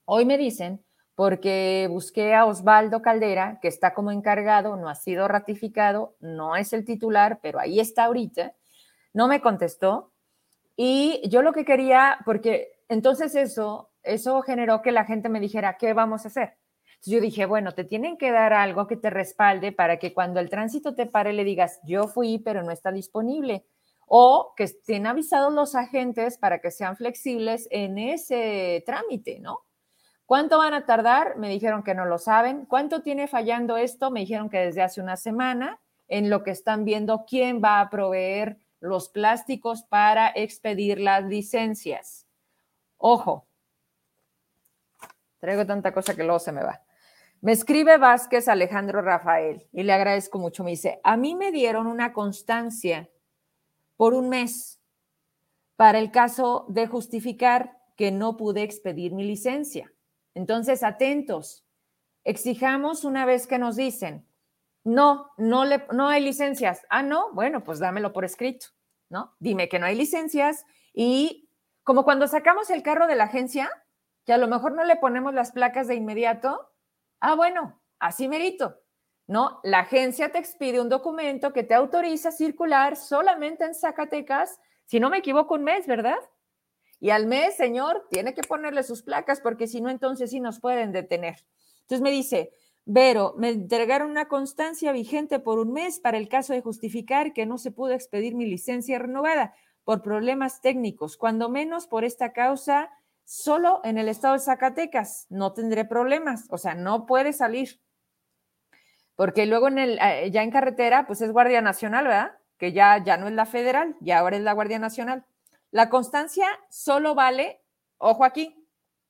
Hoy 0.04 0.24
me 0.24 0.38
dicen, 0.38 0.84
porque 1.16 1.88
busqué 1.90 2.34
a 2.34 2.44
Osvaldo 2.44 3.02
Caldera, 3.02 3.58
que 3.60 3.68
está 3.68 3.94
como 3.94 4.12
encargado, 4.12 4.76
no 4.76 4.88
ha 4.88 4.94
sido 4.94 5.26
ratificado, 5.26 6.14
no 6.20 6.56
es 6.56 6.72
el 6.72 6.84
titular, 6.84 7.40
pero 7.42 7.58
ahí 7.58 7.80
está 7.80 8.04
ahorita, 8.04 8.54
no 9.14 9.26
me 9.26 9.40
contestó. 9.40 10.12
Y 10.76 11.22
yo 11.28 11.40
lo 11.40 11.52
que 11.52 11.64
quería, 11.64 12.18
porque 12.26 12.82
entonces 12.88 13.34
eso, 13.34 13.90
eso 14.02 14.42
generó 14.42 14.82
que 14.82 14.92
la 14.92 15.06
gente 15.06 15.30
me 15.30 15.40
dijera, 15.40 15.78
¿qué 15.78 15.94
vamos 15.94 16.24
a 16.24 16.28
hacer? 16.28 16.58
Entonces 16.84 17.14
yo 17.14 17.20
dije, 17.20 17.46
bueno, 17.46 17.72
te 17.72 17.84
tienen 17.84 18.18
que 18.18 18.30
dar 18.30 18.52
algo 18.52 18.86
que 18.86 18.96
te 18.96 19.08
respalde 19.08 19.72
para 19.72 19.98
que 19.98 20.12
cuando 20.12 20.38
el 20.38 20.50
tránsito 20.50 20.94
te 20.94 21.06
pare 21.06 21.32
le 21.32 21.44
digas, 21.44 21.80
yo 21.84 22.08
fui, 22.08 22.38
pero 22.38 22.62
no 22.62 22.72
está 22.72 22.92
disponible 22.92 23.64
o 24.06 24.54
que 24.56 24.64
estén 24.64 25.06
avisados 25.06 25.52
los 25.52 25.74
agentes 25.74 26.38
para 26.38 26.60
que 26.60 26.70
sean 26.70 26.96
flexibles 26.96 27.68
en 27.70 27.98
ese 27.98 28.82
trámite, 28.86 29.40
¿no? 29.40 29.60
¿Cuánto 30.24 30.58
van 30.58 30.74
a 30.74 30.86
tardar? 30.86 31.36
Me 31.36 31.48
dijeron 31.48 31.84
que 31.84 31.94
no 31.94 32.04
lo 32.04 32.18
saben. 32.18 32.66
¿Cuánto 32.66 33.02
tiene 33.02 33.28
fallando 33.28 33.76
esto? 33.76 34.10
Me 34.10 34.20
dijeron 34.20 34.48
que 34.48 34.58
desde 34.58 34.82
hace 34.82 35.00
una 35.00 35.16
semana, 35.16 35.80
en 36.08 36.30
lo 36.30 36.42
que 36.42 36.50
están 36.50 36.84
viendo 36.84 37.24
quién 37.26 37.60
va 37.62 37.80
a 37.80 37.90
proveer 37.90 38.58
los 38.80 39.08
plásticos 39.08 39.82
para 39.82 40.28
expedir 40.34 41.00
las 41.00 41.24
licencias. 41.24 42.26
Ojo, 42.98 43.46
traigo 45.38 45.66
tanta 45.66 45.92
cosa 45.92 46.14
que 46.14 46.22
luego 46.22 46.38
se 46.38 46.52
me 46.52 46.62
va. 46.62 46.82
Me 47.40 47.52
escribe 47.52 47.98
Vázquez 47.98 48.48
Alejandro 48.48 49.02
Rafael 49.02 49.68
y 49.72 49.82
le 49.82 49.92
agradezco 49.92 50.38
mucho. 50.38 50.64
Me 50.64 50.70
dice, 50.70 51.00
a 51.04 51.16
mí 51.16 51.34
me 51.34 51.52
dieron 51.52 51.86
una 51.86 52.12
constancia 52.12 53.08
por 53.96 54.14
un 54.14 54.28
mes 54.28 54.80
para 55.76 55.98
el 55.98 56.10
caso 56.10 56.66
de 56.68 56.86
justificar 56.86 57.78
que 57.96 58.10
no 58.10 58.36
pude 58.36 58.62
expedir 58.62 59.12
mi 59.12 59.24
licencia. 59.24 59.92
Entonces, 60.34 60.82
atentos, 60.82 61.66
exijamos 62.24 63.04
una 63.04 63.24
vez 63.24 63.46
que 63.46 63.58
nos 63.58 63.76
dicen, 63.76 64.26
no, 64.84 65.30
no, 65.36 65.64
le, 65.64 65.86
no 65.92 66.08
hay 66.08 66.22
licencias. 66.22 66.86
Ah, 66.90 67.02
no, 67.02 67.32
bueno, 67.32 67.64
pues 67.64 67.78
dámelo 67.78 68.12
por 68.12 68.24
escrito, 68.24 68.66
¿no? 69.08 69.34
Dime 69.38 69.68
que 69.68 69.78
no 69.78 69.86
hay 69.86 69.96
licencias 69.96 70.64
y 70.92 71.50
como 71.82 72.04
cuando 72.04 72.26
sacamos 72.26 72.70
el 72.70 72.82
carro 72.82 73.06
de 73.06 73.16
la 73.16 73.24
agencia, 73.24 73.70
que 74.24 74.32
a 74.32 74.38
lo 74.38 74.48
mejor 74.48 74.72
no 74.72 74.84
le 74.84 74.96
ponemos 74.96 75.34
las 75.34 75.52
placas 75.52 75.86
de 75.86 75.94
inmediato, 75.94 76.72
ah, 77.20 77.34
bueno, 77.34 77.80
así 77.98 78.28
merito. 78.28 78.80
¿No? 79.26 79.60
La 79.62 79.80
agencia 79.80 80.30
te 80.30 80.38
expide 80.38 80.80
un 80.80 80.88
documento 80.88 81.52
que 81.52 81.62
te 81.62 81.74
autoriza 81.74 82.28
a 82.28 82.32
circular 82.32 82.96
solamente 82.96 83.64
en 83.64 83.74
Zacatecas, 83.74 84.60
si 84.86 85.00
no 85.00 85.10
me 85.10 85.18
equivoco, 85.18 85.54
un 85.54 85.64
mes, 85.64 85.86
¿verdad? 85.86 86.18
Y 87.00 87.10
al 87.10 87.26
mes, 87.26 87.56
señor, 87.56 88.06
tiene 88.10 88.34
que 88.34 88.42
ponerle 88.42 88.82
sus 88.82 89.02
placas 89.02 89.40
porque 89.40 89.66
si 89.66 89.80
no, 89.80 89.90
entonces 89.90 90.30
sí 90.30 90.40
nos 90.40 90.60
pueden 90.60 90.92
detener. 90.92 91.44
Entonces 91.82 92.00
me 92.00 92.10
dice, 92.10 92.52
Vero, 92.88 93.34
me 93.36 93.48
entregaron 93.48 94.12
una 94.12 94.28
constancia 94.28 94.92
vigente 94.92 95.40
por 95.40 95.58
un 95.58 95.72
mes 95.72 95.98
para 95.98 96.18
el 96.18 96.28
caso 96.28 96.52
de 96.52 96.60
justificar 96.60 97.32
que 97.32 97.44
no 97.44 97.58
se 97.58 97.72
pudo 97.72 97.90
expedir 97.90 98.36
mi 98.36 98.46
licencia 98.46 98.96
renovada 99.00 99.54
por 99.82 100.02
problemas 100.02 100.60
técnicos, 100.60 101.16
cuando 101.16 101.48
menos 101.48 101.88
por 101.88 102.04
esta 102.04 102.32
causa, 102.32 102.90
solo 103.24 103.80
en 103.82 103.98
el 103.98 104.08
estado 104.08 104.34
de 104.34 104.40
Zacatecas 104.40 105.26
no 105.30 105.52
tendré 105.52 105.84
problemas, 105.84 106.46
o 106.48 106.58
sea, 106.58 106.76
no 106.76 107.06
puede 107.06 107.32
salir 107.32 107.80
porque 109.16 109.46
luego 109.46 109.68
en 109.68 109.78
el, 109.78 109.98
eh, 109.98 110.30
ya 110.30 110.42
en 110.42 110.50
carretera, 110.50 111.06
pues 111.06 111.22
es 111.22 111.32
Guardia 111.32 111.62
Nacional, 111.62 112.04
¿verdad? 112.04 112.38
Que 112.58 112.72
ya, 112.72 113.02
ya 113.02 113.16
no 113.16 113.26
es 113.26 113.32
la 113.32 113.46
federal, 113.46 113.96
ya 114.00 114.18
ahora 114.18 114.36
es 114.36 114.42
la 114.42 114.52
Guardia 114.52 114.78
Nacional. 114.78 115.24
La 115.70 115.88
constancia 115.88 116.46
solo 116.68 117.14
vale, 117.14 117.62
ojo 117.96 118.24
aquí, 118.24 118.68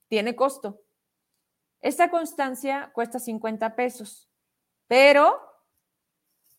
tiene 0.09 0.37
costo. 0.37 0.81
Esta 1.81 2.09
constancia 2.09 2.91
cuesta 2.95 3.19
50 3.19 3.75
pesos, 3.75 4.31
pero 4.87 5.41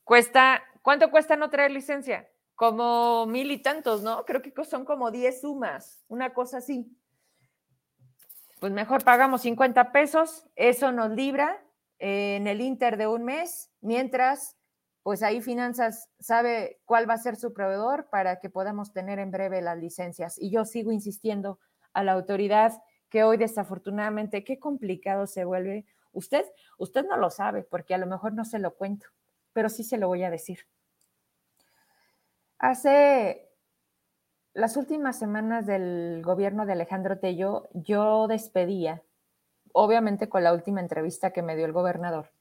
cuesta, 0.03 0.61
¿cuánto 0.81 1.09
cuesta 1.09 1.35
no 1.37 1.49
traer 1.49 1.71
licencia? 1.71 2.29
Como 2.55 3.25
mil 3.27 3.49
y 3.51 3.61
tantos, 3.61 4.03
¿no? 4.03 4.25
Creo 4.25 4.41
que 4.41 4.53
son 4.65 4.83
como 4.83 5.09
10 5.09 5.41
sumas, 5.41 6.03
una 6.07 6.33
cosa 6.33 6.57
así. 6.57 6.91
Pues 8.59 8.71
mejor 8.71 9.03
pagamos 9.03 9.41
50 9.41 9.91
pesos, 9.91 10.45
eso 10.55 10.91
nos 10.91 11.11
libra 11.11 11.63
en 11.99 12.47
el 12.47 12.61
Inter 12.61 12.97
de 12.97 13.07
un 13.07 13.23
mes, 13.23 13.71
mientras 13.81 14.57
pues 15.07 15.23
ahí 15.23 15.39
Finanzas 15.41 16.09
sabe 16.19 16.81
cuál 16.83 17.09
va 17.09 17.13
a 17.13 17.17
ser 17.17 17.37
su 17.37 17.53
proveedor 17.53 18.09
para 18.09 18.39
que 18.41 18.49
podamos 18.49 18.91
tener 18.91 19.19
en 19.19 19.31
breve 19.31 19.61
las 19.61 19.77
licencias. 19.77 20.37
Y 20.37 20.49
yo 20.49 20.65
sigo 20.65 20.91
insistiendo 20.91 21.59
a 21.93 22.03
la 22.03 22.11
autoridad 22.11 22.73
que 23.09 23.23
hoy 23.23 23.37
desafortunadamente, 23.37 24.43
qué 24.43 24.59
complicado 24.59 25.25
se 25.25 25.45
vuelve. 25.45 25.85
Usted, 26.11 26.45
usted 26.77 27.05
no 27.05 27.15
lo 27.15 27.29
sabe 27.29 27.63
porque 27.63 27.93
a 27.93 27.97
lo 27.97 28.05
mejor 28.05 28.33
no 28.33 28.43
se 28.43 28.59
lo 28.59 28.75
cuento, 28.75 29.07
pero 29.53 29.69
sí 29.69 29.85
se 29.85 29.97
lo 29.97 30.09
voy 30.09 30.23
a 30.23 30.29
decir. 30.29 30.67
Hace 32.59 33.49
las 34.53 34.75
últimas 34.75 35.17
semanas 35.17 35.65
del 35.65 36.21
gobierno 36.21 36.65
de 36.65 36.73
Alejandro 36.73 37.17
Tello, 37.19 37.69
yo 37.73 38.27
despedía 38.27 39.03
obviamente 39.77 40.27
con 40.27 40.43
la 40.43 40.53
última 40.53 40.81
entrevista 40.81 41.31
que 41.31 41.43
me 41.43 41.55
dio 41.55 41.65
el 41.65 41.71
gobernador, 41.71 42.31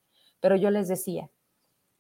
pero 0.41 0.57
yo 0.57 0.70
les 0.70 0.89
decía 0.89 1.28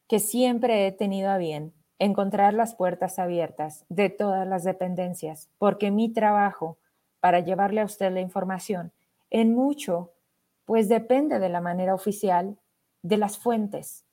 que 0.08 0.18
siempre 0.18 0.86
he 0.86 0.92
tenido 0.92 1.30
a 1.30 1.36
bien 1.36 1.74
encontrar 1.98 2.54
las 2.54 2.74
puertas 2.74 3.18
abiertas 3.18 3.84
de 3.90 4.08
todas 4.08 4.46
las 4.46 4.64
dependencias, 4.64 5.50
porque 5.58 5.90
mi 5.90 6.10
trabajo 6.10 6.78
para 7.20 7.40
llevarle 7.40 7.82
a 7.82 7.84
usted 7.84 8.12
la 8.12 8.20
información 8.20 8.92
en 9.28 9.54
mucho, 9.54 10.12
pues 10.64 10.88
depende 10.88 11.38
de 11.38 11.50
la 11.50 11.60
manera 11.60 11.94
oficial 11.94 12.58
de 13.02 13.18
las 13.18 13.36
fuentes. 13.36 14.06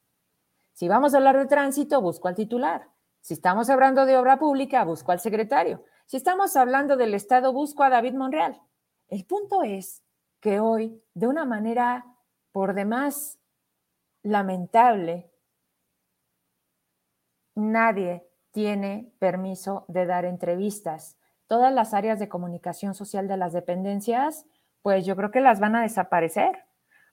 Si 0.74 0.90
vamos 0.90 1.14
a 1.14 1.18
hablar 1.18 1.38
de 1.38 1.46
tránsito, 1.46 2.02
busco 2.02 2.28
al 2.28 2.36
titular. 2.36 2.90
Si 3.22 3.34
estamos 3.34 3.70
hablando 3.70 4.06
de 4.06 4.18
obra 4.18 4.40
pública, 4.40 4.84
busco 4.84 5.14
al 5.14 5.22
secretario. 5.22 5.86
Si 6.06 6.18
estamos 6.18 6.58
hablando 6.58 6.98
del 6.98 7.14
Estado, 7.14 7.54
busco 7.54 7.84
a 7.84 7.90
David 7.90 8.14
Monreal. 8.14 8.62
El 9.08 9.24
punto 9.26 9.64
es 9.64 10.03
que 10.44 10.60
hoy, 10.60 11.02
de 11.14 11.28
una 11.28 11.46
manera 11.46 12.06
por 12.52 12.74
demás 12.74 13.40
lamentable, 14.24 15.32
nadie 17.56 18.28
tiene 18.52 19.10
permiso 19.20 19.86
de 19.88 20.06
dar 20.06 20.26
entrevistas. 20.26 21.18
Todas 21.48 21.74
las 21.74 21.94
áreas 21.94 22.20
de 22.20 22.28
comunicación 22.28 22.94
social 22.94 23.30
de 23.30 23.38
las 23.38 23.54
dependencias, 23.54 24.46
pues 24.82 25.06
yo 25.06 25.16
creo 25.16 25.32
que 25.32 25.40
las 25.40 25.62
van 25.62 25.78
a 25.78 25.82
desaparecer, 25.82 26.66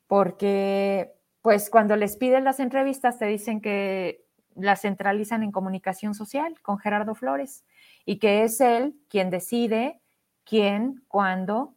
porque 0.09 1.15
pues 1.41 1.71
cuando 1.71 1.95
les 1.95 2.17
piden 2.17 2.43
las 2.43 2.59
entrevistas 2.59 3.17
te 3.21 3.27
dicen 3.27 3.61
que 3.61 4.27
las 4.57 4.81
centralizan 4.81 5.45
en 5.45 5.53
comunicación 5.53 6.15
social 6.15 6.61
con 6.63 6.79
Gerardo 6.79 7.15
Flores 7.15 7.65
y 8.05 8.19
que 8.19 8.43
es 8.43 8.61
él 8.61 8.97
quien 9.09 9.31
decide 9.31 10.01
quién, 10.43 11.05
cuándo 11.07 11.77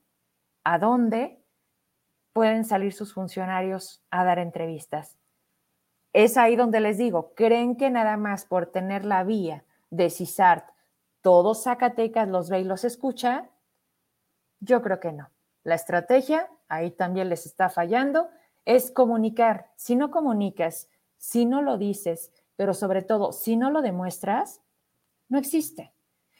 a 0.63 0.79
dónde 0.79 1.42
pueden 2.33 2.65
salir 2.65 2.93
sus 2.93 3.13
funcionarios 3.13 4.03
a 4.09 4.25
dar 4.25 4.39
entrevistas. 4.39 5.17
Es 6.11 6.37
ahí 6.37 6.55
donde 6.55 6.79
les 6.79 6.97
digo, 6.97 7.33
¿creen 7.35 7.75
que 7.75 7.89
nada 7.89 8.17
más 8.17 8.45
por 8.45 8.67
tener 8.67 9.05
la 9.05 9.23
vía 9.23 9.63
de 9.89 10.09
CISART, 10.09 10.69
todos 11.21 11.63
Zacatecas 11.63 12.27
los 12.27 12.49
ve 12.49 12.59
y 12.59 12.63
los 12.63 12.83
escucha? 12.83 13.49
Yo 14.59 14.81
creo 14.81 14.99
que 14.99 15.11
no. 15.11 15.29
La 15.63 15.75
estrategia, 15.75 16.49
ahí 16.67 16.91
también 16.91 17.29
les 17.29 17.45
está 17.45 17.69
fallando, 17.69 18.29
es 18.65 18.91
comunicar. 18.91 19.71
Si 19.75 19.95
no 19.95 20.11
comunicas, 20.11 20.89
si 21.17 21.45
no 21.45 21.61
lo 21.61 21.77
dices, 21.77 22.31
pero 22.55 22.73
sobre 22.73 23.01
todo, 23.01 23.31
si 23.31 23.55
no 23.55 23.71
lo 23.71 23.81
demuestras, 23.81 24.61
no 25.29 25.37
existe. 25.39 25.93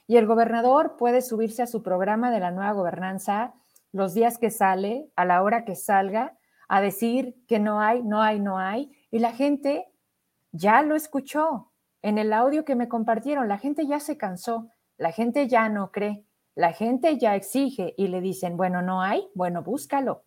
Y 0.06 0.18
el 0.18 0.28
gobernador 0.28 0.98
puede 0.98 1.22
subirse 1.22 1.64
a 1.64 1.68
su 1.68 1.82
programa 1.82 2.32
de 2.32 2.40
la 2.40 2.52
nueva 2.52 2.74
gobernanza 2.74 3.54
los 3.94 4.14
días 4.14 4.38
que 4.38 4.52
sale, 4.52 5.10
a 5.16 5.24
la 5.24 5.42
hora 5.42 5.64
que 5.64 5.76
salga, 5.76 6.38
a 6.68 6.82
decir 6.82 7.38
que 7.48 7.60
no 7.60 7.80
hay, 7.80 8.04
no 8.04 8.22
hay, 8.22 8.40
no 8.40 8.58
hay. 8.58 8.92
Y 9.12 9.20
la 9.20 9.32
gente 9.32 9.88
ya 10.52 10.82
lo 10.82 10.96
escuchó 10.96 11.72
en 12.02 12.18
el 12.18 12.34
audio 12.34 12.66
que 12.66 12.76
me 12.76 12.90
compartieron. 12.90 13.48
La 13.48 13.60
gente 13.60 13.86
ya 13.86 14.00
se 14.00 14.18
cansó, 14.18 14.70
la 14.98 15.12
gente 15.12 15.48
ya 15.48 15.70
no 15.70 15.92
cree, 15.92 16.26
la 16.56 16.74
gente 16.74 17.18
ya 17.18 17.36
exige 17.36 17.94
y 17.96 18.08
le 18.08 18.20
dicen, 18.20 18.58
bueno, 18.58 18.82
no 18.82 19.02
hay, 19.02 19.28
bueno, 19.36 19.62
búscalo, 19.62 20.24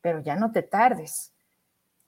pero 0.00 0.20
ya 0.20 0.36
no 0.36 0.52
te 0.52 0.62
tardes. 0.62 1.34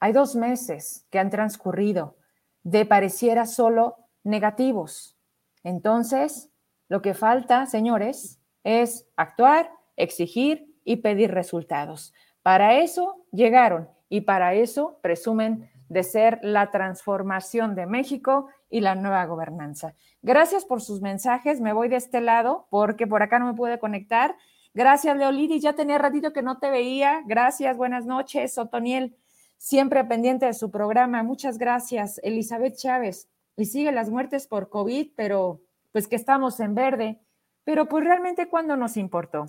Hay 0.00 0.12
dos 0.12 0.36
meses 0.36 1.06
que 1.10 1.18
han 1.18 1.30
transcurrido 1.30 2.16
de 2.62 2.86
pareciera 2.86 3.46
solo 3.46 3.96
negativos. 4.22 5.16
Entonces, 5.64 6.50
lo 6.88 7.02
que 7.02 7.14
falta, 7.14 7.66
señores, 7.66 8.40
es 8.62 9.06
actuar, 9.16 9.70
exigir 9.96 10.67
y 10.88 10.96
pedir 10.96 11.32
resultados. 11.32 12.14
Para 12.42 12.78
eso 12.78 13.22
llegaron 13.30 13.90
y 14.08 14.22
para 14.22 14.54
eso 14.54 14.98
presumen 15.02 15.70
de 15.90 16.02
ser 16.02 16.38
la 16.42 16.70
transformación 16.70 17.74
de 17.74 17.84
México 17.84 18.48
y 18.70 18.80
la 18.80 18.94
nueva 18.94 19.26
gobernanza. 19.26 19.94
Gracias 20.22 20.64
por 20.64 20.80
sus 20.80 21.02
mensajes. 21.02 21.60
Me 21.60 21.74
voy 21.74 21.88
de 21.88 21.96
este 21.96 22.22
lado 22.22 22.68
porque 22.70 23.06
por 23.06 23.22
acá 23.22 23.38
no 23.38 23.44
me 23.44 23.52
pude 23.52 23.78
conectar. 23.78 24.34
Gracias, 24.72 25.14
Leolidis. 25.14 25.62
Ya 25.62 25.74
tenía 25.74 25.98
ratito 25.98 26.32
que 26.32 26.40
no 26.40 26.56
te 26.58 26.70
veía. 26.70 27.20
Gracias. 27.26 27.76
Buenas 27.76 28.06
noches, 28.06 28.56
Otoniel. 28.56 29.14
Siempre 29.58 30.02
pendiente 30.04 30.46
de 30.46 30.54
su 30.54 30.70
programa. 30.70 31.22
Muchas 31.22 31.58
gracias, 31.58 32.18
Elizabeth 32.22 32.76
Chávez. 32.76 33.28
Y 33.58 33.66
sigue 33.66 33.92
las 33.92 34.08
muertes 34.08 34.46
por 34.46 34.70
COVID, 34.70 35.10
pero 35.14 35.60
pues 35.92 36.08
que 36.08 36.16
estamos 36.16 36.60
en 36.60 36.74
verde. 36.74 37.20
Pero 37.64 37.90
pues 37.90 38.04
realmente, 38.04 38.48
¿cuándo 38.48 38.74
nos 38.74 38.96
importó? 38.96 39.44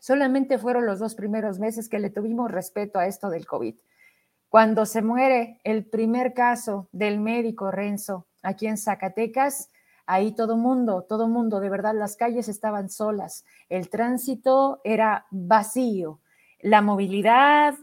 Solamente 0.00 0.58
fueron 0.58 0.86
los 0.86 0.98
dos 0.98 1.14
primeros 1.14 1.58
meses 1.58 1.88
que 1.88 1.98
le 1.98 2.10
tuvimos 2.10 2.50
respeto 2.50 2.98
a 2.98 3.06
esto 3.06 3.30
del 3.30 3.46
COVID. 3.46 3.74
Cuando 4.48 4.86
se 4.86 5.02
muere 5.02 5.60
el 5.64 5.84
primer 5.84 6.32
caso 6.32 6.88
del 6.92 7.20
médico 7.20 7.70
Renzo 7.70 8.26
aquí 8.42 8.66
en 8.66 8.78
Zacatecas, 8.78 9.70
ahí 10.06 10.34
todo 10.34 10.56
mundo, 10.56 11.04
todo 11.06 11.28
mundo, 11.28 11.60
de 11.60 11.68
verdad 11.68 11.94
las 11.94 12.16
calles 12.16 12.48
estaban 12.48 12.88
solas, 12.88 13.44
el 13.68 13.90
tránsito 13.90 14.80
era 14.84 15.26
vacío, 15.30 16.20
la 16.60 16.80
movilidad 16.80 17.74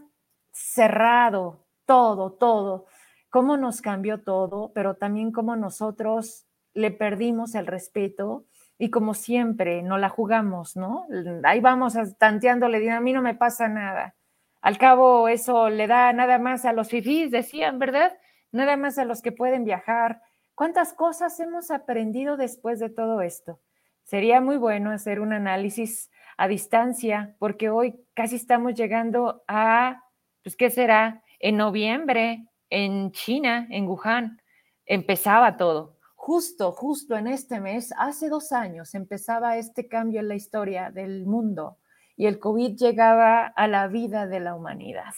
cerrado, 0.50 1.66
todo, 1.84 2.32
todo. 2.32 2.86
Cómo 3.30 3.56
nos 3.56 3.80
cambió 3.80 4.22
todo, 4.22 4.72
pero 4.74 4.94
también 4.94 5.30
cómo 5.30 5.54
nosotros 5.56 6.46
le 6.74 6.90
perdimos 6.90 7.54
el 7.54 7.66
respeto 7.66 8.44
y 8.78 8.90
como 8.90 9.14
siempre 9.14 9.82
no 9.82 9.98
la 9.98 10.08
jugamos, 10.08 10.76
¿no? 10.76 11.06
Ahí 11.44 11.60
vamos 11.60 11.94
tanteándole, 12.18 12.90
a 12.90 13.00
mí 13.00 13.12
no 13.12 13.22
me 13.22 13.34
pasa 13.34 13.68
nada. 13.68 14.14
Al 14.60 14.78
cabo, 14.78 15.28
eso 15.28 15.70
le 15.70 15.86
da 15.86 16.12
nada 16.12 16.38
más 16.38 16.64
a 16.64 16.72
los 16.72 16.88
fifís, 16.88 17.30
decían, 17.30 17.78
¿verdad? 17.78 18.18
Nada 18.52 18.76
más 18.76 18.98
a 18.98 19.04
los 19.04 19.22
que 19.22 19.32
pueden 19.32 19.64
viajar. 19.64 20.20
¿Cuántas 20.54 20.92
cosas 20.92 21.38
hemos 21.40 21.70
aprendido 21.70 22.36
después 22.36 22.78
de 22.78 22.90
todo 22.90 23.22
esto? 23.22 23.60
Sería 24.02 24.40
muy 24.40 24.56
bueno 24.56 24.90
hacer 24.90 25.20
un 25.20 25.32
análisis 25.32 26.10
a 26.36 26.48
distancia, 26.48 27.34
porque 27.38 27.70
hoy 27.70 27.94
casi 28.14 28.36
estamos 28.36 28.74
llegando 28.74 29.42
a, 29.48 30.02
pues, 30.42 30.56
¿qué 30.56 30.70
será? 30.70 31.22
En 31.38 31.56
noviembre, 31.56 32.46
en 32.70 33.12
China, 33.12 33.66
en 33.70 33.86
Wuhan, 33.86 34.40
empezaba 34.84 35.56
todo 35.56 35.95
justo, 36.26 36.72
justo 36.72 37.16
en 37.16 37.28
este 37.28 37.60
mes, 37.60 37.94
hace 37.96 38.28
dos 38.28 38.50
años, 38.50 38.96
empezaba 38.96 39.58
este 39.58 39.86
cambio 39.86 40.18
en 40.18 40.26
la 40.26 40.34
historia 40.34 40.90
del 40.90 41.24
mundo 41.24 41.78
y 42.16 42.26
el 42.26 42.40
COVID 42.40 42.74
llegaba 42.74 43.46
a 43.46 43.68
la 43.68 43.86
vida 43.86 44.26
de 44.26 44.40
la 44.40 44.56
humanidad. 44.56 45.14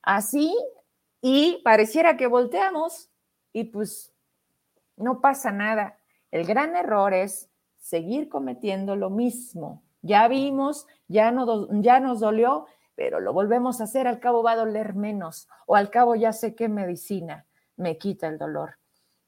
Así, 0.00 0.56
y 1.20 1.60
pareciera 1.62 2.16
que 2.16 2.26
volteamos 2.26 3.10
y 3.52 3.64
pues 3.64 4.14
no 4.96 5.20
pasa 5.20 5.52
nada. 5.52 5.98
El 6.30 6.46
gran 6.46 6.74
error 6.74 7.12
es 7.12 7.50
seguir 7.76 8.30
cometiendo 8.30 8.96
lo 8.96 9.10
mismo. 9.10 9.82
Ya 10.00 10.26
vimos, 10.26 10.86
ya, 11.06 11.32
no, 11.32 11.68
ya 11.82 12.00
nos 12.00 12.20
dolió, 12.20 12.64
pero 12.94 13.20
lo 13.20 13.34
volvemos 13.34 13.82
a 13.82 13.84
hacer, 13.84 14.08
al 14.08 14.20
cabo 14.20 14.42
va 14.42 14.52
a 14.52 14.56
doler 14.56 14.94
menos 14.94 15.48
o 15.66 15.76
al 15.76 15.90
cabo 15.90 16.14
ya 16.14 16.32
sé 16.32 16.54
qué 16.54 16.70
medicina 16.70 17.44
me 17.76 17.98
quita 17.98 18.26
el 18.28 18.38
dolor 18.38 18.78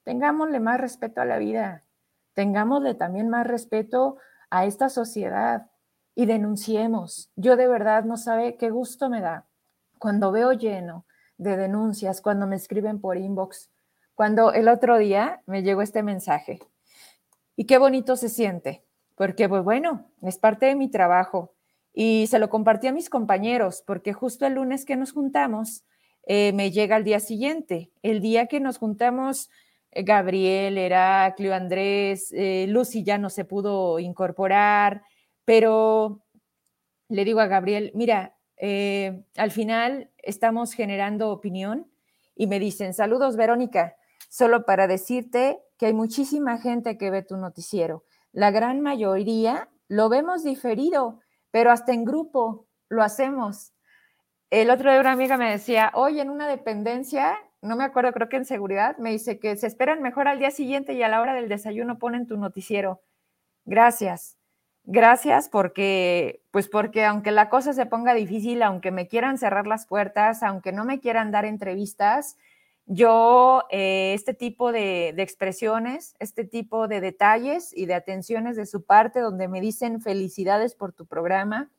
tengámosle 0.08 0.58
más 0.58 0.80
respeto 0.80 1.20
a 1.20 1.26
la 1.26 1.36
vida, 1.36 1.84
tengámosle 2.32 2.94
también 2.94 3.28
más 3.28 3.46
respeto 3.46 4.16
a 4.48 4.64
esta 4.64 4.88
sociedad 4.88 5.70
y 6.14 6.24
denunciemos. 6.24 7.30
Yo 7.36 7.56
de 7.56 7.68
verdad 7.68 8.04
no 8.04 8.16
sabe 8.16 8.56
qué 8.56 8.70
gusto 8.70 9.10
me 9.10 9.20
da 9.20 9.44
cuando 9.98 10.32
veo 10.32 10.54
lleno 10.54 11.04
de 11.36 11.58
denuncias, 11.58 12.22
cuando 12.22 12.46
me 12.46 12.56
escriben 12.56 13.02
por 13.02 13.18
inbox, 13.18 13.70
cuando 14.14 14.54
el 14.54 14.68
otro 14.68 14.96
día 14.96 15.42
me 15.44 15.62
llegó 15.62 15.82
este 15.82 16.02
mensaje. 16.02 16.58
Y 17.54 17.66
qué 17.66 17.76
bonito 17.76 18.16
se 18.16 18.30
siente, 18.30 18.86
porque 19.14 19.46
pues 19.46 19.62
bueno, 19.62 20.06
es 20.22 20.38
parte 20.38 20.64
de 20.64 20.74
mi 20.74 20.88
trabajo 20.88 21.52
y 21.92 22.28
se 22.28 22.38
lo 22.38 22.48
compartí 22.48 22.86
a 22.86 22.92
mis 22.92 23.10
compañeros, 23.10 23.84
porque 23.86 24.14
justo 24.14 24.46
el 24.46 24.54
lunes 24.54 24.86
que 24.86 24.96
nos 24.96 25.12
juntamos, 25.12 25.84
eh, 26.26 26.54
me 26.54 26.70
llega 26.70 26.96
al 26.96 27.04
día 27.04 27.20
siguiente, 27.20 27.92
el 28.02 28.22
día 28.22 28.46
que 28.46 28.58
nos 28.58 28.78
juntamos 28.78 29.50
Gabriel, 29.92 30.78
Heraclio, 30.78 31.54
Andrés, 31.54 32.32
eh, 32.32 32.66
Lucy 32.68 33.02
ya 33.02 33.18
no 33.18 33.30
se 33.30 33.44
pudo 33.44 33.98
incorporar, 33.98 35.02
pero 35.44 36.22
le 37.08 37.24
digo 37.24 37.40
a 37.40 37.46
Gabriel, 37.46 37.90
mira, 37.94 38.36
eh, 38.56 39.22
al 39.36 39.50
final 39.50 40.10
estamos 40.18 40.72
generando 40.72 41.30
opinión 41.30 41.90
y 42.34 42.46
me 42.46 42.58
dicen, 42.58 42.92
saludos 42.92 43.36
Verónica, 43.36 43.96
solo 44.28 44.64
para 44.64 44.86
decirte 44.86 45.60
que 45.78 45.86
hay 45.86 45.94
muchísima 45.94 46.58
gente 46.58 46.98
que 46.98 47.10
ve 47.10 47.22
tu 47.22 47.36
noticiero. 47.36 48.04
La 48.32 48.50
gran 48.50 48.80
mayoría 48.80 49.68
lo 49.88 50.08
vemos 50.08 50.44
diferido, 50.44 51.20
pero 51.50 51.70
hasta 51.70 51.92
en 51.92 52.04
grupo 52.04 52.66
lo 52.88 53.02
hacemos. 53.02 53.72
El 54.50 54.70
otro 54.70 54.90
día 54.90 55.00
una 55.00 55.12
amiga 55.12 55.36
me 55.36 55.50
decía, 55.50 55.90
hoy 55.94 56.20
en 56.20 56.30
una 56.30 56.46
dependencia 56.46 57.36
no 57.62 57.76
me 57.76 57.84
acuerdo, 57.84 58.12
creo 58.12 58.28
que 58.28 58.36
en 58.36 58.44
seguridad, 58.44 58.96
me 58.98 59.10
dice 59.10 59.38
que 59.38 59.56
se 59.56 59.66
esperan 59.66 60.02
mejor 60.02 60.28
al 60.28 60.38
día 60.38 60.50
siguiente 60.50 60.92
y 60.92 61.02
a 61.02 61.08
la 61.08 61.20
hora 61.20 61.34
del 61.34 61.48
desayuno 61.48 61.98
ponen 61.98 62.26
tu 62.26 62.36
noticiero. 62.36 63.02
Gracias. 63.64 64.36
Gracias 64.84 65.48
porque, 65.50 66.42
pues 66.50 66.68
porque 66.68 67.04
aunque 67.04 67.30
la 67.30 67.50
cosa 67.50 67.72
se 67.74 67.84
ponga 67.86 68.14
difícil, 68.14 68.62
aunque 68.62 68.90
me 68.90 69.06
quieran 69.08 69.36
cerrar 69.36 69.66
las 69.66 69.86
puertas, 69.86 70.42
aunque 70.42 70.72
no 70.72 70.84
me 70.84 71.00
quieran 71.00 71.30
dar 71.30 71.44
entrevistas, 71.44 72.38
yo 72.86 73.64
eh, 73.70 74.14
este 74.14 74.32
tipo 74.32 74.72
de, 74.72 75.12
de 75.14 75.22
expresiones, 75.22 76.14
este 76.20 76.44
tipo 76.44 76.88
de 76.88 77.02
detalles 77.02 77.76
y 77.76 77.84
de 77.84 77.94
atenciones 77.94 78.56
de 78.56 78.64
su 78.64 78.84
parte 78.84 79.20
donde 79.20 79.46
me 79.48 79.60
dicen 79.60 80.00
felicidades 80.00 80.74
por 80.74 80.94
tu 80.94 81.06
programa, 81.06 81.70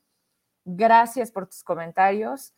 gracias 0.66 1.32
por 1.32 1.48
tus 1.48 1.64
comentarios, 1.64 2.54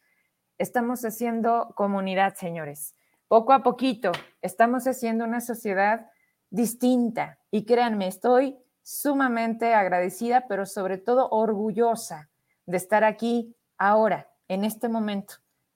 estamos 0.58 1.06
haciendo 1.06 1.72
comunidad, 1.76 2.36
señores 2.36 2.96
poco 3.32 3.54
a 3.54 3.64
poquito 3.64 4.12
estamos 4.42 4.86
haciendo 4.88 5.24
una 5.24 5.40
sociedad 5.40 6.12
distinta 6.50 7.40
y 7.50 7.64
créanme, 7.64 8.08
estoy 8.08 8.58
sumamente 8.84 9.74
agradecida, 9.74 10.48
pero 10.50 10.66
sobre 10.66 10.98
todo 10.98 11.30
orgullosa 11.30 12.30
de 12.66 12.76
estar 12.76 13.06
aquí 13.06 13.56
ahora, 13.78 14.30
en 14.50 14.66
este 14.66 14.90
momento. 14.90 15.36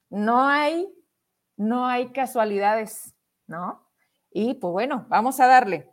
No 0.10 0.44
hay, 0.44 0.94
no 1.56 1.88
hay 1.88 2.10
casualidades, 2.10 3.16
¿no? 3.48 3.88
Y 4.32 4.56
pues 4.56 4.74
bueno, 4.74 5.06
vamos 5.08 5.40
a 5.40 5.48
darle. 5.48 5.90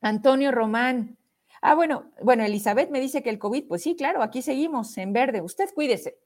Antonio 0.00 0.52
Román. 0.52 1.18
Ah, 1.60 1.74
bueno, 1.74 2.04
bueno, 2.22 2.44
Elizabeth 2.44 2.88
me 2.90 3.00
dice 3.00 3.20
que 3.20 3.30
el 3.30 3.40
COVID, 3.40 3.66
pues 3.66 3.82
sí, 3.82 3.96
claro, 3.96 4.22
aquí 4.22 4.42
seguimos 4.42 4.96
en 4.96 5.12
verde. 5.12 5.40
Usted 5.40 5.74
cuídese. 5.74 6.20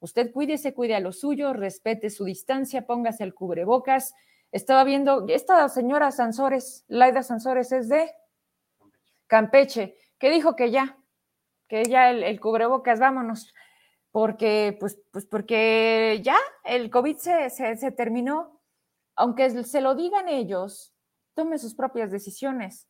Usted 0.00 0.32
cuídese, 0.32 0.74
cuide 0.74 0.94
a 0.94 1.00
lo 1.00 1.12
suyo, 1.12 1.52
respete 1.52 2.10
su 2.10 2.24
distancia, 2.24 2.86
póngase 2.86 3.24
el 3.24 3.34
cubrebocas. 3.34 4.14
Estaba 4.52 4.84
viendo, 4.84 5.26
esta 5.28 5.68
señora 5.68 6.10
Sansores, 6.12 6.84
Laida 6.88 7.22
Sansores, 7.22 7.72
es 7.72 7.88
de 7.88 8.10
Campeche, 9.26 9.96
que 10.18 10.30
dijo 10.30 10.54
que 10.54 10.70
ya, 10.70 10.98
que 11.68 11.84
ya 11.84 12.10
el, 12.10 12.40
cubrebocas, 12.40 13.00
vámonos. 13.00 13.52
porque, 14.12 14.76
pues, 14.80 14.98
pues 15.10 15.26
porque 15.26 16.20
ya 16.22 16.36
el 16.64 16.90
COVID 16.90 17.16
se, 17.16 17.50
se 17.50 17.90
terminó. 17.92 18.60
Aunque 19.14 19.64
se 19.64 19.80
lo 19.80 19.94
digan 19.94 20.28
ellos, 20.28 20.94
tome 21.34 21.58
sus 21.58 21.74
propias 21.74 22.10
decisiones 22.10 22.88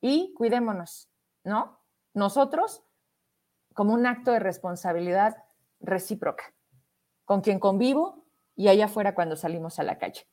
y 0.00 0.32
cuidémonos, 0.34 1.10
¿no? 1.44 1.80
Nosotros, 2.14 2.84
como 3.74 3.94
un 3.94 4.06
acto 4.06 4.30
de 4.32 4.38
responsabilidad 4.38 5.36
recíproca, 5.80 6.54
con 7.24 7.40
quien 7.40 7.58
convivo 7.58 8.26
y 8.54 8.68
allá 8.68 8.86
afuera 8.86 9.14
cuando 9.14 9.36
salimos 9.36 9.78
a 9.78 9.84
la 9.84 9.98
calle. 9.98 10.26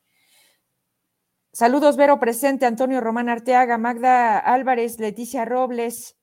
Saludos, 1.52 1.96
Vero 1.96 2.20
presente, 2.20 2.66
Antonio 2.66 3.00
Román 3.00 3.30
Arteaga, 3.30 3.78
Magda 3.78 4.40
Álvarez, 4.40 5.00
Leticia 5.00 5.46
Robles, 5.46 6.18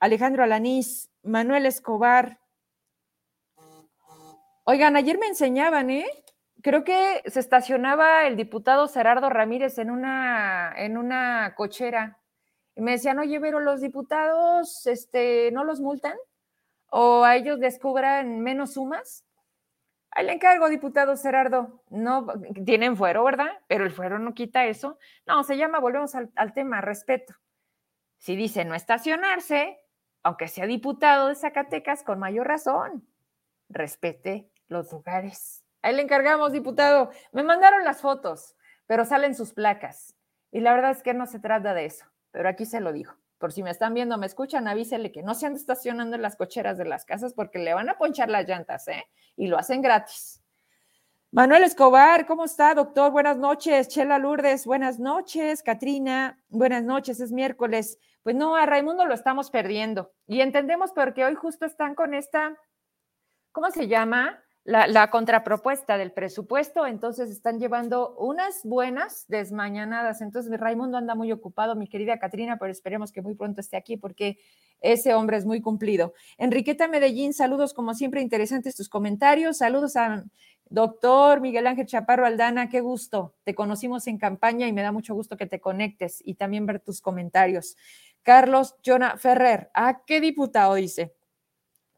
Alejandro 0.00 0.42
Alanís, 0.42 1.10
Manuel 1.22 1.66
Escobar. 1.66 2.40
Oigan, 4.64 4.96
ayer 4.96 5.18
me 5.18 5.26
enseñaban, 5.26 5.90
¿eh? 5.90 6.06
Creo 6.60 6.82
que 6.82 7.22
se 7.26 7.38
estacionaba 7.38 8.26
el 8.26 8.36
diputado 8.36 8.88
Gerardo 8.88 9.30
Ramírez 9.30 9.78
en 9.78 9.90
una, 9.90 10.74
en 10.76 10.96
una 10.96 11.54
cochera. 11.56 12.18
Y 12.74 12.80
me 12.80 12.92
decían, 12.92 13.18
oye, 13.18 13.38
Vero, 13.38 13.60
los 13.60 13.80
diputados 13.80 14.86
este, 14.86 15.52
no 15.52 15.62
los 15.62 15.80
multan 15.80 16.16
o 16.96 17.24
a 17.24 17.34
ellos 17.34 17.58
les 17.58 17.80
cobran 17.80 18.38
menos 18.38 18.74
sumas. 18.74 19.24
Ahí 20.12 20.26
le 20.26 20.34
encargo, 20.34 20.68
diputado 20.68 21.16
Gerardo. 21.16 21.82
No, 21.90 22.24
tienen 22.64 22.96
fuero, 22.96 23.24
¿verdad? 23.24 23.50
Pero 23.66 23.84
el 23.84 23.90
fuero 23.90 24.20
no 24.20 24.32
quita 24.32 24.66
eso. 24.66 24.96
No, 25.26 25.42
se 25.42 25.56
llama, 25.56 25.80
volvemos 25.80 26.14
al, 26.14 26.52
tema, 26.54 26.80
respeto. 26.80 27.34
Si 28.18 28.36
dice 28.36 28.64
no 28.64 28.76
estacionarse, 28.76 29.80
aunque 30.22 30.46
sea 30.46 30.66
diputado 30.66 31.26
de 31.26 31.34
Zacatecas, 31.34 32.04
con 32.04 32.20
mayor 32.20 32.46
razón, 32.46 33.04
respete 33.68 34.48
los 34.68 34.92
lugares. 34.92 35.64
Ahí 35.82 35.96
le 35.96 36.02
encargamos, 36.02 36.52
diputado. 36.52 37.10
Me 37.32 37.42
mandaron 37.42 37.82
las 37.82 38.02
fotos, 38.02 38.54
pero 38.86 39.04
salen 39.04 39.34
sus 39.34 39.52
placas. 39.52 40.14
Y 40.52 40.60
la 40.60 40.72
verdad 40.72 40.92
es 40.92 41.02
que 41.02 41.12
no 41.12 41.26
se 41.26 41.40
trata 41.40 41.74
de 41.74 41.86
eso, 41.86 42.06
pero 42.30 42.48
aquí 42.48 42.66
se 42.66 42.80
lo 42.80 42.92
digo 42.92 43.14
por 43.44 43.52
si 43.52 43.62
me 43.62 43.68
están 43.68 43.92
viendo, 43.92 44.16
me 44.16 44.24
escuchan, 44.24 44.66
avísele 44.68 45.12
que 45.12 45.22
no 45.22 45.34
se 45.34 45.44
ande 45.44 45.58
estacionando 45.58 46.16
en 46.16 46.22
las 46.22 46.34
cocheras 46.34 46.78
de 46.78 46.86
las 46.86 47.04
casas 47.04 47.34
porque 47.34 47.58
le 47.58 47.74
van 47.74 47.90
a 47.90 47.98
ponchar 47.98 48.30
las 48.30 48.48
llantas, 48.48 48.88
¿eh? 48.88 49.04
Y 49.36 49.48
lo 49.48 49.58
hacen 49.58 49.82
gratis. 49.82 50.42
Manuel 51.30 51.62
Escobar, 51.62 52.24
¿cómo 52.24 52.46
está, 52.46 52.72
doctor? 52.72 53.12
Buenas 53.12 53.36
noches. 53.36 53.88
Chela 53.88 54.18
Lourdes, 54.18 54.64
buenas 54.64 54.98
noches. 54.98 55.62
Katrina, 55.62 56.38
buenas 56.48 56.84
noches. 56.84 57.20
Es 57.20 57.32
miércoles. 57.32 57.98
Pues 58.22 58.34
no, 58.34 58.56
a 58.56 58.64
Raimundo 58.64 59.04
lo 59.04 59.12
estamos 59.12 59.50
perdiendo. 59.50 60.14
Y 60.26 60.40
entendemos 60.40 60.92
porque 60.92 61.26
hoy 61.26 61.34
justo 61.34 61.66
están 61.66 61.94
con 61.94 62.14
esta, 62.14 62.56
¿cómo 63.52 63.70
se 63.70 63.88
llama? 63.88 64.42
La, 64.64 65.10
contrapropuesta 65.10 65.98
del 65.98 66.10
presupuesto, 66.12 66.86
entonces 66.86 67.30
están 67.30 67.60
llevando 67.60 68.16
unas 68.16 68.62
buenas 68.64 69.26
desmañanadas. 69.28 70.22
Entonces, 70.22 70.58
Raimundo 70.58 70.96
anda 70.96 71.14
muy 71.14 71.30
ocupado, 71.32 71.76
mi 71.76 71.86
querida 71.86 72.18
Catrina, 72.18 72.56
pero 72.58 72.72
esperemos 72.72 73.12
que 73.12 73.20
muy 73.20 73.34
pronto 73.34 73.60
esté 73.60 73.76
aquí 73.76 73.98
porque 73.98 74.38
ese 74.80 75.12
hombre 75.12 75.36
es 75.36 75.44
muy 75.44 75.60
cumplido. 75.60 76.14
Enriqueta 76.38 76.88
Medellín, 76.88 77.34
saludos 77.34 77.74
como 77.74 77.92
siempre, 77.92 78.22
interesantes 78.22 78.74
tus 78.74 78.88
comentarios. 78.88 79.58
Saludos 79.58 79.96
a 79.96 80.24
doctor 80.70 81.42
Miguel 81.42 81.66
Ángel 81.66 81.86
Chaparro 81.86 82.24
Aldana, 82.24 82.70
qué 82.70 82.80
gusto. 82.80 83.34
Te 83.44 83.54
conocimos 83.54 84.06
en 84.06 84.16
campaña 84.16 84.66
y 84.66 84.72
me 84.72 84.80
da 84.80 84.92
mucho 84.92 85.14
gusto 85.14 85.36
que 85.36 85.46
te 85.46 85.60
conectes 85.60 86.22
y 86.24 86.34
también 86.34 86.64
ver 86.64 86.80
tus 86.80 87.02
comentarios. 87.02 87.76
Carlos 88.22 88.76
Jonah 88.84 89.18
Ferrer, 89.18 89.70
¿a 89.74 90.04
qué 90.06 90.22
diputado 90.22 90.74
dice? 90.74 91.12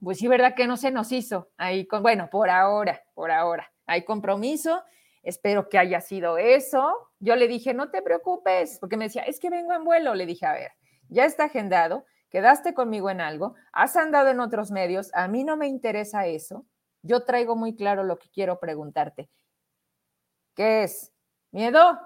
Pues 0.03 0.19
sí, 0.19 0.29
¿verdad 0.29 0.55
que 0.55 0.67
no 0.67 0.77
se 0.77 0.91
nos 0.91 1.13
hizo? 1.13 1.51
Ahí 1.57 1.89
bueno, 2.03 2.29
por 2.31 2.51
ahora, 2.51 3.03
por 3.15 3.31
ahora, 3.31 3.73
hay 3.87 4.05
compromiso, 4.05 4.83
espero 5.23 5.69
que 5.69 5.79
haya 5.79 6.01
sido 6.01 6.39
eso. 6.39 7.11
Yo 7.19 7.37
le 7.37 7.49
dije, 7.49 7.75
no 7.75 7.91
te 7.91 8.03
preocupes, 8.03 8.79
porque 8.79 8.97
me 8.97 9.07
decía, 9.07 9.23
es 9.23 9.41
que 9.41 9.51
vengo 9.51 9.73
en 9.73 9.85
vuelo. 9.85 10.15
Le 10.15 10.27
dije, 10.27 10.47
a 10.47 10.53
ver, 10.53 10.73
ya 11.09 11.25
está 11.25 11.45
agendado, 11.45 12.05
quedaste 12.31 12.75
conmigo 12.75 13.11
en 13.11 13.21
algo, 13.21 13.55
has 13.73 13.97
andado 13.97 14.31
en 14.31 14.41
otros 14.41 14.71
medios, 14.71 15.11
a 15.15 15.29
mí 15.29 15.45
no 15.45 15.57
me 15.57 15.67
interesa 15.67 16.27
eso. 16.27 16.67
Yo 17.03 17.25
traigo 17.25 17.57
muy 17.57 17.75
claro 17.75 18.05
lo 18.05 18.19
que 18.19 18.29
quiero 18.31 18.59
preguntarte. 18.59 19.31
¿Qué 20.55 20.83
es? 20.83 21.13
¿Miedo? 21.53 22.01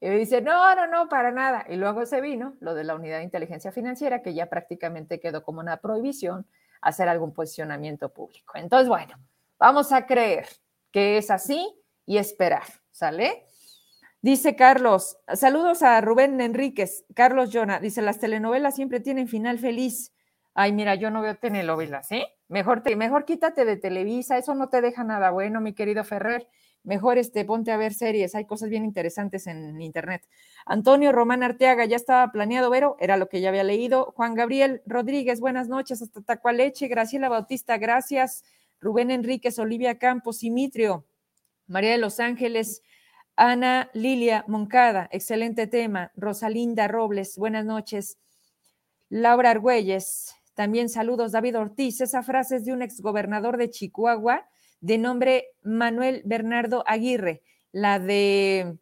Y 0.00 0.08
me 0.08 0.16
dice, 0.16 0.40
no, 0.40 0.74
no, 0.74 0.88
no, 0.88 1.08
para 1.08 1.30
nada. 1.30 1.64
Y 1.68 1.76
luego 1.76 2.04
se 2.06 2.20
vino 2.20 2.56
lo 2.58 2.74
de 2.74 2.82
la 2.82 2.96
unidad 2.96 3.18
de 3.18 3.24
inteligencia 3.24 3.70
financiera, 3.70 4.20
que 4.22 4.34
ya 4.34 4.46
prácticamente 4.50 5.20
quedó 5.20 5.44
como 5.44 5.60
una 5.60 5.76
prohibición 5.76 6.46
hacer 6.82 7.08
algún 7.08 7.32
posicionamiento 7.32 8.12
público. 8.12 8.52
Entonces, 8.56 8.88
bueno, 8.88 9.14
vamos 9.58 9.92
a 9.92 10.06
creer 10.06 10.46
que 10.90 11.16
es 11.16 11.30
así 11.30 11.66
y 12.04 12.18
esperar, 12.18 12.64
¿sale? 12.90 13.46
Dice 14.20 14.54
Carlos, 14.54 15.16
saludos 15.34 15.82
a 15.82 16.00
Rubén 16.00 16.40
Enríquez, 16.40 17.04
Carlos 17.14 17.50
Jona, 17.52 17.80
dice, 17.80 18.02
las 18.02 18.18
telenovelas 18.20 18.74
siempre 18.74 19.00
tienen 19.00 19.26
final 19.26 19.58
feliz. 19.58 20.12
Ay, 20.54 20.72
mira, 20.72 20.94
yo 20.94 21.10
no 21.10 21.22
veo 21.22 21.36
telenovelas, 21.36 22.12
¿eh? 22.12 22.26
Mejor, 22.48 22.82
te, 22.82 22.94
mejor 22.94 23.24
quítate 23.24 23.64
de 23.64 23.78
Televisa, 23.78 24.36
eso 24.36 24.54
no 24.54 24.68
te 24.68 24.82
deja 24.82 25.02
nada 25.02 25.30
bueno, 25.30 25.60
mi 25.60 25.72
querido 25.72 26.04
Ferrer 26.04 26.46
mejor 26.84 27.18
este, 27.18 27.44
ponte 27.44 27.70
a 27.70 27.76
ver 27.76 27.94
series, 27.94 28.34
hay 28.34 28.44
cosas 28.44 28.68
bien 28.68 28.84
interesantes 28.84 29.46
en 29.46 29.80
internet. 29.80 30.26
Antonio 30.66 31.12
Román 31.12 31.42
Arteaga, 31.42 31.84
ya 31.84 31.96
estaba 31.96 32.30
planeado, 32.32 32.70
Vero, 32.70 32.96
era 33.00 33.16
lo 33.16 33.28
que 33.28 33.40
ya 33.40 33.50
había 33.50 33.64
leído. 33.64 34.12
Juan 34.16 34.34
Gabriel 34.34 34.82
Rodríguez, 34.86 35.40
buenas 35.40 35.68
noches, 35.68 36.02
hasta 36.02 36.22
Tacualeche, 36.22 36.88
Graciela 36.88 37.28
Bautista, 37.28 37.78
gracias. 37.78 38.44
Rubén 38.80 39.10
Enríquez, 39.12 39.58
Olivia 39.58 39.98
Campos, 39.98 40.38
Simitrio, 40.38 41.06
María 41.68 41.92
de 41.92 41.98
los 41.98 42.18
Ángeles, 42.18 42.82
Ana 43.36 43.90
Lilia 43.94 44.44
Moncada, 44.48 45.08
excelente 45.12 45.68
tema. 45.68 46.10
Rosalinda 46.16 46.88
Robles, 46.88 47.38
buenas 47.38 47.64
noches. 47.64 48.18
Laura 49.08 49.50
Argüelles, 49.50 50.34
también 50.54 50.88
saludos. 50.88 51.32
David 51.32 51.58
Ortiz, 51.58 52.00
esa 52.00 52.22
frase 52.22 52.56
es 52.56 52.64
de 52.64 52.72
un 52.72 52.82
exgobernador 52.82 53.56
de 53.56 53.70
Chihuahua 53.70 54.48
de 54.82 54.98
nombre 54.98 55.54
Manuel 55.62 56.22
Bernardo 56.24 56.84
Aguirre, 56.86 57.42
la 57.70 57.98
de... 57.98 58.76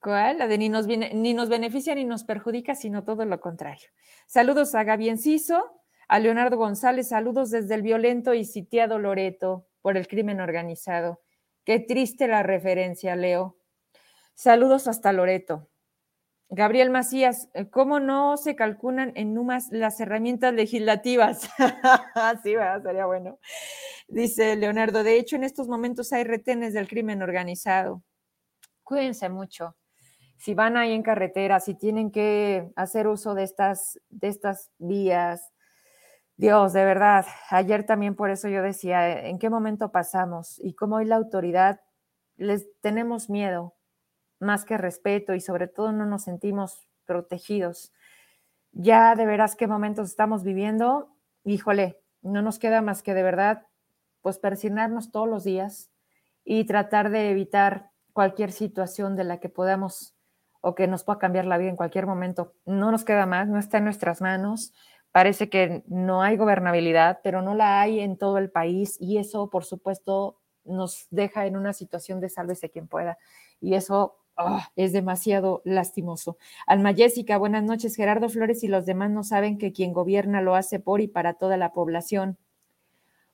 ¿Cuál? 0.00 0.38
La 0.38 0.46
de 0.46 0.58
ni 0.58 0.68
nos, 0.68 0.86
ni 0.86 1.34
nos 1.34 1.48
beneficia 1.48 1.94
ni 1.94 2.04
nos 2.04 2.24
perjudica, 2.24 2.74
sino 2.74 3.04
todo 3.04 3.24
lo 3.24 3.40
contrario. 3.40 3.88
Saludos 4.26 4.74
a 4.74 4.84
Gaby 4.84 5.08
Enciso, 5.08 5.80
a 6.08 6.18
Leonardo 6.18 6.56
González, 6.56 7.08
saludos 7.08 7.50
desde 7.50 7.74
el 7.74 7.82
violento 7.82 8.32
y 8.34 8.44
sitiado 8.44 8.98
Loreto 8.98 9.66
por 9.80 9.96
el 9.96 10.06
crimen 10.06 10.40
organizado. 10.40 11.22
Qué 11.64 11.80
triste 11.80 12.28
la 12.28 12.42
referencia, 12.42 13.16
Leo. 13.16 13.56
Saludos 14.34 14.86
hasta 14.86 15.12
Loreto. 15.12 15.68
Gabriel 16.54 16.90
Macías, 16.90 17.48
eh, 17.52 17.68
¿cómo 17.68 17.98
no 17.98 18.36
se 18.36 18.54
calculan 18.54 19.10
en 19.16 19.34
NUMAS 19.34 19.72
las 19.72 19.98
herramientas 19.98 20.54
legislativas? 20.54 21.50
sí, 22.44 22.54
¿verdad? 22.54 22.80
sería 22.80 23.06
bueno. 23.06 23.40
Dice 24.06 24.54
Leonardo, 24.54 25.02
de 25.02 25.18
hecho 25.18 25.34
en 25.34 25.42
estos 25.42 25.66
momentos 25.66 26.12
hay 26.12 26.22
retenes 26.22 26.72
del 26.72 26.86
crimen 26.86 27.22
organizado. 27.22 28.04
Cuídense 28.84 29.28
mucho. 29.28 29.76
Si 30.36 30.54
van 30.54 30.76
ahí 30.76 30.92
en 30.92 31.02
carretera, 31.02 31.58
si 31.58 31.74
tienen 31.74 32.12
que 32.12 32.70
hacer 32.76 33.08
uso 33.08 33.34
de 33.34 33.42
estas, 33.42 33.98
de 34.08 34.28
estas 34.28 34.70
vías, 34.78 35.52
Dios, 36.36 36.72
de 36.72 36.84
verdad, 36.84 37.26
ayer 37.50 37.84
también 37.84 38.14
por 38.14 38.30
eso 38.30 38.48
yo 38.48 38.62
decía, 38.62 39.26
¿en 39.26 39.40
qué 39.40 39.50
momento 39.50 39.90
pasamos? 39.90 40.60
Y 40.62 40.74
cómo 40.74 40.96
hoy 40.96 41.06
la 41.06 41.16
autoridad 41.16 41.80
les 42.36 42.68
tenemos 42.80 43.28
miedo, 43.28 43.74
más 44.44 44.64
que 44.64 44.78
respeto 44.78 45.34
y 45.34 45.40
sobre 45.40 45.66
todo 45.66 45.92
no 45.92 46.06
nos 46.06 46.24
sentimos 46.24 46.86
protegidos. 47.04 47.92
Ya 48.72 49.14
de 49.14 49.26
veras 49.26 49.56
qué 49.56 49.66
momentos 49.66 50.08
estamos 50.08 50.44
viviendo, 50.44 51.16
híjole, 51.44 52.00
no 52.22 52.42
nos 52.42 52.58
queda 52.58 52.82
más 52.82 53.02
que 53.02 53.14
de 53.14 53.22
verdad 53.22 53.66
pues 54.22 54.38
persignarnos 54.38 55.10
todos 55.10 55.28
los 55.28 55.44
días 55.44 55.90
y 56.44 56.64
tratar 56.64 57.10
de 57.10 57.30
evitar 57.30 57.90
cualquier 58.14 58.52
situación 58.52 59.16
de 59.16 59.24
la 59.24 59.38
que 59.38 59.50
podamos 59.50 60.14
o 60.60 60.74
que 60.74 60.86
nos 60.86 61.04
pueda 61.04 61.18
cambiar 61.18 61.44
la 61.44 61.58
vida 61.58 61.68
en 61.68 61.76
cualquier 61.76 62.06
momento. 62.06 62.54
No 62.64 62.90
nos 62.90 63.04
queda 63.04 63.26
más, 63.26 63.48
no 63.48 63.58
está 63.58 63.78
en 63.78 63.84
nuestras 63.84 64.22
manos. 64.22 64.72
Parece 65.12 65.50
que 65.50 65.84
no 65.86 66.22
hay 66.22 66.38
gobernabilidad, 66.38 67.20
pero 67.22 67.42
no 67.42 67.54
la 67.54 67.82
hay 67.82 68.00
en 68.00 68.16
todo 68.16 68.38
el 68.38 68.50
país 68.50 68.96
y 68.98 69.18
eso, 69.18 69.50
por 69.50 69.64
supuesto, 69.64 70.40
nos 70.64 71.06
deja 71.10 71.44
en 71.44 71.56
una 71.56 71.74
situación 71.74 72.20
de 72.20 72.30
sálvese 72.30 72.70
quien 72.70 72.88
pueda. 72.88 73.18
Y 73.60 73.74
eso 73.74 74.23
Ah, 74.36 74.70
es 74.74 74.92
demasiado 74.92 75.62
lastimoso. 75.64 76.38
Alma 76.66 76.92
Jessica, 76.92 77.38
buenas 77.38 77.62
noches. 77.62 77.94
Gerardo 77.94 78.28
Flores 78.28 78.64
y 78.64 78.68
los 78.68 78.84
demás 78.86 79.10
no 79.10 79.22
saben 79.22 79.58
que 79.58 79.72
quien 79.72 79.92
gobierna 79.92 80.42
lo 80.42 80.56
hace 80.56 80.80
por 80.80 81.00
y 81.00 81.06
para 81.08 81.34
toda 81.34 81.56
la 81.56 81.72
población. 81.72 82.36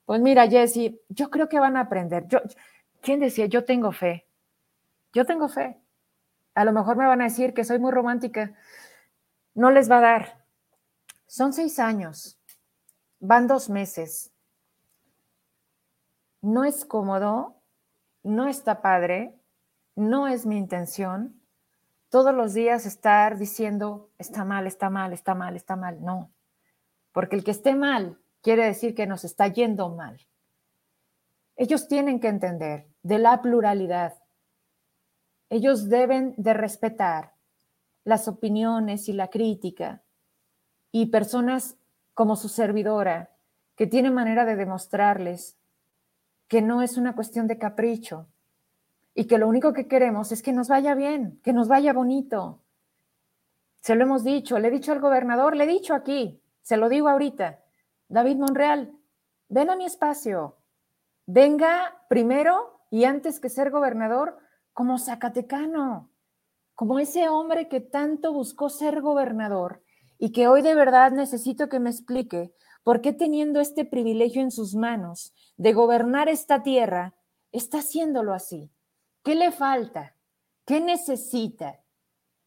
Pues 0.05 0.21
mira, 0.21 0.49
Jessy, 0.49 1.01
yo 1.09 1.31
creo 1.31 1.49
que 1.49 1.59
van 1.61 1.77
a 1.77 1.81
aprender. 1.81 2.27
Yo, 2.29 2.41
¿Quién 3.01 3.21
decía? 3.21 3.47
Yo 3.47 3.65
tengo 3.65 3.93
fe. 3.93 4.27
Yo 5.15 5.25
tengo 5.25 5.49
fe. 5.49 5.81
A 6.55 6.65
lo 6.65 6.73
mejor 6.73 6.97
me 6.97 7.07
van 7.07 7.23
a 7.23 7.25
decir 7.25 7.55
que 7.55 7.65
soy 7.65 7.79
muy 7.79 7.93
romántica. 7.93 8.55
No 9.55 9.71
les 9.71 9.91
va 9.91 9.99
a 9.99 10.03
dar. 10.03 10.45
Son 11.27 11.53
seis 11.53 11.79
años. 11.79 12.39
Van 13.21 13.47
dos 13.47 13.71
meses. 13.71 14.33
no 16.43 16.65
es 16.65 16.85
cómodo, 16.85 17.61
no 18.23 18.49
está 18.49 18.81
padre, 18.83 19.40
no 19.97 20.27
es 20.27 20.47
mi 20.47 20.57
intención 20.57 21.41
todos 22.11 22.35
los 22.35 22.55
días 22.55 22.87
estar 22.87 23.39
diciendo, 23.39 24.11
está 24.19 24.45
mal, 24.45 24.67
está 24.67 24.91
mal, 24.91 25.12
está 25.12 25.35
mal, 25.35 25.55
está 25.55 25.77
mal. 25.77 26.03
No, 26.03 26.31
porque 27.12 27.37
el 27.37 27.45
que 27.45 27.53
esté 27.53 27.75
mal 27.75 28.19
quiere 28.43 28.65
decir 28.65 28.95
que 28.95 29.07
nos 29.07 29.25
está 29.25 29.47
yendo 29.47 29.89
mal. 29.91 30.21
Ellos 31.57 31.89
tienen 31.89 32.21
que 32.21 32.29
entender 32.29 32.89
de 33.03 33.19
la 33.19 33.41
pluralidad. 33.43 34.15
Ellos 35.51 35.89
deben 35.89 36.35
de 36.37 36.55
respetar 36.55 37.35
las 38.05 38.29
opiniones 38.29 39.09
y 39.09 39.12
la 39.12 39.29
crítica 39.29 40.03
y 40.91 41.07
personas 41.07 41.77
como 42.15 42.35
su 42.35 42.49
servidora 42.49 43.31
que 43.77 43.87
tiene 43.87 44.11
manera 44.11 44.45
de 44.45 44.57
demostrarles 44.57 45.57
que 46.49 46.61
no 46.61 46.83
es 46.83 46.97
una 46.97 47.15
cuestión 47.15 47.47
de 47.47 47.59
capricho 47.59 48.27
y 49.21 49.27
que 49.27 49.37
lo 49.37 49.49
único 49.49 49.75
que 49.75 49.87
queremos 49.87 50.33
es 50.33 50.41
que 50.41 50.51
nos 50.51 50.69
vaya 50.69 50.95
bien, 50.95 51.43
que 51.45 51.53
nos 51.53 51.69
vaya 51.69 51.93
bonito. 51.93 52.63
Se 53.83 53.95
lo 53.95 54.05
hemos 54.05 54.25
dicho, 54.25 54.59
le 54.59 54.69
he 54.69 54.71
dicho 54.71 54.93
al 54.93 55.01
gobernador, 55.01 55.57
le 55.57 55.65
he 55.65 55.67
dicho 55.67 55.93
aquí, 55.93 56.43
se 56.63 56.79
lo 56.79 56.89
digo 56.89 57.07
ahorita, 57.07 57.61
David 58.09 58.39
Monreal, 58.39 58.97
ven 59.51 59.69
a 59.69 59.77
mi 59.77 59.85
espacio, 59.85 60.57
venga 61.27 62.03
primero 62.09 62.81
y 62.91 63.05
antes 63.05 63.41
que 63.41 63.51
ser 63.51 63.71
gobernador 63.71 64.39
como 64.73 64.99
Zacatecano, 64.99 66.09
como 66.75 66.99
ese 66.99 67.29
hombre 67.29 67.69
que 67.69 67.83
tanto 67.83 68.33
buscó 68.33 68.71
ser 68.71 69.03
gobernador 69.03 69.83
y 70.17 70.33
que 70.33 70.49
hoy 70.49 70.63
de 70.63 70.75
verdad 70.75 71.13
necesito 71.13 71.69
que 71.69 71.79
me 71.79 71.91
explique 71.91 72.55
por 72.83 73.03
qué 73.03 73.13
teniendo 73.13 73.61
este 73.61 73.85
privilegio 73.85 74.41
en 74.41 74.51
sus 74.51 74.75
manos 74.75 75.35
de 75.59 75.75
gobernar 75.75 76.31
esta 76.31 76.63
tierra, 76.63 77.13
está 77.53 77.81
haciéndolo 77.81 78.33
así. 78.33 78.71
¿Qué 79.23 79.35
le 79.35 79.53
falta? 79.53 80.17
¿Qué 80.65 80.81
necesita? 80.81 81.83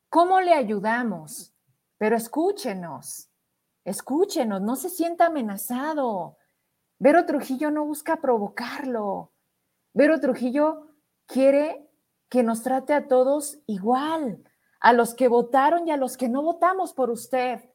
¿Cómo 0.09 0.41
le 0.41 0.53
ayudamos? 0.53 1.53
Pero 1.97 2.15
escúchenos, 2.15 3.29
escúchenos, 3.83 4.61
no 4.61 4.75
se 4.75 4.89
sienta 4.89 5.27
amenazado. 5.27 6.37
Vero 6.97 7.25
Trujillo 7.25 7.69
no 7.69 7.85
busca 7.85 8.17
provocarlo. 8.21 9.33
Vero 9.93 10.19
Trujillo 10.19 10.95
quiere 11.27 11.89
que 12.29 12.41
nos 12.41 12.63
trate 12.63 12.93
a 12.93 13.07
todos 13.07 13.59
igual, 13.67 14.43
a 14.79 14.93
los 14.93 15.13
que 15.13 15.27
votaron 15.27 15.87
y 15.87 15.91
a 15.91 15.97
los 15.97 16.17
que 16.17 16.29
no 16.29 16.41
votamos 16.41 16.93
por 16.93 17.11
usted, 17.11 17.69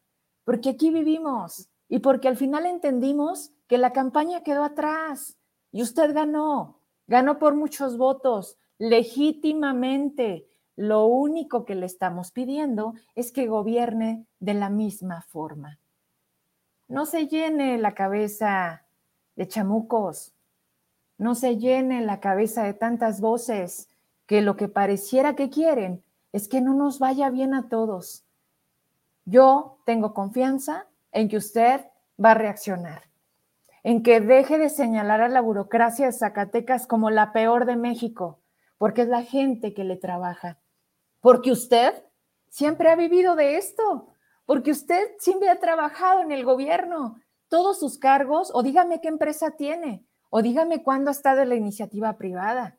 porque 0.45 0.70
aquí 0.70 0.91
vivimos 0.91 1.70
y 1.89 2.01
porque 2.01 2.27
al 2.27 2.37
final 2.37 2.66
entendimos 2.66 3.53
que 3.69 3.79
la 3.79 3.93
campaña 3.93 4.43
quedó 4.43 4.65
atrás 4.65 5.39
y 5.70 5.83
usted 5.83 6.12
ganó, 6.12 6.83
ganó 7.07 7.39
por 7.39 7.55
muchos 7.55 7.97
votos, 7.97 8.59
legítimamente. 8.79 10.47
Lo 10.77 11.07
único 11.07 11.65
que 11.65 11.75
le 11.75 11.87
estamos 11.87 12.31
pidiendo 12.31 12.95
es 13.15 13.33
que 13.33 13.49
gobierne 13.49 14.27
de 14.39 14.55
la 14.55 14.71
misma 14.71 15.23
forma. 15.23 15.79
No 16.87 17.05
se 17.05 17.27
llene 17.27 17.79
la 17.79 17.95
cabeza 17.95 18.87
de 19.35 19.47
chamucos, 19.49 20.33
no 21.19 21.35
se 21.35 21.57
llene 21.57 22.01
la 22.01 22.21
cabeza 22.21 22.63
de 22.63 22.75
tantas 22.75 23.21
voces 23.21 23.89
que 24.27 24.41
lo 24.41 24.57
que 24.57 24.69
pareciera 24.69 25.35
que 25.35 25.51
quieren 25.51 26.03
es 26.33 26.49
que 26.49 26.61
no 26.61 26.75
nos 26.75 26.99
vaya 26.99 27.29
bien 27.29 27.55
a 27.55 27.69
todos. 27.69 28.25
Yo 29.25 29.79
tengo 29.85 30.15
confianza 30.15 30.87
en 31.13 31.29
que 31.29 31.37
usted 31.37 31.87
va 32.23 32.33
a 32.33 32.35
reaccionar, 32.35 33.03
en 33.83 34.03
que 34.03 34.21
deje 34.21 34.59
de 34.59 34.71
señalar 34.71 35.21
a 35.21 35.29
la 35.29 35.41
burocracia 35.41 36.07
de 36.07 36.13
Zacatecas 36.13 36.87
como 36.87 37.11
la 37.11 37.33
peor 37.33 37.67
de 37.67 37.77
México, 37.77 38.39
porque 38.79 39.03
es 39.03 39.09
la 39.09 39.23
gente 39.23 39.75
que 39.75 39.85
le 39.85 39.97
trabaja, 39.97 40.61
porque 41.21 41.51
usted 41.53 42.05
siempre 42.49 42.91
ha 42.91 42.97
vivido 42.97 43.37
de 43.37 43.57
esto, 43.57 44.09
porque 44.47 44.71
usted 44.71 45.11
siempre 45.19 45.51
ha 45.51 45.61
trabajado 45.61 46.21
en 46.21 46.33
el 46.33 46.45
gobierno, 46.45 47.21
todos 47.49 47.79
sus 47.79 47.99
cargos, 47.99 48.51
o 48.55 48.63
dígame 48.63 49.01
qué 49.01 49.09
empresa 49.09 49.53
tiene, 49.53 50.07
o 50.31 50.43
dígame 50.43 50.83
cuándo 50.83 51.11
ha 51.11 51.13
estado 51.13 51.43
en 51.43 51.51
la 51.51 51.57
iniciativa 51.57 52.17
privada. 52.17 52.79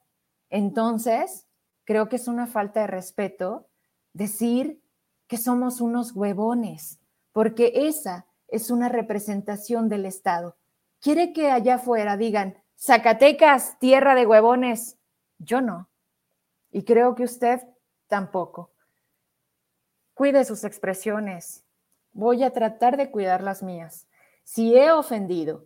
Entonces, 0.50 1.48
creo 1.84 2.10
que 2.10 2.16
es 2.16 2.28
una 2.28 2.48
falta 2.48 2.82
de 2.82 2.88
respeto 2.88 3.68
decir 4.14 4.82
que 5.28 5.38
somos 5.38 5.82
unos 5.82 6.16
huevones, 6.16 7.00
porque 7.32 7.72
esa 7.76 8.26
es 8.48 8.72
una 8.72 8.90
representación 8.90 9.90
del 9.90 10.06
Estado. 10.06 10.58
Quiere 11.00 11.34
que 11.34 11.52
allá 11.52 11.76
afuera 11.76 12.18
digan, 12.18 12.58
Zacatecas, 12.78 13.78
tierra 13.80 14.16
de 14.16 14.26
huevones. 14.26 14.98
Yo 15.38 15.62
no. 15.62 15.89
Y 16.72 16.84
creo 16.84 17.16
que 17.16 17.24
usted 17.24 17.62
tampoco. 18.08 18.72
Cuide 20.14 20.46
sus 20.46 20.64
expresiones. 20.64 21.66
Voy 22.12 22.44
a 22.44 22.52
tratar 22.52 22.98
de 22.98 23.10
cuidar 23.10 23.42
las 23.42 23.64
mías. 23.64 24.08
Si 24.44 24.76
he 24.76 24.92
ofendido, 24.92 25.66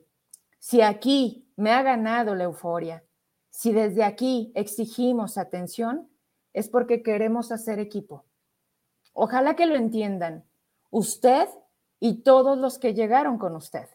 si 0.60 0.82
aquí 0.82 1.48
me 1.56 1.72
ha 1.72 1.82
ganado 1.82 2.36
la 2.36 2.46
euforia, 2.46 3.04
si 3.50 3.72
desde 3.72 4.04
aquí 4.04 4.52
exigimos 4.56 5.38
atención, 5.38 6.10
es 6.54 6.70
porque 6.70 7.02
queremos 7.02 7.52
hacer 7.52 7.80
equipo. 7.80 8.26
Ojalá 9.14 9.56
que 9.56 9.66
lo 9.66 9.76
entiendan, 9.76 10.46
usted 10.90 11.48
y 12.00 12.24
todos 12.24 12.58
los 12.58 12.78
que 12.80 12.94
llegaron 12.94 13.38
con 13.38 13.56
usted. 13.56 13.88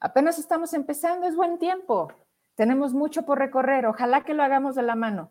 Apenas 0.00 0.38
estamos 0.38 0.74
empezando, 0.74 1.26
es 1.26 1.36
buen 1.36 1.58
tiempo. 1.58 2.08
Tenemos 2.54 2.92
mucho 2.94 3.24
por 3.24 3.38
recorrer, 3.38 3.86
ojalá 3.86 4.24
que 4.24 4.34
lo 4.34 4.42
hagamos 4.42 4.74
de 4.74 4.82
la 4.82 4.94
mano 4.94 5.30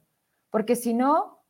porque 0.50 0.76
si 0.76 0.94
no, 0.94 1.44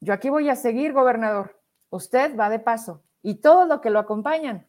yo 0.00 0.12
aquí 0.12 0.30
voy 0.30 0.48
a 0.48 0.56
seguir, 0.56 0.92
gobernador. 0.92 1.60
Usted 1.90 2.36
va 2.36 2.50
de 2.50 2.58
paso 2.58 3.04
y 3.22 3.36
todos 3.36 3.68
los 3.68 3.80
que 3.80 3.90
lo 3.90 3.98
acompañan 3.98 4.68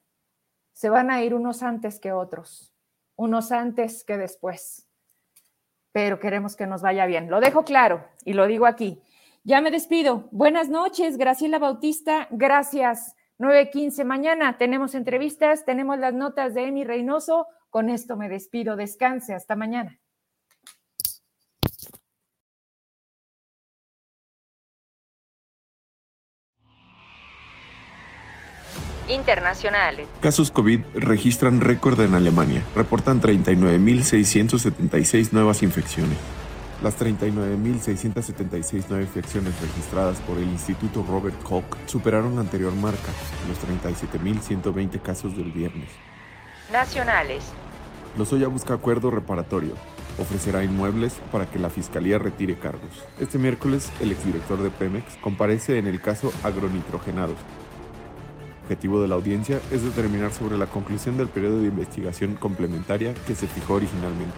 se 0.73 0.89
van 0.89 1.09
a 1.09 1.23
ir 1.23 1.33
unos 1.33 1.63
antes 1.63 1.99
que 1.99 2.11
otros, 2.11 2.73
unos 3.15 3.51
antes 3.51 4.03
que 4.03 4.17
después. 4.17 4.87
Pero 5.91 6.19
queremos 6.19 6.55
que 6.55 6.67
nos 6.67 6.81
vaya 6.81 7.05
bien. 7.05 7.29
Lo 7.29 7.39
dejo 7.39 7.63
claro 7.63 8.05
y 8.25 8.33
lo 8.33 8.47
digo 8.47 8.65
aquí. 8.65 9.01
Ya 9.43 9.61
me 9.61 9.71
despido. 9.71 10.27
Buenas 10.31 10.69
noches, 10.69 11.17
Graciela 11.17 11.59
Bautista. 11.59 12.27
Gracias. 12.31 13.15
9.15 13.39 14.05
mañana 14.05 14.57
tenemos 14.57 14.95
entrevistas, 14.95 15.65
tenemos 15.65 15.97
las 15.99 16.13
notas 16.13 16.53
de 16.53 16.67
Emi 16.67 16.83
Reynoso. 16.83 17.47
Con 17.69 17.89
esto 17.89 18.15
me 18.17 18.29
despido. 18.29 18.75
Descanse. 18.75 19.33
Hasta 19.33 19.55
mañana. 19.55 19.99
Internacionales. 29.07 30.07
Casos 30.21 30.51
COVID 30.51 30.81
registran 30.95 31.61
récord 31.61 32.01
en 32.01 32.15
Alemania. 32.15 32.61
Reportan 32.75 33.21
39.676 33.21 35.31
nuevas 35.31 35.63
infecciones. 35.63 36.17
Las 36.83 36.99
39.676 36.99 38.89
nuevas 38.89 39.07
infecciones 39.07 39.53
registradas 39.61 40.17
por 40.19 40.37
el 40.37 40.43
Instituto 40.43 41.05
Robert 41.07 41.41
Koch 41.43 41.77
superaron 41.85 42.35
la 42.35 42.41
anterior 42.41 42.75
marca, 42.75 43.09
los 43.47 43.57
37.120 43.93 45.01
casos 45.01 45.37
del 45.37 45.51
viernes. 45.51 45.89
Nacionales. 46.71 47.43
Lozoya 48.17 48.47
busca 48.47 48.73
acuerdo 48.73 49.11
reparatorio. 49.11 49.75
Ofrecerá 50.19 50.63
inmuebles 50.63 51.13
para 51.31 51.49
que 51.49 51.57
la 51.57 51.69
fiscalía 51.69 52.19
retire 52.19 52.59
cargos. 52.59 53.03
Este 53.19 53.39
miércoles, 53.39 53.89
el 53.99 54.11
exdirector 54.11 54.61
de 54.61 54.69
Pemex 54.69 55.15
comparece 55.21 55.79
en 55.79 55.87
el 55.87 56.01
caso 56.01 56.31
agronitrogenados, 56.43 57.37
objetivo 58.63 59.01
de 59.01 59.07
la 59.07 59.15
audiencia 59.15 59.59
es 59.71 59.83
determinar 59.83 60.31
sobre 60.31 60.57
la 60.57 60.67
conclusión 60.67 61.17
del 61.17 61.27
periodo 61.27 61.59
de 61.59 61.67
investigación 61.67 62.35
complementaria 62.35 63.13
que 63.27 63.35
se 63.35 63.47
fijó 63.47 63.75
originalmente. 63.75 64.35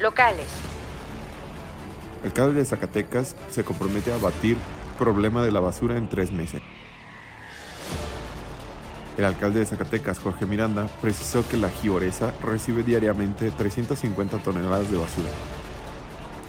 Locales. 0.00 0.48
El 2.22 2.28
alcalde 2.28 2.60
de 2.60 2.64
Zacatecas 2.64 3.36
se 3.50 3.64
compromete 3.64 4.12
a 4.12 4.16
abatir 4.16 4.56
el 4.56 4.98
problema 4.98 5.44
de 5.44 5.52
la 5.52 5.60
basura 5.60 5.96
en 5.96 6.08
tres 6.08 6.32
meses. 6.32 6.62
El 9.16 9.24
alcalde 9.24 9.60
de 9.60 9.66
Zacatecas, 9.66 10.18
Jorge 10.18 10.46
Miranda, 10.46 10.88
precisó 11.00 11.46
que 11.46 11.56
la 11.56 11.68
Gioresa 11.68 12.32
recibe 12.42 12.82
diariamente 12.82 13.50
350 13.50 14.38
toneladas 14.38 14.90
de 14.90 14.96
basura, 14.96 15.28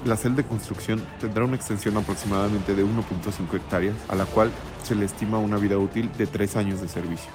la 0.06 0.18
celda 0.18 0.38
de 0.38 0.48
construcción 0.48 1.02
tendrá 1.20 1.46
una 1.46 1.56
extensión 1.56 1.96
aproximadamente 1.98 2.76
de 2.76 2.84
1.5 2.84 3.56
hectáreas, 3.56 3.96
a 4.10 4.16
la 4.16 4.26
cual 4.26 4.52
se 4.84 4.96
le 4.96 5.06
estima 5.06 5.38
una 5.38 5.58
vida 5.58 5.78
útil 5.78 6.12
de 6.18 6.28
3 6.28 6.56
años 6.58 6.82
de 6.82 6.88
servicio. 6.88 7.30